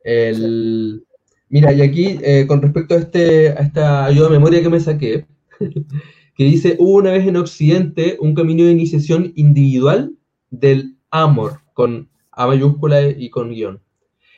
El, 0.03 1.05
Mira, 1.51 1.73
y 1.73 1.81
aquí, 1.81 2.19
eh, 2.23 2.47
con 2.47 2.61
respecto 2.61 2.95
a, 2.95 2.99
este, 2.99 3.49
esta 3.61 4.05
ayuda 4.05 4.27
de 4.27 4.33
memoria 4.33 4.63
que 4.63 4.69
me 4.69 4.81
saqué, 4.81 5.27
que 6.35 6.45
dice, 6.45 6.77
hubo 6.79 6.99
una 6.99 7.13
vez 7.13 7.27
en 7.27 7.37
Occidente 7.37 8.19
un 8.21 8.35
camino 8.35 8.65
de 8.65 8.73
iniciación 8.73 9.33
individual 9.35 10.13
del 10.51 10.97
amor, 11.11 11.61
con 11.73 12.11
A 12.33 12.47
mayúscula 12.47 13.09
y 13.09 13.31
con 13.31 13.51
guion. 13.51 13.81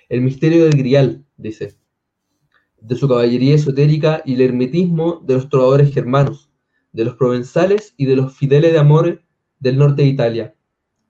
El 0.08 0.22
misterio 0.22 0.64
del 0.64 0.78
grial, 0.78 1.24
dice, 1.36 1.74
de 2.80 2.96
su 2.96 3.08
caballería 3.08 3.54
esotérica 3.54 4.22
y 4.24 4.34
el 4.34 4.40
hermetismo 4.42 5.22
de 5.26 5.34
los 5.34 5.48
trovadores 5.48 5.92
germanos, 5.92 6.50
de 6.92 7.04
los 7.04 7.16
provenzales 7.16 7.94
y 7.96 8.06
de 8.06 8.16
los 8.16 8.36
fideles 8.36 8.72
de 8.72 8.78
amor 8.78 9.22
del 9.58 9.78
norte 9.78 10.02
de 10.02 10.08
Italia, 10.08 10.54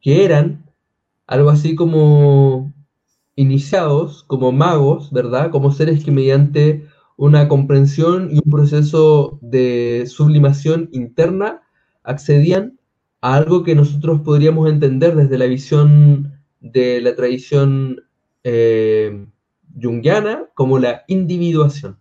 que 0.01 0.25
eran 0.25 0.65
algo 1.27 1.51
así 1.51 1.75
como 1.75 2.73
iniciados 3.41 4.25
como 4.25 4.53
magos, 4.53 5.11
¿verdad? 5.11 5.51
Como 5.51 5.73
seres 5.73 6.05
que 6.05 6.11
mediante 6.11 6.87
una 7.17 7.49
comprensión 7.49 8.31
y 8.31 8.41
un 8.45 8.51
proceso 8.51 9.39
de 9.41 10.05
sublimación 10.07 10.89
interna 10.93 11.63
accedían 12.03 12.79
a 13.21 13.35
algo 13.35 13.63
que 13.63 13.75
nosotros 13.75 14.21
podríamos 14.21 14.69
entender 14.69 15.15
desde 15.17 15.39
la 15.39 15.47
visión 15.47 16.35
de 16.61 17.01
la 17.01 17.17
tradición 17.17 18.03
eh, 18.45 19.27
junguiana 19.81 20.47
como 20.55 20.79
la 20.79 21.05
individuación. 21.09 21.99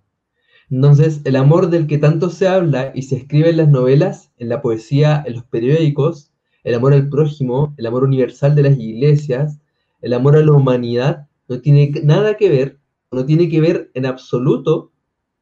Entonces, 0.70 1.22
el 1.24 1.36
amor 1.38 1.70
del 1.70 1.88
que 1.88 1.98
tanto 1.98 2.30
se 2.30 2.48
habla 2.48 2.92
y 2.94 3.04
se 3.04 3.16
escribe 3.16 3.50
en 3.50 3.58
las 3.58 3.70
novelas, 3.70 4.32
en 4.38 4.50
la 4.50 4.62
poesía, 4.62 5.24
en 5.26 5.36
los 5.36 5.46
periódicos, 5.46 6.32
el 6.64 6.76
amor 6.76 6.94
al 6.94 7.10
prójimo, 7.10 7.74
el 7.78 7.86
amor 7.86 8.04
universal 8.04 8.56
de 8.56 8.64
las 8.64 8.78
iglesias, 8.78 9.60
el 10.02 10.14
amor 10.14 10.36
a 10.36 10.42
la 10.42 10.52
humanidad, 10.52 11.29
no 11.50 11.60
tiene 11.60 11.92
nada 12.04 12.38
que 12.38 12.48
ver, 12.50 12.80
no 13.12 13.26
tiene 13.26 13.50
que 13.50 13.60
ver 13.60 13.92
en 13.96 14.06
absoluto 14.06 14.94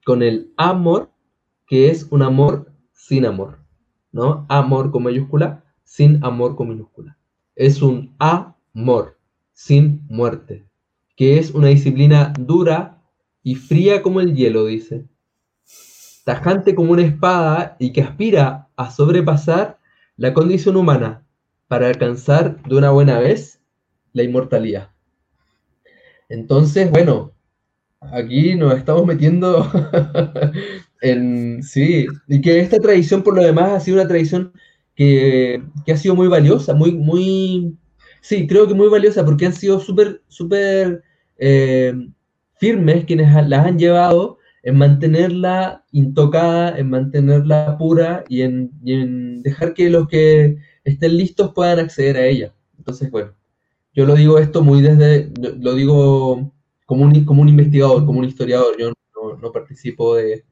con 0.06 0.24
el 0.24 0.54
amor, 0.58 1.12
que 1.68 1.90
es 1.90 2.08
un 2.10 2.24
amor 2.24 2.72
sin 2.94 3.26
amor. 3.26 3.60
¿no? 4.12 4.46
Amor 4.50 4.90
con 4.90 5.04
mayúscula, 5.04 5.64
sin 5.84 6.24
amor 6.24 6.56
con 6.56 6.70
minúscula. 6.70 7.18
Es 7.56 7.82
un 7.82 8.16
amor, 8.18 9.20
sin 9.54 10.06
muerte, 10.10 10.66
que 11.16 11.38
es 11.38 11.52
una 11.52 11.68
disciplina 11.68 12.34
dura 12.40 13.04
y 13.44 13.56
fría 13.56 14.02
como 14.02 14.22
el 14.22 14.34
hielo, 14.34 14.66
dice. 14.66 15.06
Tajante 16.26 16.74
como 16.74 16.94
una 16.94 17.04
espada 17.04 17.76
y 17.80 17.94
que 17.94 18.02
aspira 18.02 18.70
a 18.76 18.92
sobrepasar 18.92 19.80
la 20.16 20.34
condición 20.34 20.76
humana 20.76 21.26
para 21.68 21.88
alcanzar 21.88 22.62
de 22.64 22.76
una 22.76 22.92
buena 22.92 23.20
vez 23.20 23.62
la 24.14 24.24
inmortalidad. 24.24 24.97
Entonces, 26.30 26.92
bueno, 26.92 27.34
aquí 28.02 28.56
nos 28.56 28.78
estamos 28.78 29.06
metiendo 29.06 29.70
en, 31.02 31.64
sí, 31.64 32.08
y 32.28 32.42
que 32.42 32.60
esta 32.60 32.80
tradición 32.80 33.24
por 33.24 33.36
lo 33.36 33.44
demás 33.44 33.72
ha 33.72 33.80
sido 33.80 33.98
una 33.98 34.08
tradición 34.08 34.52
que, 34.96 35.64
ha 35.92 35.98
sido 35.98 36.16
muy 36.16 36.28
valiosa, 36.28 36.74
muy, 36.74 36.94
muy, 36.94 37.78
sí, 38.22 38.48
creo 38.48 38.68
que 38.68 38.74
muy 38.74 38.90
valiosa 38.90 39.24
porque 39.24 39.46
han 39.46 39.54
sido 39.54 39.80
súper, 39.80 40.22
súper 40.28 41.04
eh, 41.38 41.94
firmes 42.60 43.06
quienes 43.06 43.32
las 43.48 43.66
han 43.66 43.80
llevado 43.80 44.40
en 44.64 44.78
mantenerla 44.78 45.86
intocada, 45.92 46.78
en 46.78 46.90
mantenerla 46.90 47.78
pura 47.78 48.26
y 48.28 48.42
en, 48.42 48.72
y 48.84 48.94
en 48.94 49.42
dejar 49.44 49.74
que 49.74 49.90
los 49.90 50.08
que 50.08 50.58
estén 50.84 51.16
listos 51.18 51.54
puedan 51.54 51.80
acceder 51.80 52.18
a 52.18 52.26
ella. 52.26 52.54
Entonces, 52.78 53.10
bueno, 53.12 53.37
yo 53.98 54.06
lo 54.06 54.14
digo 54.14 54.38
esto 54.38 54.62
muy 54.62 54.84
desde, 54.84 55.32
lo 55.58 55.74
digo 55.74 56.54
como 56.86 57.04
un, 57.04 57.26
como 57.26 57.42
un 57.42 57.50
investigador, 57.50 58.06
como 58.06 58.20
un 58.20 58.26
historiador, 58.26 58.78
yo 58.78 58.94
no, 59.42 59.52
participo 59.52 60.16
de, 60.16 60.46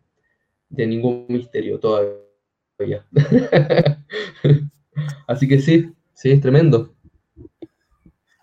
ningún 0.69 1.27
misterio 1.29 1.79
todavía. 1.79 3.05
Así 5.27 5.47
que 5.47 5.61
sí, 5.61 5.93
sí, 6.15 6.31
es 6.31 6.41
tremendo. 6.41 6.95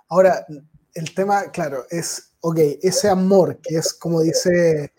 Ahora, 0.09 0.47
el 0.95 1.13
tema, 1.13 1.51
claro, 1.51 1.85
es, 1.91 2.37
ok, 2.41 2.61
ese 2.81 3.09
amor 3.09 3.59
que 3.61 3.79
es, 3.79 3.95
como 3.95 4.21
dice 4.21 4.93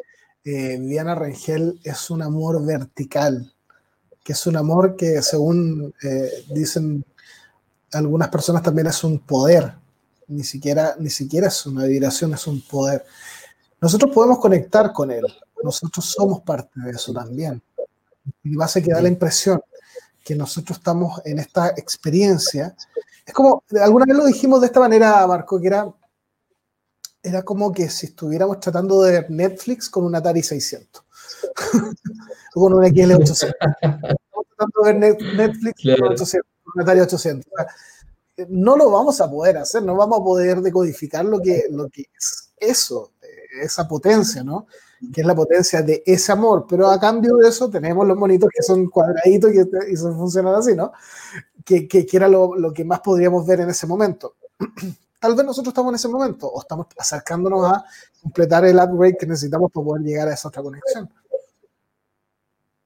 eh, 0.43 0.77
Viviana 0.81 1.15
Rengel, 1.15 1.79
es 1.81 2.09
un 2.09 2.21
amor 2.21 2.65
vertical, 2.65 3.53
que 4.21 4.33
es 4.33 4.45
un 4.47 4.57
amor 4.57 4.97
que 4.97 5.21
según 5.21 5.93
eh, 6.03 6.29
dicen 6.53 7.05
algunas 7.93 8.27
personas 8.27 8.63
también 8.63 8.87
es 8.87 9.01
un 9.05 9.19
poder, 9.19 9.81
ni 10.33 10.43
siquiera, 10.43 10.95
ni 10.99 11.09
siquiera 11.09 11.47
es 11.47 11.65
una 11.65 11.85
vibración, 11.85 12.33
es 12.33 12.47
un 12.47 12.61
poder. 12.61 13.05
Nosotros 13.79 14.11
podemos 14.13 14.39
conectar 14.39 14.91
con 14.91 15.11
él, 15.11 15.25
nosotros 15.63 16.05
somos 16.05 16.41
parte 16.41 16.79
de 16.81 16.91
eso 16.91 17.13
también. 17.13 17.61
Y 18.43 18.55
va 18.55 18.65
a 18.65 18.67
ser 18.67 18.83
que 18.83 18.91
da 18.91 19.01
la 19.01 19.09
impresión 19.09 19.61
que 20.23 20.35
nosotros 20.35 20.77
estamos 20.77 21.21
en 21.25 21.39
esta 21.39 21.69
experiencia. 21.69 22.75
Es 23.25 23.33
como, 23.33 23.63
alguna 23.81 24.05
vez 24.05 24.15
lo 24.15 24.25
dijimos 24.25 24.61
de 24.61 24.67
esta 24.67 24.79
manera, 24.79 25.25
Marco, 25.27 25.59
que 25.59 25.67
era, 25.67 25.93
era 27.21 27.43
como 27.43 27.71
que 27.71 27.89
si 27.89 28.07
estuviéramos 28.07 28.59
tratando 28.59 29.01
de 29.01 29.11
ver 29.11 29.31
Netflix 29.31 29.89
con 29.89 30.05
un 30.05 30.15
Atari 30.15 30.43
600 30.43 31.03
o 32.55 32.61
con 32.61 32.73
un 32.73 32.83
XL800. 32.83 33.55
Estamos 33.81 34.45
tratando 34.55 34.81
de 34.85 34.93
ver 34.93 35.35
Netflix 35.35 35.83
con, 35.83 36.11
800, 36.11 36.51
con 36.63 36.73
un 36.75 36.81
Atari 36.81 36.99
800 37.01 37.45
no 38.49 38.75
lo 38.75 38.89
vamos 38.91 39.21
a 39.21 39.29
poder 39.29 39.57
hacer, 39.57 39.83
no 39.83 39.95
vamos 39.95 40.19
a 40.19 40.23
poder 40.23 40.61
decodificar 40.61 41.25
lo 41.25 41.39
que, 41.39 41.65
lo 41.69 41.89
que 41.89 42.05
es 42.17 42.53
eso, 42.57 43.11
esa 43.61 43.87
potencia, 43.87 44.43
¿no? 44.43 44.67
Que 45.13 45.21
es 45.21 45.27
la 45.27 45.35
potencia 45.35 45.81
de 45.81 46.01
ese 46.05 46.31
amor, 46.31 46.65
pero 46.67 46.89
a 46.89 46.99
cambio 46.99 47.37
de 47.37 47.49
eso 47.49 47.69
tenemos 47.69 48.07
los 48.07 48.17
monitos 48.17 48.49
que 48.49 48.63
son 48.63 48.87
cuadraditos 48.87 49.51
y, 49.53 49.93
y 49.93 49.97
funcionan 49.97 50.55
así, 50.55 50.75
¿no? 50.75 50.91
Que, 51.63 51.87
que, 51.87 52.07
era 52.11 52.27
lo, 52.27 52.55
lo, 52.55 52.73
que 52.73 52.83
más 52.83 53.01
podríamos 53.01 53.45
ver 53.45 53.61
en 53.61 53.69
ese 53.69 53.85
momento. 53.85 54.35
Tal 55.19 55.35
vez 55.35 55.45
nosotros 55.45 55.71
estamos 55.71 55.91
en 55.91 55.95
ese 55.95 56.07
momento 56.09 56.47
o 56.47 56.59
estamos 56.59 56.87
acercándonos 56.97 57.65
a 57.65 57.85
completar 58.21 58.65
el 58.65 58.77
upgrade 58.77 59.17
que 59.17 59.25
necesitamos 59.25 59.71
para 59.71 59.85
poder 59.85 60.03
llegar 60.03 60.27
a 60.27 60.33
esa 60.33 60.49
otra 60.49 60.63
conexión. 60.63 61.09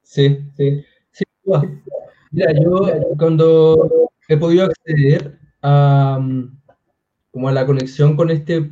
Sí, 0.03 0.51
sí. 0.55 0.85
sí. 1.11 1.23
Mira, 2.31 2.53
yo 2.61 2.81
cuando 3.17 4.06
he 4.27 4.37
podido 4.37 4.65
acceder 4.65 5.39
a, 5.61 6.19
como 7.31 7.49
a 7.49 7.51
la 7.51 7.65
conexión 7.65 8.15
con 8.15 8.29
este 8.29 8.71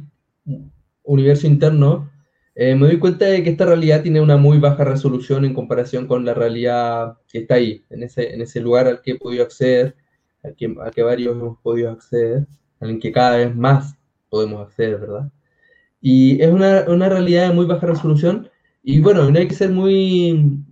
universo 1.04 1.48
interno, 1.48 2.12
eh, 2.56 2.74
me 2.76 2.88
doy 2.88 3.00
cuenta 3.00 3.26
de 3.26 3.44
que 3.44 3.50
esta 3.50 3.66
realidad 3.66 4.02
tiene 4.02 4.22
una 4.22 4.38
muy 4.38 4.60
baja 4.60 4.84
resolución 4.86 5.44
en 5.44 5.54
comparación 5.54 6.08
con 6.08 6.24
la 6.26 6.34
realidad 6.34 7.18
que 7.28 7.40
está 7.40 7.56
ahí, 7.56 7.84
en 7.90 8.04
ese, 8.04 8.34
en 8.34 8.42
ese 8.42 8.62
lugar 8.62 8.88
al 8.88 9.02
que 9.02 9.12
he 9.12 9.20
podido 9.20 9.44
acceder, 9.44 9.96
al 10.44 10.56
que, 10.56 11.04
varios 11.04 11.36
hemos 11.36 11.60
podido 11.60 11.92
acceder, 11.92 12.48
al 12.80 13.00
que 13.00 13.12
cada 13.12 13.38
vez 13.38 13.56
más 13.56 13.98
podemos 14.30 14.62
acceder, 14.66 15.00
¿verdad? 15.00 15.32
Y 16.02 16.42
es 16.42 16.50
una, 16.52 16.86
una 16.88 17.10
realidad 17.10 17.50
de 17.50 17.54
muy 17.54 17.66
baja 17.66 17.88
resolución 17.88 18.50
y 18.84 19.00
bueno, 19.02 19.30
no 19.30 19.40
hay 19.40 19.48
que 19.48 19.56
ser 19.56 19.72
muy 19.72 20.64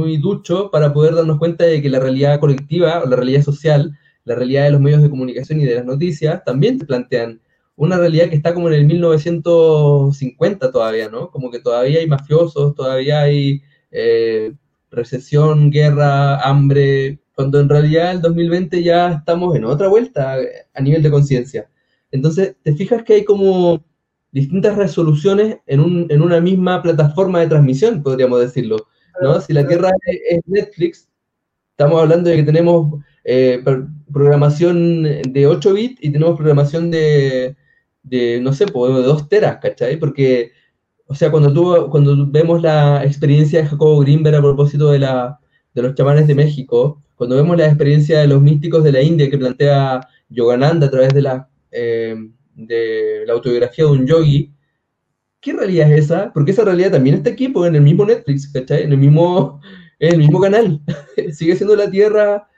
muy 0.00 0.16
ducho 0.16 0.70
para 0.70 0.92
poder 0.92 1.14
darnos 1.14 1.38
cuenta 1.38 1.64
de 1.64 1.80
que 1.82 1.88
la 1.88 2.00
realidad 2.00 2.40
colectiva 2.40 3.02
o 3.02 3.06
la 3.08 3.16
realidad 3.16 3.42
social, 3.42 3.96
la 4.24 4.34
realidad 4.34 4.64
de 4.64 4.70
los 4.72 4.80
medios 4.80 5.02
de 5.02 5.10
comunicación 5.10 5.60
y 5.60 5.64
de 5.64 5.76
las 5.76 5.84
noticias, 5.84 6.42
también 6.44 6.78
te 6.78 6.86
plantean 6.86 7.40
una 7.76 7.96
realidad 7.96 8.28
que 8.28 8.36
está 8.36 8.52
como 8.52 8.68
en 8.68 8.74
el 8.74 8.84
1950 8.86 10.70
todavía, 10.70 11.08
¿no? 11.08 11.30
Como 11.30 11.50
que 11.50 11.60
todavía 11.60 12.00
hay 12.00 12.06
mafiosos, 12.06 12.74
todavía 12.74 13.22
hay 13.22 13.62
eh, 13.90 14.52
recesión, 14.90 15.70
guerra, 15.70 16.40
hambre, 16.40 17.20
cuando 17.34 17.60
en 17.60 17.68
realidad 17.68 18.12
el 18.12 18.20
2020 18.20 18.82
ya 18.82 19.12
estamos 19.12 19.56
en 19.56 19.64
otra 19.64 19.88
vuelta 19.88 20.36
a 20.74 20.80
nivel 20.82 21.02
de 21.02 21.10
conciencia. 21.10 21.70
Entonces, 22.10 22.56
te 22.62 22.74
fijas 22.74 23.02
que 23.02 23.14
hay 23.14 23.24
como 23.24 23.82
distintas 24.32 24.76
resoluciones 24.76 25.58
en, 25.66 25.80
un, 25.80 26.06
en 26.10 26.22
una 26.22 26.40
misma 26.40 26.82
plataforma 26.82 27.40
de 27.40 27.48
transmisión, 27.48 28.02
podríamos 28.02 28.40
decirlo. 28.40 28.76
¿No? 29.22 29.40
Si 29.40 29.52
la 29.52 29.66
Tierra 29.66 29.90
es, 30.06 30.40
Netflix, 30.46 31.08
estamos 31.72 32.00
hablando 32.00 32.30
de 32.30 32.36
que 32.36 32.42
tenemos 32.42 33.02
eh, 33.24 33.62
programación 34.12 35.02
de 35.02 35.46
8 35.46 35.72
bits 35.74 35.98
y 36.02 36.10
tenemos 36.10 36.36
programación 36.36 36.90
de, 36.90 37.56
no 38.42 38.52
sé, 38.52 38.66
de 38.66 38.72
2 38.72 39.28
teras, 39.28 39.58
¿cachai? 39.60 39.98
Porque, 39.98 40.52
o 41.06 41.14
sea, 41.14 41.30
cuando, 41.30 41.52
tú, 41.52 41.88
cuando 41.90 42.26
vemos 42.26 42.62
la 42.62 43.04
experiencia 43.04 43.62
de 43.62 43.68
Jacobo 43.68 44.00
Greenberg 44.00 44.36
a 44.36 44.42
propósito 44.42 44.90
de, 44.90 45.00
la, 45.00 45.38
de 45.74 45.82
los 45.82 45.94
chamanes 45.94 46.26
de 46.26 46.34
México, 46.34 47.02
cuando 47.16 47.36
vemos 47.36 47.56
la 47.56 47.66
experiencia 47.66 48.20
de 48.20 48.28
los 48.28 48.40
místicos 48.40 48.82
de 48.82 48.92
la 48.92 49.02
India 49.02 49.28
que 49.30 49.38
plantea 49.38 50.00
Yogananda 50.30 50.86
a 50.86 50.90
través 50.90 51.12
de 51.12 51.22
la, 51.22 51.48
eh, 51.70 52.16
de 52.54 53.24
la 53.26 53.32
autobiografía 53.34 53.84
de 53.84 53.90
un 53.90 54.06
yogi, 54.06 54.52
¿qué 55.40 55.52
realidad 55.52 55.92
es 55.92 56.04
esa? 56.04 56.32
Porque 56.32 56.52
esa 56.52 56.64
realidad 56.64 56.92
también 56.92 57.16
está 57.16 57.30
aquí, 57.30 57.48
pues, 57.48 57.68
en 57.68 57.76
el 57.76 57.82
mismo 57.82 58.04
Netflix, 58.04 58.48
¿cachai? 58.52 58.84
En 58.84 58.92
el 58.92 58.98
mismo, 58.98 59.60
en 59.98 60.12
el 60.12 60.18
mismo 60.18 60.40
canal. 60.40 60.80
Sigue 61.32 61.56
siendo 61.56 61.76
la 61.76 61.90
Tierra, 61.90 62.48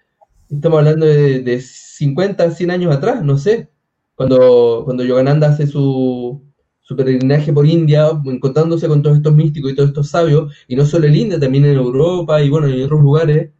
estamos 0.50 0.78
hablando 0.78 1.06
de, 1.06 1.60
50, 1.60 2.50
100 2.50 2.70
años 2.70 2.94
atrás, 2.94 3.24
no 3.24 3.38
sé. 3.38 3.68
Cuando, 4.14 4.82
cuando 4.84 5.04
Yogananda 5.04 5.48
hace 5.48 5.66
su, 5.66 6.42
su 6.80 6.96
peregrinaje 6.96 7.52
por 7.52 7.66
India, 7.66 8.10
encontrándose 8.24 8.88
con 8.88 9.02
todos 9.02 9.16
estos 9.16 9.34
místicos 9.34 9.72
y 9.72 9.74
todos 9.74 9.90
estos 9.90 10.08
sabios, 10.10 10.52
y 10.68 10.76
no 10.76 10.84
solo 10.84 11.06
en 11.06 11.16
India, 11.16 11.40
también 11.40 11.64
en 11.64 11.76
Europa 11.76 12.42
y 12.42 12.50
bueno, 12.50 12.66
en 12.66 12.82
otros 12.82 13.00
lugares. 13.00 13.50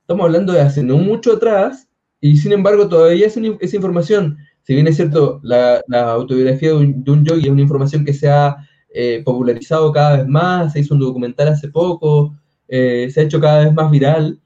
Estamos 0.00 0.24
hablando 0.24 0.52
de 0.52 0.60
hace 0.60 0.82
no 0.82 0.96
mucho 0.98 1.34
atrás, 1.34 1.88
y 2.20 2.36
sin 2.36 2.52
embargo 2.52 2.88
todavía 2.88 3.26
esa, 3.26 3.40
esa 3.60 3.76
información 3.76 4.38
si 4.62 4.74
bien 4.74 4.86
es 4.86 4.96
cierto, 4.96 5.40
la, 5.42 5.82
autobiografía 6.12 6.70
de 6.70 6.76
un, 6.76 7.04
de 7.04 7.30
yogi 7.30 7.46
es 7.46 7.50
una 7.50 7.62
información 7.62 8.04
que 8.04 8.14
se 8.14 8.28
ha 8.28 8.56
eh, 8.90 9.22
popularizado 9.24 9.92
cada 9.92 10.18
vez 10.18 10.26
más, 10.26 10.72
se 10.72 10.80
hizo 10.80 10.94
un 10.94 11.00
documental 11.00 11.48
hace 11.48 11.68
poco, 11.68 12.34
eh, 12.68 13.08
se 13.12 13.20
ha 13.20 13.24
hecho 13.24 13.40
cada 13.40 13.64
vez 13.64 13.74
más 13.74 13.90
viral, 13.90 14.40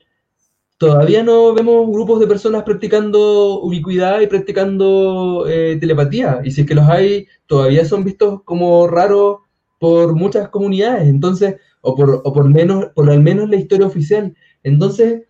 todavía 0.79 1.23
no 1.23 1.55
vemos 1.55 1.91
grupos 1.91 2.21
de 2.21 2.27
personas 2.27 2.63
practicando 2.63 3.61
ubicuidad 3.61 4.21
y 4.21 4.27
practicando 4.27 5.45
eh, 5.49 5.77
telepatía, 5.81 6.41
y 6.45 6.51
si 6.51 6.63
es 6.63 6.67
que 6.67 6.75
los 6.75 6.89
hay, 6.89 7.27
todavía 7.47 7.85
son 7.85 8.05
vistos 8.05 8.43
como 8.45 8.87
raros 8.87 9.39
por 9.79 10.15
muchas 10.15 10.49
comunidades, 10.49 11.09
entonces, 11.09 11.57
o 11.83 11.95
por, 11.95 12.23
o 12.25 12.33
por 12.33 12.49
menos, 12.49 12.87
por 12.95 13.11
al 13.11 13.23
menos 13.23 13.51
la 13.51 13.57
historia 13.57 13.87
oficial. 13.87 14.35
Entonces, 14.63 15.23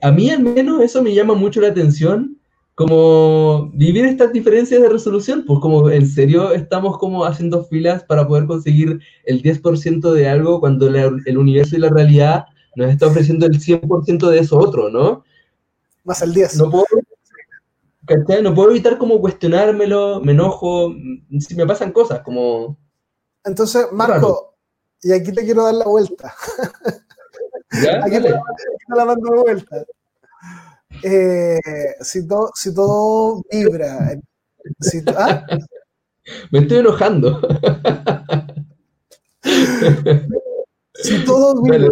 a 0.00 0.10
mí 0.12 0.30
al 0.30 0.42
menos 0.42 0.80
eso 0.82 1.02
me 1.02 1.14
llama 1.14 1.34
mucho 1.34 1.60
la 1.60 1.68
atención 1.68 2.39
como 2.74 3.70
vivir 3.74 4.06
estas 4.06 4.32
diferencias 4.32 4.80
de 4.80 4.88
resolución, 4.88 5.44
pues 5.46 5.60
como 5.60 5.90
en 5.90 6.06
serio 6.08 6.52
estamos 6.52 6.98
como 6.98 7.24
haciendo 7.24 7.64
filas 7.64 8.04
para 8.04 8.26
poder 8.26 8.46
conseguir 8.46 9.00
el 9.24 9.42
10% 9.42 10.12
de 10.12 10.28
algo 10.28 10.60
cuando 10.60 10.88
el 10.88 11.38
universo 11.38 11.76
y 11.76 11.80
la 11.80 11.90
realidad 11.90 12.46
nos 12.76 12.90
está 12.90 13.06
ofreciendo 13.06 13.46
el 13.46 13.60
100% 13.60 14.28
de 14.28 14.38
eso 14.38 14.58
otro, 14.58 14.90
¿no? 14.90 15.24
Más 16.04 16.22
el 16.22 16.32
10. 16.32 16.56
No 16.56 16.70
puedo, 16.70 16.86
no 18.42 18.54
puedo 18.54 18.70
evitar 18.70 18.98
como 18.98 19.20
cuestionármelo, 19.20 20.20
me 20.20 20.32
enojo, 20.32 20.94
si 21.38 21.54
me 21.54 21.66
pasan 21.66 21.92
cosas 21.92 22.20
como... 22.20 22.78
Entonces, 23.44 23.86
Marco, 23.92 24.50
y 25.02 25.12
aquí 25.12 25.32
te 25.32 25.44
quiero 25.44 25.64
dar 25.64 25.74
la 25.74 25.84
vuelta. 25.86 26.34
¿Ya? 27.82 28.00
Aquí, 28.04 28.20
te 28.20 28.30
la, 28.94 29.04
mando 29.04 29.32
de 29.32 29.40
vuelta. 29.40 29.84
Eh, 31.02 31.58
si, 32.00 32.26
si 32.54 32.74
todo 32.74 33.42
vibra. 33.50 34.12
¿ah? 35.16 35.46
Me 36.50 36.60
estoy 36.60 36.78
enojando. 36.78 37.40
si 40.94 41.24
todo 41.24 41.62
vibra, 41.62 41.88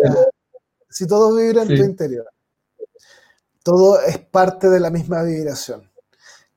si 0.91 1.07
todo 1.07 1.35
vibra 1.37 1.63
en 1.63 1.69
tu 1.69 1.75
interior, 1.85 2.27
todo 3.63 4.01
es 4.01 4.19
parte 4.19 4.69
de 4.69 4.81
la 4.81 4.91
misma 4.91 5.23
vibración. 5.23 5.91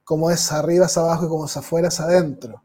Como 0.04 0.30
es 0.32 0.52
arriba 0.52 0.88
es 0.88 0.98
abajo 0.98 1.26
y 1.26 1.30
como 1.30 1.46
es 1.46 1.56
afuera 1.56 1.88
es 1.88 2.00
adentro. 2.00 2.62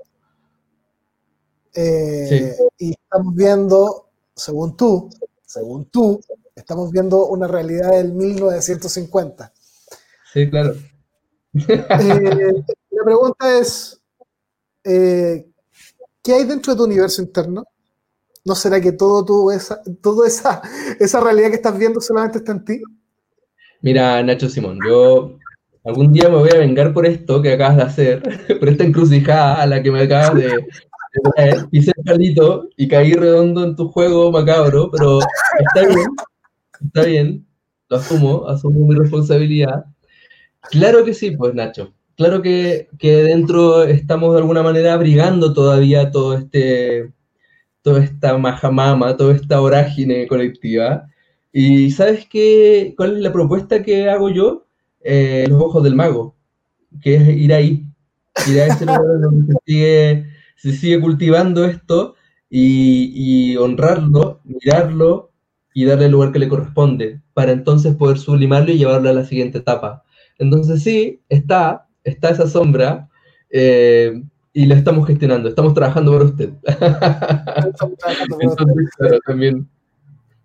Eh, 1.74 2.56
y 2.78 2.92
estamos 2.92 3.34
viendo, 3.34 4.08
según 4.34 4.76
tú, 4.76 5.10
según 5.44 5.84
tú, 5.86 6.20
estamos 6.54 6.90
viendo 6.90 7.26
una 7.26 7.46
realidad 7.46 7.90
del 7.90 8.12
1950. 8.12 9.52
Sí, 10.36 10.50
claro. 10.50 10.74
Eh, 11.54 12.52
la 12.90 13.04
pregunta 13.06 13.58
es, 13.58 13.98
eh, 14.84 15.46
¿qué 16.22 16.34
hay 16.34 16.44
dentro 16.44 16.74
de 16.74 16.76
tu 16.76 16.84
universo 16.84 17.22
interno? 17.22 17.64
¿No 18.44 18.54
será 18.54 18.78
que 18.78 18.92
todo 18.92 19.24
tu, 19.24 19.50
esa, 19.50 19.80
toda 20.02 20.28
esa, 20.28 20.60
esa 21.00 21.20
realidad 21.20 21.48
que 21.48 21.54
estás 21.54 21.78
viendo 21.78 22.02
solamente 22.02 22.36
está 22.36 22.52
en 22.52 22.64
ti? 22.66 22.82
Mira, 23.80 24.22
Nacho 24.22 24.50
Simón, 24.50 24.78
yo 24.86 25.38
algún 25.84 26.12
día 26.12 26.28
me 26.28 26.36
voy 26.36 26.50
a 26.52 26.58
vengar 26.58 26.92
por 26.92 27.06
esto 27.06 27.40
que 27.40 27.54
acabas 27.54 27.76
de 27.78 27.82
hacer, 27.84 28.22
por 28.60 28.68
esta 28.68 28.84
encrucijada 28.84 29.62
a 29.62 29.66
la 29.66 29.82
que 29.82 29.90
me 29.90 30.02
acabas 30.02 30.34
de, 30.34 30.48
de 30.48 31.66
Hice 31.70 31.92
el 31.96 32.04
palito 32.04 32.68
y 32.76 32.88
caí 32.88 33.14
redondo 33.14 33.64
en 33.64 33.74
tu 33.74 33.88
juego 33.88 34.30
macabro, 34.30 34.90
pero 34.90 35.20
está 35.20 35.88
bien, 35.88 36.06
está 36.84 37.04
bien, 37.04 37.46
lo 37.88 37.96
asumo, 37.96 38.46
asumo 38.46 38.86
mi 38.86 38.94
responsabilidad. 38.94 39.86
Claro 40.70 41.04
que 41.04 41.14
sí, 41.14 41.32
pues 41.32 41.54
Nacho. 41.54 41.92
Claro 42.16 42.40
que, 42.42 42.88
que 42.98 43.22
dentro 43.24 43.84
estamos 43.84 44.32
de 44.32 44.40
alguna 44.40 44.62
manera 44.62 44.94
abrigando 44.94 45.52
todavía 45.52 46.10
todo 46.10 46.34
este, 46.34 47.12
toda 47.82 48.02
esta 48.02 48.36
majamama, 48.38 49.16
toda 49.16 49.34
esta 49.34 49.60
vorágine 49.60 50.26
colectiva. 50.26 51.06
Y 51.52 51.90
¿sabes 51.92 52.26
qué? 52.28 52.94
¿Cuál 52.96 53.16
es 53.16 53.22
la 53.22 53.32
propuesta 53.32 53.82
que 53.82 54.08
hago 54.10 54.30
yo? 54.30 54.66
Eh, 55.02 55.46
los 55.48 55.62
ojos 55.62 55.84
del 55.84 55.94
mago, 55.94 56.34
que 57.00 57.14
es 57.14 57.28
ir 57.28 57.54
ahí, 57.54 57.86
ir 58.48 58.60
a 58.60 58.66
ese 58.66 58.86
lugar 58.86 59.02
donde 59.20 59.52
se 59.52 59.58
sigue, 59.64 60.26
se 60.56 60.72
sigue 60.72 61.00
cultivando 61.00 61.64
esto 61.64 62.16
y, 62.50 63.52
y, 63.52 63.56
honrarlo, 63.56 64.40
mirarlo 64.44 65.30
y 65.72 65.84
darle 65.84 66.06
el 66.06 66.12
lugar 66.12 66.32
que 66.32 66.40
le 66.40 66.48
corresponde, 66.48 67.20
para 67.34 67.52
entonces 67.52 67.94
poder 67.94 68.18
sublimarlo 68.18 68.72
y 68.72 68.78
llevarlo 68.78 69.10
a 69.10 69.12
la 69.12 69.24
siguiente 69.24 69.58
etapa. 69.58 70.02
Entonces 70.38 70.82
sí, 70.82 71.20
está, 71.28 71.86
está 72.04 72.30
esa 72.30 72.46
sombra 72.46 73.08
eh, 73.50 74.22
y 74.52 74.66
la 74.66 74.74
estamos 74.74 75.06
gestionando, 75.06 75.48
estamos 75.48 75.74
trabajando 75.74 76.12
para 76.12 76.24
usted. 76.24 76.50
Entonces, 77.64 79.20
también, 79.26 79.68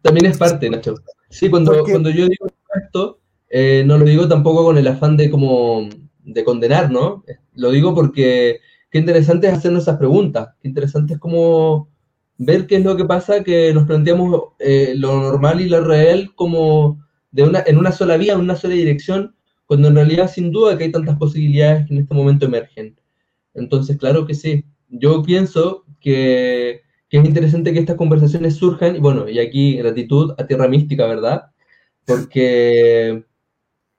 también 0.01 0.25
es 0.25 0.37
parte, 0.37 0.69
Nacho. 0.69 0.95
Sí, 1.29 1.49
cuando, 1.49 1.83
cuando 1.83 2.09
yo 2.09 2.27
digo 2.27 2.47
esto, 2.83 3.19
eh, 3.49 3.83
no 3.85 3.97
lo 3.97 4.05
digo 4.05 4.27
tampoco 4.27 4.63
con 4.63 4.77
el 4.77 4.87
afán 4.87 5.17
de 5.17 5.29
como 5.29 5.89
de 6.23 6.43
condenar, 6.43 6.91
¿no? 6.91 7.23
Lo 7.53 7.71
digo 7.71 7.93
porque 7.93 8.59
qué 8.89 8.99
interesante 8.99 9.47
es 9.47 9.53
hacernos 9.53 9.83
esas 9.83 9.97
preguntas, 9.97 10.49
qué 10.61 10.67
interesante 10.67 11.13
es 11.13 11.19
como 11.19 11.89
ver 12.37 12.65
qué 12.65 12.77
es 12.77 12.83
lo 12.83 12.97
que 12.97 13.05
pasa, 13.05 13.43
que 13.43 13.73
nos 13.73 13.85
planteamos 13.85 14.53
eh, 14.59 14.93
lo 14.95 15.21
normal 15.21 15.61
y 15.61 15.69
lo 15.69 15.83
real 15.83 16.33
como 16.35 17.05
de 17.31 17.43
una, 17.43 17.63
en 17.65 17.77
una 17.77 17.91
sola 17.91 18.17
vía, 18.17 18.33
en 18.33 18.39
una 18.39 18.55
sola 18.55 18.73
dirección, 18.73 19.35
cuando 19.71 19.87
en 19.87 19.95
realidad 19.95 20.29
sin 20.29 20.51
duda 20.51 20.77
que 20.77 20.83
hay 20.83 20.91
tantas 20.91 21.17
posibilidades 21.17 21.87
que 21.87 21.93
en 21.93 22.01
este 22.01 22.13
momento 22.13 22.45
emergen. 22.45 22.99
Entonces, 23.53 23.95
claro 23.95 24.27
que 24.27 24.33
sí. 24.33 24.65
Yo 24.89 25.23
pienso 25.23 25.85
que, 26.01 26.81
es 27.09 27.25
interesante 27.25 27.71
que 27.71 27.79
estas 27.79 27.95
conversaciones 27.95 28.57
surjan, 28.57 28.97
y 28.97 28.99
bueno, 28.99 29.29
y 29.29 29.39
aquí 29.39 29.77
gratitud 29.77 30.33
a 30.37 30.45
Tierra 30.45 30.67
Mística, 30.67 31.05
¿verdad? 31.05 31.43
Porque, 32.05 33.23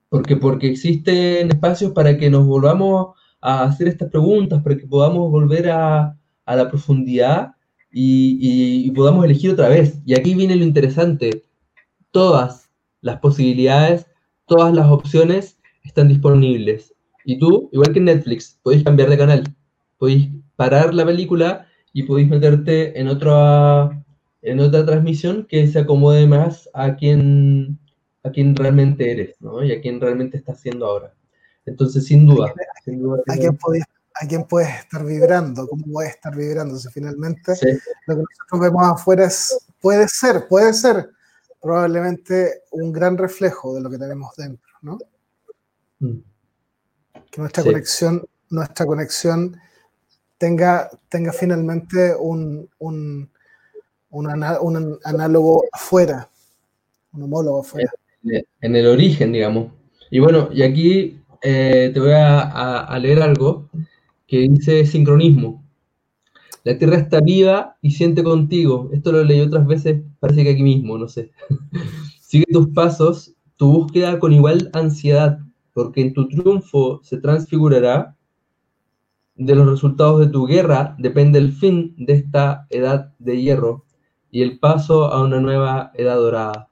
porque, 0.09 0.37
porque 0.37 0.69
existen 0.69 1.49
espacios 1.49 1.91
para 1.91 2.19
que 2.19 2.29
nos 2.29 2.45
volvamos 2.45 3.17
a 3.41 3.63
hacer 3.63 3.87
estas 3.87 4.11
preguntas, 4.11 4.61
para 4.61 4.77
que 4.77 4.85
podamos 4.85 5.31
volver 5.31 5.71
a, 5.71 6.15
la 6.45 6.69
profundidad 6.69 7.53
y, 7.91 8.85
y, 8.85 8.91
podamos 8.91 9.25
elegir 9.25 9.49
otra 9.49 9.69
vez. 9.69 9.99
Y 10.05 10.13
aquí 10.13 10.35
viene 10.35 10.55
lo 10.55 10.65
interesante. 10.65 11.45
Todas 12.11 12.69
las 13.01 13.17
posibilidades, 13.17 14.05
todas 14.45 14.71
las 14.71 14.85
opciones 14.91 15.57
están 15.83 16.07
disponibles. 16.07 16.93
Y 17.25 17.39
tú, 17.39 17.69
igual 17.71 17.93
que 17.93 17.99
en 17.99 18.05
Netflix, 18.05 18.59
podéis 18.61 18.83
cambiar 18.83 19.09
de 19.09 19.17
canal. 19.17 19.43
Podéis 19.97 20.29
parar 20.55 20.93
la 20.93 21.05
película 21.05 21.67
y 21.93 22.03
podéis 22.03 22.29
meterte 22.29 22.99
en 22.99 23.07
otra, 23.07 24.03
en 24.41 24.59
otra 24.59 24.85
transmisión 24.85 25.45
que 25.47 25.67
se 25.67 25.79
acomode 25.79 26.27
más 26.27 26.69
a 26.73 26.95
quien, 26.95 27.79
a 28.23 28.31
quien 28.31 28.55
realmente 28.55 29.11
eres, 29.11 29.35
¿no? 29.39 29.63
Y 29.63 29.71
a 29.71 29.81
quien 29.81 30.01
realmente 30.01 30.37
estás 30.37 30.59
siendo 30.59 30.85
ahora. 30.85 31.13
Entonces, 31.65 32.05
sin 32.05 32.25
duda. 32.25 32.53
¿A, 33.27 33.37
quién 33.37 33.57
puedes, 33.57 33.83
¿A 33.83 34.47
puedes 34.47 34.69
estar 34.79 35.05
vibrando? 35.05 35.67
¿Cómo 35.67 35.85
puedes 35.85 36.11
estar 36.11 36.35
vibrando? 36.35 36.77
Si 36.77 36.89
finalmente 36.89 37.53
lo 38.07 38.15
que 38.15 38.21
nosotros 38.21 38.61
vemos 38.61 38.83
afuera 38.83 39.25
es, 39.25 39.67
puede 39.79 40.07
ser, 40.07 40.47
puede 40.49 40.73
ser 40.73 41.09
probablemente 41.61 42.63
un 42.71 42.91
gran 42.91 43.17
reflejo 43.17 43.75
de 43.75 43.81
lo 43.81 43.89
que 43.89 43.97
tenemos 43.97 44.35
dentro, 44.35 44.69
¿no? 44.81 44.97
Que 47.31 47.41
nuestra 47.41 47.63
conexión, 47.63 48.23
nuestra 48.49 48.85
conexión 48.85 49.57
tenga, 50.37 50.89
tenga 51.09 51.31
finalmente 51.31 52.13
un, 52.19 52.69
un, 52.79 53.29
un, 54.09 54.29
análogo 55.03 55.63
afuera, 55.71 56.29
un 57.13 57.23
homólogo 57.23 57.61
afuera. 57.61 57.91
En 58.61 58.75
el 58.75 58.87
origen, 58.87 59.31
digamos. 59.31 59.71
Y 60.11 60.19
bueno, 60.19 60.49
y 60.53 60.61
aquí 60.61 61.19
eh, 61.41 61.91
te 61.93 61.99
voy 61.99 62.11
a, 62.13 62.97
leer 63.01 63.21
algo 63.21 63.69
que 64.27 64.39
dice 64.39 64.85
sincronismo. 64.85 65.63
La 66.63 66.77
Tierra 66.77 66.97
está 66.97 67.19
viva 67.19 67.77
y 67.81 67.91
siente 67.91 68.23
contigo. 68.23 68.89
Esto 68.93 69.11
lo 69.11 69.23
leí 69.23 69.41
otras 69.41 69.65
veces, 69.67 70.01
parece 70.19 70.43
que 70.43 70.51
aquí 70.51 70.63
mismo, 70.63 70.97
no 70.97 71.09
sé. 71.09 71.31
Sigue 72.21 72.45
tus 72.51 72.69
pasos, 72.69 73.33
tu 73.57 73.71
búsqueda 73.71 74.19
con 74.19 74.31
igual 74.31 74.69
ansiedad 74.73 75.39
porque 75.73 76.01
en 76.01 76.13
tu 76.13 76.27
triunfo 76.27 77.01
se 77.03 77.17
transfigurará. 77.17 78.15
De 79.35 79.55
los 79.55 79.67
resultados 79.67 80.19
de 80.19 80.27
tu 80.27 80.45
guerra 80.45 80.95
depende 80.99 81.39
el 81.39 81.51
fin 81.51 81.95
de 81.97 82.13
esta 82.13 82.67
edad 82.69 83.13
de 83.17 83.41
hierro 83.41 83.85
y 84.29 84.41
el 84.43 84.59
paso 84.59 85.05
a 85.05 85.23
una 85.23 85.39
nueva 85.39 85.91
edad 85.95 86.17
dorada. 86.17 86.69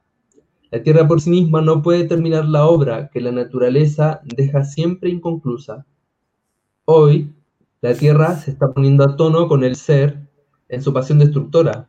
La 0.70 0.82
tierra 0.82 1.06
por 1.06 1.20
sí 1.20 1.28
misma 1.28 1.60
no 1.60 1.82
puede 1.82 2.04
terminar 2.04 2.46
la 2.46 2.66
obra 2.66 3.10
que 3.10 3.20
la 3.20 3.30
naturaleza 3.30 4.20
deja 4.24 4.64
siempre 4.64 5.10
inconclusa. 5.10 5.84
Hoy, 6.84 7.30
la 7.82 7.94
tierra 7.94 8.36
se 8.36 8.52
está 8.52 8.72
poniendo 8.72 9.04
a 9.04 9.16
tono 9.16 9.48
con 9.48 9.64
el 9.64 9.76
ser 9.76 10.28
en 10.68 10.82
su 10.82 10.92
pasión 10.92 11.18
destructora. 11.18 11.88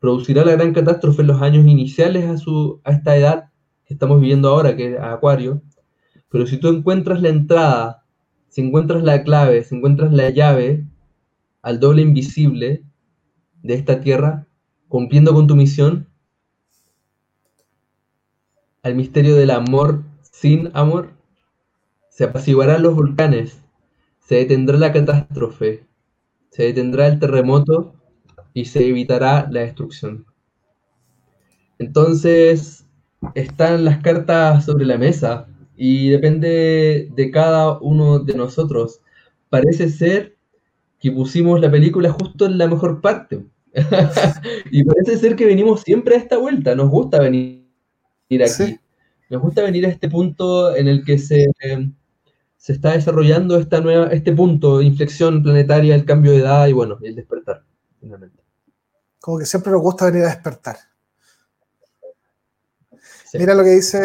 Producirá 0.00 0.44
la 0.44 0.52
gran 0.52 0.74
catástrofe 0.74 1.22
en 1.22 1.28
los 1.28 1.40
años 1.40 1.66
iniciales 1.66 2.28
a, 2.28 2.36
su, 2.36 2.80
a 2.84 2.92
esta 2.92 3.16
edad 3.16 3.50
que 3.86 3.94
estamos 3.94 4.20
viviendo 4.20 4.48
ahora, 4.50 4.76
que 4.76 4.94
es 4.94 5.00
Acuario, 5.00 5.62
pero 6.30 6.46
si 6.46 6.56
tú 6.58 6.68
encuentras 6.68 7.20
la 7.20 7.28
entrada, 7.28 8.04
si 8.48 8.62
encuentras 8.62 9.02
la 9.02 9.22
clave, 9.24 9.62
si 9.64 9.74
encuentras 9.74 10.12
la 10.12 10.30
llave 10.30 10.86
al 11.60 11.80
doble 11.80 12.02
invisible 12.02 12.84
de 13.62 13.74
esta 13.74 14.00
tierra, 14.00 14.46
cumpliendo 14.88 15.34
con 15.34 15.46
tu 15.46 15.56
misión, 15.56 16.08
al 18.82 18.94
misterio 18.94 19.36
del 19.36 19.50
amor 19.50 20.04
sin 20.22 20.70
amor, 20.72 21.10
se 22.08 22.24
apaciguarán 22.24 22.82
los 22.82 22.94
volcanes, 22.94 23.60
se 24.20 24.36
detendrá 24.36 24.78
la 24.78 24.92
catástrofe, 24.92 25.86
se 26.50 26.62
detendrá 26.62 27.08
el 27.08 27.18
terremoto 27.18 27.94
y 28.54 28.66
se 28.66 28.88
evitará 28.88 29.48
la 29.50 29.60
destrucción. 29.60 30.26
Entonces, 31.78 32.86
están 33.34 33.84
las 33.84 33.98
cartas 33.98 34.64
sobre 34.64 34.86
la 34.86 34.96
mesa 34.96 35.49
y 35.82 36.10
depende 36.10 37.08
de 37.10 37.30
cada 37.30 37.78
uno 37.78 38.18
de 38.18 38.34
nosotros. 38.34 39.00
Parece 39.48 39.88
ser 39.88 40.36
que 40.98 41.10
pusimos 41.10 41.58
la 41.58 41.70
película 41.70 42.12
justo 42.12 42.44
en 42.44 42.58
la 42.58 42.66
mejor 42.66 43.00
parte. 43.00 43.46
y 44.70 44.84
parece 44.84 45.16
ser 45.16 45.36
que 45.36 45.46
venimos 45.46 45.80
siempre 45.80 46.16
a 46.16 46.18
esta 46.18 46.36
vuelta. 46.36 46.74
Nos 46.74 46.90
gusta 46.90 47.18
venir 47.18 47.64
aquí. 48.30 48.78
Nos 49.30 49.40
gusta 49.40 49.62
venir 49.62 49.86
a 49.86 49.88
este 49.88 50.10
punto 50.10 50.76
en 50.76 50.86
el 50.86 51.02
que 51.02 51.16
se, 51.16 51.46
se 52.58 52.72
está 52.74 52.92
desarrollando 52.92 53.56
esta 53.56 53.80
nueva, 53.80 54.08
este 54.08 54.34
punto 54.34 54.80
de 54.80 54.84
inflexión 54.84 55.42
planetaria, 55.42 55.94
el 55.94 56.04
cambio 56.04 56.32
de 56.32 56.40
edad 56.40 56.66
y 56.66 56.74
bueno, 56.74 56.98
el 57.00 57.14
despertar, 57.14 57.64
finalmente. 57.98 58.42
Como 59.18 59.38
que 59.38 59.46
siempre 59.46 59.72
nos 59.72 59.80
gusta 59.80 60.10
venir 60.10 60.24
a 60.24 60.34
despertar. 60.34 60.76
Mira 63.32 63.54
lo 63.54 63.62
que 63.62 63.70
dice 63.70 63.98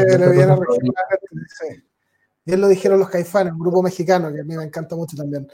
Leviana 1.61 1.83
Bien 2.45 2.61
lo 2.61 2.67
dijeron 2.67 2.99
los 2.99 3.09
caifanes, 3.09 3.53
un 3.53 3.59
grupo 3.59 3.81
mexicano 3.81 4.31
que 4.31 4.41
a 4.41 4.43
mí 4.43 4.55
me 4.55 4.63
encanta 4.63 4.95
mucho 4.95 5.17
también. 5.17 5.47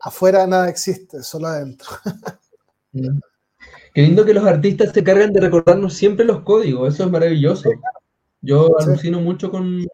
Afuera 0.00 0.46
nada 0.46 0.68
existe, 0.68 1.22
solo 1.22 1.48
adentro. 1.48 1.88
Mm. 2.92 3.18
Qué 3.92 4.02
lindo 4.02 4.24
que 4.24 4.34
los 4.34 4.44
artistas 4.44 4.92
se 4.92 5.02
cargan 5.02 5.32
de 5.32 5.40
recordarnos 5.40 5.94
siempre 5.94 6.24
los 6.24 6.42
códigos, 6.42 6.94
eso 6.94 7.04
es 7.04 7.10
maravilloso. 7.10 7.70
Yo 8.40 8.78
alucino 8.78 9.20
mucho 9.20 9.50
con, 9.50 9.86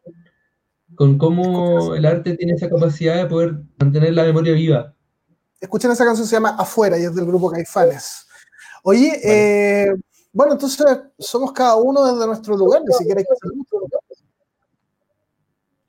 con 0.95 1.17
cómo 1.17 1.95
el 1.95 2.05
arte 2.05 2.35
tiene 2.35 2.53
esa 2.53 2.69
capacidad 2.69 3.15
de 3.15 3.25
poder 3.27 3.55
mantener 3.79 4.13
la 4.13 4.23
memoria 4.23 4.53
viva. 4.53 4.93
Escuchen 5.59 5.91
esa 5.91 6.05
canción, 6.05 6.27
se 6.27 6.35
llama 6.35 6.55
Afuera 6.59 6.97
y 6.97 7.03
es 7.03 7.15
del 7.15 7.25
grupo 7.25 7.49
Caifanes. 7.49 8.27
Oye, 8.83 9.19
eh, 9.23 9.93
bueno, 10.33 10.53
entonces 10.53 10.85
somos 11.19 11.51
cada 11.53 11.75
uno 11.75 12.05
desde 12.05 12.25
nuestro 12.25 12.57
lugar, 12.57 12.81
ni 12.85 12.93
siquiera 12.93 13.19
hay 13.19 13.25
que 13.25 13.33
hacer 13.33 13.55
mucho. 13.55 13.77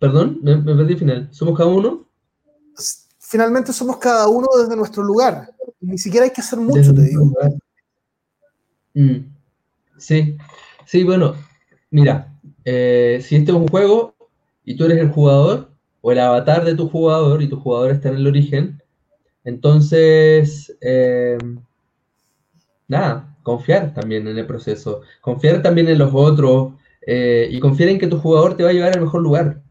Perdón, 0.03 0.41
me, 0.43 0.57
me 0.57 0.75
perdí 0.75 0.97
final. 0.97 1.29
¿Somos 1.31 1.57
cada 1.57 1.71
uno? 1.71 2.09
Finalmente 3.21 3.73
somos 3.73 3.99
cada 3.99 4.27
uno 4.27 4.49
desde 4.61 4.75
nuestro 4.75 5.05
lugar. 5.05 5.49
Ni 5.81 5.97
siquiera 5.97 6.25
hay 6.25 6.33
que 6.33 6.41
hacer 6.41 6.59
mucho, 6.59 6.93
te 6.93 7.03
digo. 7.03 7.31
Mm. 8.95 9.19
Sí, 9.97 10.37
sí, 10.87 11.05
bueno, 11.05 11.37
mira, 11.93 12.37
eh, 12.65 13.23
si 13.23 13.37
este 13.37 13.53
es 13.53 13.57
un 13.57 13.69
juego 13.69 14.17
y 14.65 14.77
tú 14.77 14.87
eres 14.87 14.99
el 14.99 15.13
jugador 15.13 15.71
o 16.01 16.11
el 16.11 16.19
avatar 16.19 16.65
de 16.65 16.75
tu 16.75 16.89
jugador 16.89 17.41
y 17.41 17.49
tu 17.49 17.61
jugador 17.61 17.93
está 17.93 18.09
en 18.09 18.17
el 18.17 18.27
origen, 18.27 18.83
entonces, 19.45 20.77
eh, 20.81 21.39
nada, 22.89 23.37
confiar 23.45 23.95
también 23.95 24.27
en 24.27 24.37
el 24.37 24.47
proceso, 24.47 25.03
confiar 25.21 25.63
también 25.63 25.87
en 25.87 25.99
los 25.99 26.11
otros 26.13 26.73
eh, 27.07 27.47
y 27.53 27.61
confiar 27.61 27.91
en 27.91 28.01
que 28.01 28.09
tu 28.09 28.19
jugador 28.19 28.57
te 28.57 28.65
va 28.65 28.71
a 28.71 28.73
llevar 28.73 28.95
al 28.95 29.03
mejor 29.03 29.23
lugar. 29.23 29.63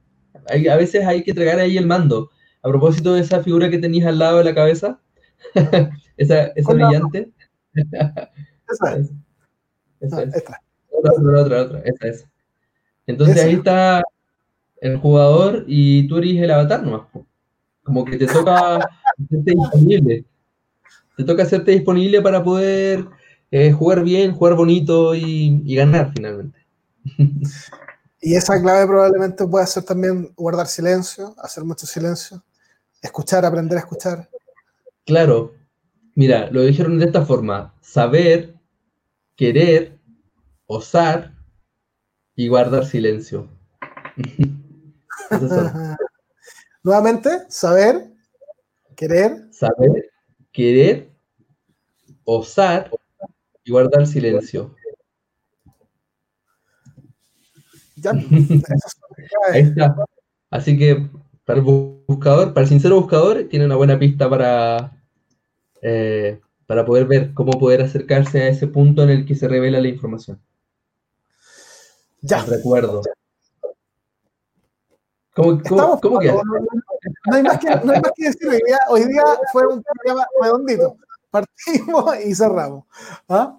A 0.47 0.75
veces 0.75 1.05
hay 1.05 1.23
que 1.23 1.31
entregar 1.31 1.59
ahí 1.59 1.77
el 1.77 1.87
mando. 1.87 2.29
A 2.63 2.69
propósito 2.69 3.13
de 3.13 3.21
esa 3.21 3.41
figura 3.43 3.69
que 3.69 3.79
tenías 3.79 4.07
al 4.07 4.19
lado 4.19 4.37
de 4.37 4.43
la 4.43 4.55
cabeza, 4.55 4.99
esa, 6.17 6.43
esa 6.47 6.73
brillante. 6.73 7.29
Esa 7.73 8.97
es. 8.97 9.11
Esa 9.99 10.23
es. 10.23 10.43
Otra, 10.91 11.13
otra, 11.41 11.61
otra, 11.63 11.79
esa 11.81 12.07
es. 12.07 12.27
Entonces 13.07 13.43
ahí 13.43 13.55
está 13.55 14.03
el 14.81 14.97
jugador 14.97 15.63
y 15.67 16.07
tú 16.07 16.17
eres 16.17 16.37
el 16.37 16.51
avatar 16.51 16.83
nomás. 16.83 17.07
Como 17.83 18.05
que 18.05 18.17
te 18.17 18.27
toca 18.27 18.77
hacerte 18.77 19.51
disponible. 19.51 20.25
Te 21.17 21.23
toca 21.23 21.43
hacerte 21.43 21.71
disponible 21.71 22.21
para 22.21 22.43
poder 22.43 23.05
eh, 23.49 23.71
jugar 23.71 24.03
bien, 24.03 24.33
jugar 24.33 24.55
bonito 24.55 25.15
y, 25.15 25.61
y 25.65 25.75
ganar 25.75 26.11
finalmente. 26.13 26.59
Y 28.23 28.35
esa 28.35 28.61
clave 28.61 28.85
probablemente 28.85 29.47
puede 29.47 29.65
ser 29.65 29.83
también 29.83 30.31
guardar 30.35 30.67
silencio, 30.67 31.33
hacer 31.39 31.63
mucho 31.63 31.87
silencio, 31.87 32.43
escuchar, 33.01 33.43
aprender 33.43 33.79
a 33.79 33.81
escuchar. 33.81 34.29
Claro, 35.05 35.55
mira, 36.13 36.51
lo 36.51 36.61
dijeron 36.61 36.99
de 36.99 37.05
esta 37.05 37.25
forma, 37.25 37.73
saber, 37.81 38.53
querer, 39.35 39.97
osar 40.67 41.33
y 42.35 42.47
guardar 42.47 42.85
silencio. 42.85 43.49
Nuevamente, 46.83 47.29
saber, 47.49 48.11
querer. 48.95 49.51
Saber, 49.51 50.11
querer, 50.51 51.09
osar 52.23 52.91
y 53.63 53.71
guardar 53.71 54.05
silencio. 54.05 54.75
Ya, 57.95 58.11
Ahí 59.51 59.61
está. 59.61 59.95
Así 60.49 60.77
que 60.77 61.09
para 61.45 61.59
el 61.59 61.65
buscador, 61.65 62.53
para 62.53 62.63
el 62.63 62.69
sincero 62.69 62.99
buscador, 62.99 63.45
tiene 63.49 63.65
una 63.65 63.75
buena 63.75 63.97
pista 63.99 64.29
para, 64.29 64.91
eh, 65.81 66.39
para 66.65 66.85
poder 66.85 67.05
ver 67.05 67.33
cómo 67.33 67.51
poder 67.53 67.81
acercarse 67.81 68.41
a 68.41 68.47
ese 68.47 68.67
punto 68.67 69.03
en 69.03 69.09
el 69.09 69.25
que 69.25 69.35
se 69.35 69.47
revela 69.47 69.81
la 69.81 69.87
información. 69.87 70.39
Ya. 72.21 72.43
recuerdo. 72.45 73.01
¿Cómo, 75.33 75.99
cómo, 76.01 76.19
queda? 76.19 76.33
No, 76.33 77.35
hay 77.35 77.43
más 77.43 77.57
que, 77.57 77.67
no 77.69 77.93
hay 77.93 78.01
más 78.01 78.11
que 78.15 78.25
decir. 78.25 78.47
Hoy 78.49 78.61
día, 78.65 78.79
hoy 78.89 79.05
día 79.05 79.23
fue 79.51 79.65
un 79.65 79.81
programa 79.81 80.27
redondito. 80.41 80.97
Partimos 81.31 82.19
y 82.25 82.35
cerramos. 82.35 82.85
¿Ah? 83.29 83.57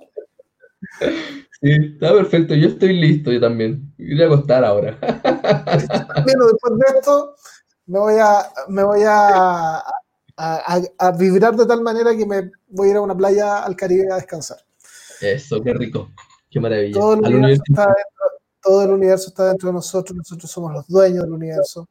Sí, 1.63 1.71
está 1.95 2.13
perfecto. 2.13 2.55
Yo 2.57 2.69
estoy 2.69 2.93
listo, 2.95 3.31
yo 3.31 3.41
también. 3.41 3.95
Iré 3.97 4.25
a 4.25 4.27
acostar 4.27 4.65
ahora. 4.65 4.99
Bueno, 6.25 6.47
después 6.47 6.79
de 6.79 6.99
esto, 6.99 7.35
me 7.87 7.99
voy 7.99 8.15
a, 8.21 8.47
me 8.69 8.85
voy 8.85 9.03
a, 9.05 9.83
a, 10.37 11.11
vibrar 11.19 11.57
de 11.57 11.67
tal 11.67 11.83
manera 11.83 12.17
que 12.17 12.27
me 12.27 12.51
voy 12.69 12.89
a 12.89 12.91
ir 12.91 12.97
a 12.97 13.01
una 13.01 13.17
playa 13.17 13.65
al 13.65 13.75
Caribe 13.75 14.13
a 14.13 14.17
descansar. 14.17 14.59
Eso, 15.21 15.61
qué 15.63 15.73
rico. 15.75 16.11
Qué 16.51 16.61
maravilla. 16.61 16.95
Todo 16.95 17.15
el, 17.15 17.35
universo 17.35 17.63
está, 17.69 17.87
dentro, 17.87 18.25
todo 18.63 18.83
el 18.85 18.91
universo 18.91 19.29
está 19.29 19.49
dentro 19.49 19.69
de 19.69 19.73
nosotros. 19.73 20.17
Nosotros 20.17 20.51
somos 20.51 20.73
los 20.73 20.87
dueños 20.87 21.25
del 21.25 21.33
universo. 21.33 21.89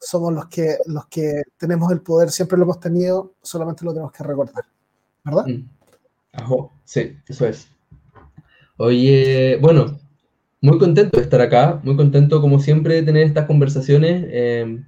Somos 0.00 0.32
los 0.32 0.46
que, 0.46 0.78
los 0.86 1.06
que 1.06 1.42
tenemos 1.56 1.92
el 1.92 2.00
poder. 2.00 2.30
Siempre 2.30 2.56
lo 2.56 2.64
hemos 2.64 2.80
tenido. 2.80 3.34
Solamente 3.42 3.84
lo 3.84 3.92
tenemos 3.92 4.12
que 4.12 4.24
recordar. 4.24 4.64
¿Verdad? 5.24 5.46
Mm. 5.46 5.68
Sí, 6.84 7.16
eso 7.26 7.46
es. 7.46 7.68
Oye, 8.80 9.58
bueno, 9.60 9.98
muy 10.60 10.78
contento 10.78 11.16
de 11.16 11.24
estar 11.24 11.40
acá, 11.40 11.80
muy 11.82 11.96
contento 11.96 12.40
como 12.40 12.60
siempre 12.60 12.94
de 12.94 13.02
tener 13.02 13.24
estas 13.26 13.46
conversaciones 13.46 14.24
em, 14.30 14.84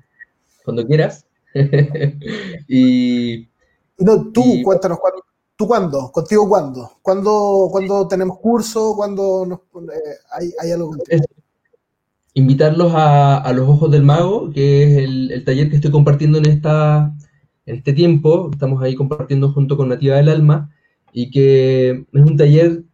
cuando 0.64 0.86
quieras. 0.86 1.26
y, 2.68 3.49
no, 3.99 4.30
tú, 4.30 4.62
cuéntanos, 4.62 5.01
¿tú 5.57 5.66
cuándo? 5.66 6.12
¿Contigo 6.12 6.49
cuándo? 6.49 6.88
¿Cuándo, 7.03 7.68
cuándo 7.72 8.07
tenemos 8.07 8.38
curso? 8.38 8.95
¿Cuándo 8.95 9.61
eh, 9.93 9.99
hay, 10.38 10.53
hay, 10.62 10.70
algo 10.70 10.91
contigo? 10.91 11.24
Invitarlos 12.34 12.93
a, 12.95 13.38
a, 13.38 13.53
Los 13.53 13.68
Ojos 13.68 13.91
del 13.91 14.05
Mago, 14.05 14.53
que 14.53 14.84
es 14.84 14.99
el, 14.99 15.32
el, 15.32 15.45
taller 15.45 15.68
que 15.68 15.74
estoy 15.74 15.91
compartiendo 15.91 16.38
en, 16.38 16.47
esta, 16.47 17.12
en 17.66 17.74
este 17.74 17.93
tiempo. 17.93 18.51
Estamos 18.53 18.80
ahí 18.84 18.95
compartiendo 18.95 19.53
junto 19.53 19.76
con 19.76 19.88
Nativa 19.88 20.14
del 20.14 20.28
Alma 20.28 20.72
y 21.12 21.32
que 21.32 21.91
es 21.91 22.22
un 22.22 22.36
taller 22.36 22.84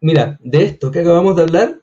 mira, 0.00 0.38
de 0.42 0.62
esto 0.64 0.90
que 0.90 1.00
acabamos 1.00 1.36
de 1.36 1.42
hablar, 1.42 1.80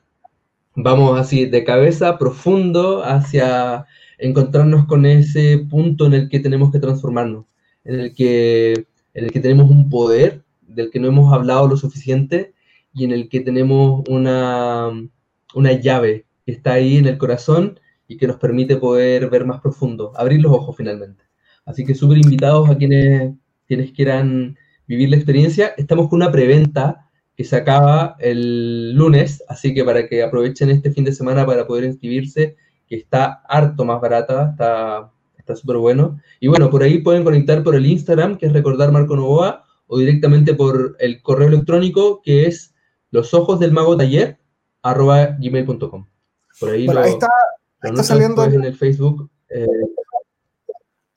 vamos 0.74 1.18
así 1.18 1.46
de 1.46 1.64
cabeza 1.64 2.18
profundo 2.18 3.02
hacia 3.04 3.86
encontrarnos 4.18 4.86
con 4.86 5.06
ese 5.06 5.58
punto 5.58 6.06
en 6.06 6.14
el 6.14 6.28
que 6.28 6.40
tenemos 6.40 6.72
que 6.72 6.78
transformarnos, 6.78 7.46
en 7.84 8.00
el 8.00 8.14
que, 8.14 8.86
en 9.14 9.24
el 9.24 9.32
que 9.32 9.40
tenemos 9.40 9.70
un 9.70 9.88
poder 9.88 10.42
del 10.62 10.90
que 10.90 11.00
no 11.00 11.08
hemos 11.08 11.32
hablado 11.32 11.68
lo 11.68 11.76
suficiente 11.76 12.54
y 12.92 13.04
en 13.04 13.12
el 13.12 13.28
que 13.28 13.40
tenemos 13.40 14.04
una, 14.08 14.90
una 15.54 15.72
llave 15.72 16.26
que 16.44 16.52
está 16.52 16.74
ahí 16.74 16.96
en 16.96 17.06
el 17.06 17.18
corazón 17.18 17.78
y 18.06 18.16
que 18.16 18.26
nos 18.26 18.36
permite 18.36 18.76
poder 18.76 19.28
ver 19.28 19.44
más 19.44 19.60
profundo, 19.60 20.12
abrir 20.16 20.40
los 20.40 20.52
ojos 20.52 20.76
finalmente. 20.76 21.24
Así 21.64 21.84
que 21.84 21.94
súper 21.94 22.18
invitados 22.18 22.70
a 22.70 22.76
quienes, 22.76 23.34
quienes 23.66 23.92
quieran 23.92 24.56
vivir 24.86 25.10
la 25.10 25.16
experiencia. 25.16 25.74
Estamos 25.76 26.08
con 26.08 26.22
una 26.22 26.32
preventa 26.32 27.07
que 27.38 27.44
se 27.44 27.54
acaba 27.54 28.16
el 28.18 28.94
lunes, 28.94 29.44
así 29.46 29.72
que 29.72 29.84
para 29.84 30.08
que 30.08 30.24
aprovechen 30.24 30.70
este 30.70 30.90
fin 30.90 31.04
de 31.04 31.12
semana 31.12 31.46
para 31.46 31.68
poder 31.68 31.84
inscribirse, 31.84 32.56
que 32.88 32.96
está 32.96 33.42
harto 33.48 33.84
más 33.84 34.00
barata, 34.00 34.50
está 34.50 35.12
está 35.38 35.54
súper 35.54 35.76
bueno. 35.76 36.20
Y 36.40 36.48
bueno, 36.48 36.68
por 36.68 36.82
ahí 36.82 36.98
pueden 36.98 37.22
conectar 37.22 37.62
por 37.62 37.76
el 37.76 37.86
Instagram, 37.86 38.38
que 38.38 38.46
es 38.46 38.52
recordar 38.52 38.90
Marco 38.90 39.14
Novoa, 39.14 39.64
o 39.86 39.98
directamente 39.98 40.52
por 40.52 40.96
el 40.98 41.22
correo 41.22 41.46
electrónico, 41.46 42.20
que 42.22 42.46
es 42.46 42.74
los 43.12 43.32
ojos 43.32 43.60
del 43.60 43.70
mago 43.70 43.96
taller, 43.96 44.40
arroba 44.82 45.36
gmail.com. 45.38 46.08
Por 46.58 46.70
ahí, 46.70 46.86
lo, 46.88 46.98
ahí 46.98 47.12
está, 47.12 47.28
está 47.84 48.02
saliendo 48.02 48.42
en 48.42 48.64
el 48.64 48.74
Facebook. 48.74 49.30
Eh, 49.48 49.64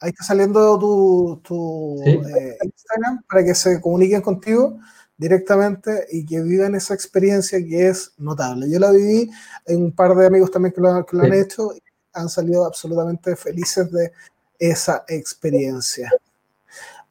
ahí 0.01 0.11
está 0.11 0.23
saliendo 0.23 0.77
tu, 0.77 1.41
tu 1.43 1.99
eh, 2.05 2.57
Instagram 2.63 3.23
para 3.27 3.43
que 3.43 3.55
se 3.55 3.81
comuniquen 3.81 4.21
contigo 4.21 4.77
directamente 5.21 6.07
y 6.11 6.25
que 6.25 6.41
vivan 6.41 6.73
esa 6.73 6.95
experiencia 6.95 7.59
que 7.59 7.89
es 7.89 8.11
notable. 8.17 8.67
Yo 8.67 8.79
la 8.79 8.89
viví, 8.89 9.29
hay 9.67 9.75
un 9.75 9.91
par 9.91 10.15
de 10.15 10.25
amigos 10.25 10.49
también 10.49 10.73
que 10.73 10.81
lo, 10.81 10.89
han 10.89 11.33
hecho 11.33 11.73
y 11.75 11.81
han 12.13 12.27
salido 12.27 12.65
absolutamente 12.65 13.35
felices 13.35 13.91
de 13.91 14.11
esa 14.57 15.05
experiencia. 15.07 16.09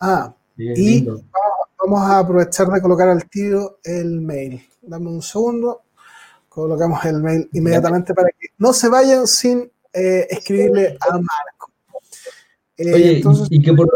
Ah, 0.00 0.34
y 0.56 1.06
vamos, 1.78 2.00
a 2.00 2.18
aprovechar 2.18 2.66
de 2.66 2.82
colocar 2.82 3.08
al 3.08 3.28
tiro 3.30 3.78
el 3.84 4.20
mail. 4.20 4.61
Dame 4.82 5.08
un 5.08 5.22
segundo, 5.22 5.82
colocamos 6.48 7.04
el 7.04 7.22
mail 7.22 7.48
inmediatamente 7.52 8.12
para 8.12 8.30
que 8.30 8.48
no 8.58 8.72
se 8.72 8.88
vayan 8.88 9.28
sin 9.28 9.70
eh, 9.92 10.26
escribirle 10.28 10.98
a 11.00 11.12
Marco. 11.12 11.70
Eh, 12.76 12.92
Oye, 12.92 13.22
y 13.50 13.62
que 13.62 13.72
por 13.72 13.88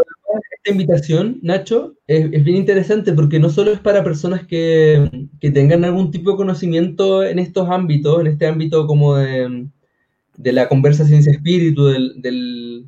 esta 0.57 0.71
invitación, 0.71 1.39
Nacho, 1.43 1.95
es, 2.07 2.31
bien 2.31 2.57
interesante 2.57 3.13
porque 3.13 3.39
no 3.39 3.51
solo 3.51 3.73
es 3.73 3.81
para 3.81 4.05
personas 4.05 4.47
que, 4.47 5.29
tengan 5.41 5.85
algún 5.85 6.11
tipo 6.11 6.33
de 6.33 6.37
conocimiento 6.37 7.23
en 7.25 7.39
estos 7.39 7.69
ámbitos, 7.69 8.21
en 8.21 8.27
este 8.29 8.47
ámbito 8.47 8.87
como 8.87 9.17
de, 9.17 9.69
la 10.39 10.69
conversa 10.69 11.05
ciencia-espíritu, 11.05 11.87
de 11.87 12.85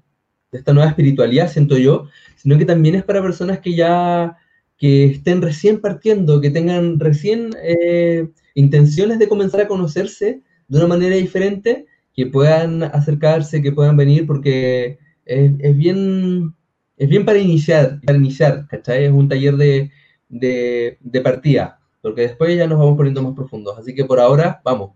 esta 0.52 0.72
nueva 0.72 0.90
espiritualidad, 0.90 1.50
siento 1.50 1.76
yo, 1.76 2.08
sino 2.36 2.58
que 2.58 2.64
también 2.64 2.94
es 2.94 3.04
para 3.04 3.22
personas 3.22 3.60
que 3.60 3.74
ya 3.74 4.36
que 4.78 5.06
estén 5.06 5.42
recién 5.42 5.80
partiendo, 5.80 6.40
que 6.40 6.50
tengan 6.50 7.00
recién 7.00 7.50
eh, 7.62 8.28
intenciones 8.54 9.18
de 9.18 9.28
comenzar 9.28 9.62
a 9.62 9.68
conocerse 9.68 10.42
de 10.68 10.78
una 10.78 10.86
manera 10.86 11.16
diferente, 11.16 11.86
que 12.14 12.26
puedan 12.26 12.82
acercarse, 12.82 13.62
que 13.62 13.72
puedan 13.72 13.96
venir, 13.96 14.26
porque 14.26 14.98
es, 15.24 15.76
bien, 15.76 16.54
es 16.96 17.08
bien 17.08 17.24
para 17.24 17.38
iniciar, 17.38 18.00
para 18.04 18.18
iniciar, 18.18 18.66
¿cachai? 18.68 19.04
Es 19.04 19.12
un 19.12 19.28
taller 19.28 19.56
de, 19.56 19.90
de, 20.28 21.20
partida, 21.20 21.80
porque 22.00 22.22
después 22.22 22.56
ya 22.56 22.66
nos 22.66 22.78
vamos 22.78 22.96
poniendo 22.96 23.22
más 23.22 23.34
profundos. 23.34 23.78
Así 23.78 23.94
que 23.94 24.04
por 24.04 24.18
ahora, 24.18 24.60
vamos. 24.64 24.92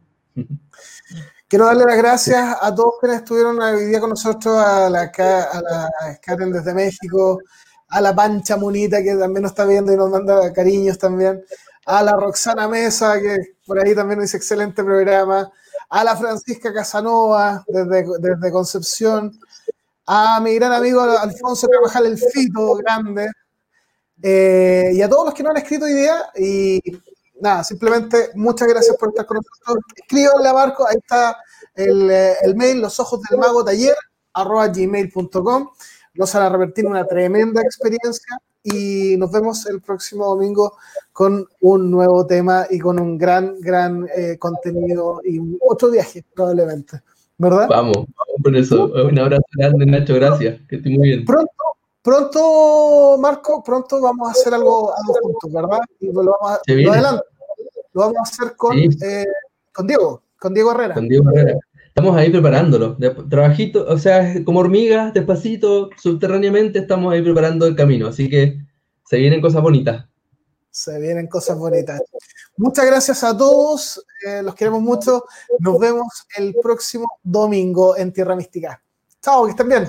Quiero 1.49 1.67
darle 1.67 1.85
las 1.85 1.97
gracias 1.97 2.57
a 2.61 2.75
todos 2.75 2.95
quienes 3.01 3.19
estuvieron 3.19 3.61
hoy 3.61 3.85
día 3.87 4.01
con 4.01 4.11
nosotros, 4.11 4.57
a 4.57 4.89
la, 4.89 5.03
a 5.03 6.17
Karen 6.23 6.53
desde 6.53 6.73
México, 6.73 7.41
a 7.89 8.01
la 8.01 8.15
Pancha 8.15 8.57
Munita 8.57 9.03
que 9.03 9.17
también 9.17 9.43
nos 9.43 9.53
está 9.53 9.65
viendo 9.65 9.93
y 9.93 9.97
nos 9.97 10.11
manda 10.11 10.53
cariños 10.53 10.97
también, 10.97 11.45
a 11.87 12.03
la 12.05 12.13
Roxana 12.13 12.69
Mesa 12.69 13.21
que 13.21 13.57
por 13.67 13.85
ahí 13.85 13.95
también 13.95 14.21
dice 14.21 14.37
excelente 14.37 14.85
programa, 14.85 15.51
a 15.89 16.05
la 16.05 16.17
Francisca 16.17 16.73
Casanova 16.73 17.65
desde, 17.67 18.05
desde 18.21 18.53
Concepción, 18.53 19.37
a 20.13 20.41
mi 20.41 20.57
gran 20.57 20.73
amigo 20.73 21.01
Alfonso 21.03 21.69
Carvajal 21.69 22.07
El 22.07 22.19
Fito, 22.19 22.75
grande, 22.75 23.31
eh, 24.21 24.91
y 24.93 25.03
a 25.03 25.09
todos 25.09 25.27
los 25.27 25.35
que 25.35 25.45
no 25.45 25.51
han 25.51 25.59
escrito 25.59 25.87
idea. 25.89 26.33
Y 26.37 26.81
nada, 27.41 27.63
simplemente 27.63 28.31
muchas 28.35 28.67
gracias 28.67 28.97
por 28.97 29.11
estar 29.11 29.25
con 29.25 29.37
nosotros. 29.37 29.85
Escríbanle 29.95 30.49
a 30.49 30.53
Marco, 30.53 30.85
ahí 30.85 30.97
está 30.97 31.37
el, 31.77 32.11
eh, 32.11 32.35
el 32.43 32.57
mail, 32.57 32.81
los 32.81 32.99
ojos 32.99 33.21
del 33.23 33.39
mago 33.39 33.65
taller, 33.65 33.95
arroba 34.33 34.67
gmail.com. 34.67 35.71
Nos 36.15 36.35
van 36.35 36.43
a 36.43 36.49
revertir 36.49 36.87
una 36.87 37.07
tremenda 37.07 37.63
experiencia 37.63 38.37
y 38.65 39.17
nos 39.17 39.31
vemos 39.31 39.65
el 39.67 39.81
próximo 39.81 40.27
domingo 40.27 40.77
con 41.13 41.47
un 41.61 41.89
nuevo 41.89 42.27
tema 42.27 42.67
y 42.69 42.81
con 42.81 42.99
un 42.99 43.17
gran, 43.17 43.61
gran 43.61 44.09
eh, 44.17 44.37
contenido 44.41 45.21
y 45.25 45.39
otro 45.61 45.89
viaje 45.89 46.25
probablemente. 46.35 47.01
¿Verdad? 47.41 47.67
Vamos, 47.69 47.97
vamos 47.97 48.37
con 48.45 48.55
eso. 48.55 48.93
Un 48.93 49.19
abrazo 49.19 49.43
grande, 49.53 49.87
Nacho, 49.87 50.15
gracias. 50.15 50.61
Que 50.69 50.77
esté 50.77 50.91
muy 50.91 51.09
bien. 51.09 51.25
Pronto, 51.25 51.51
pronto, 52.03 53.17
Marco, 53.19 53.63
pronto 53.65 54.01
vamos 54.01 54.29
a 54.29 54.33
hacer 54.33 54.53
algo, 54.53 54.93
juntos, 55.23 55.53
¿verdad? 55.53 55.81
Y 56.01 56.13
lo 56.13 56.37
vamos 56.39 56.53
a, 56.53 56.61
lo 56.67 56.93
adelante. 56.93 57.25
Lo 57.93 58.01
vamos 58.03 58.19
a 58.19 58.23
hacer 58.23 58.57
con, 58.57 58.79
eh, 58.79 59.27
con 59.73 59.87
Diego, 59.87 60.23
con 60.39 60.53
Diego 60.53 60.73
Herrera. 60.73 60.95
Con 60.95 61.09
Diego 61.09 61.31
Herrera. 61.31 61.59
Estamos 61.89 62.17
ahí 62.17 62.31
preparándolo. 62.31 62.97
trabajito, 63.29 63.87
o 63.89 63.99
sea, 63.99 64.45
como 64.45 64.61
hormigas, 64.61 65.13
despacito, 65.15 65.91
subterráneamente, 65.97 66.81
estamos 66.81 67.13
ahí 67.13 67.23
preparando 67.23 67.67
el 67.67 67.75
camino. 67.75 68.07
Así 68.09 68.29
que 68.29 68.59
se 69.07 69.17
vienen 69.17 69.41
cosas 69.41 69.63
bonitas. 69.63 70.10
Se 70.71 70.99
vienen 70.99 71.27
cosas 71.27 71.59
bonitas. 71.59 72.01
Muchas 72.57 72.87
gracias 72.87 73.25
a 73.25 73.37
todos, 73.37 74.05
eh, 74.27 74.43
los 74.43 74.55
queremos 74.55 74.81
mucho. 74.81 75.25
Nos 75.59 75.79
vemos 75.79 76.27
el 76.37 76.55
próximo 76.63 77.07
domingo 77.23 77.97
en 77.97 78.13
Tierra 78.13 78.37
Mística. 78.37 78.83
Chao, 79.21 79.45
que 79.45 79.51
estén 79.51 79.69
bien. 79.69 79.89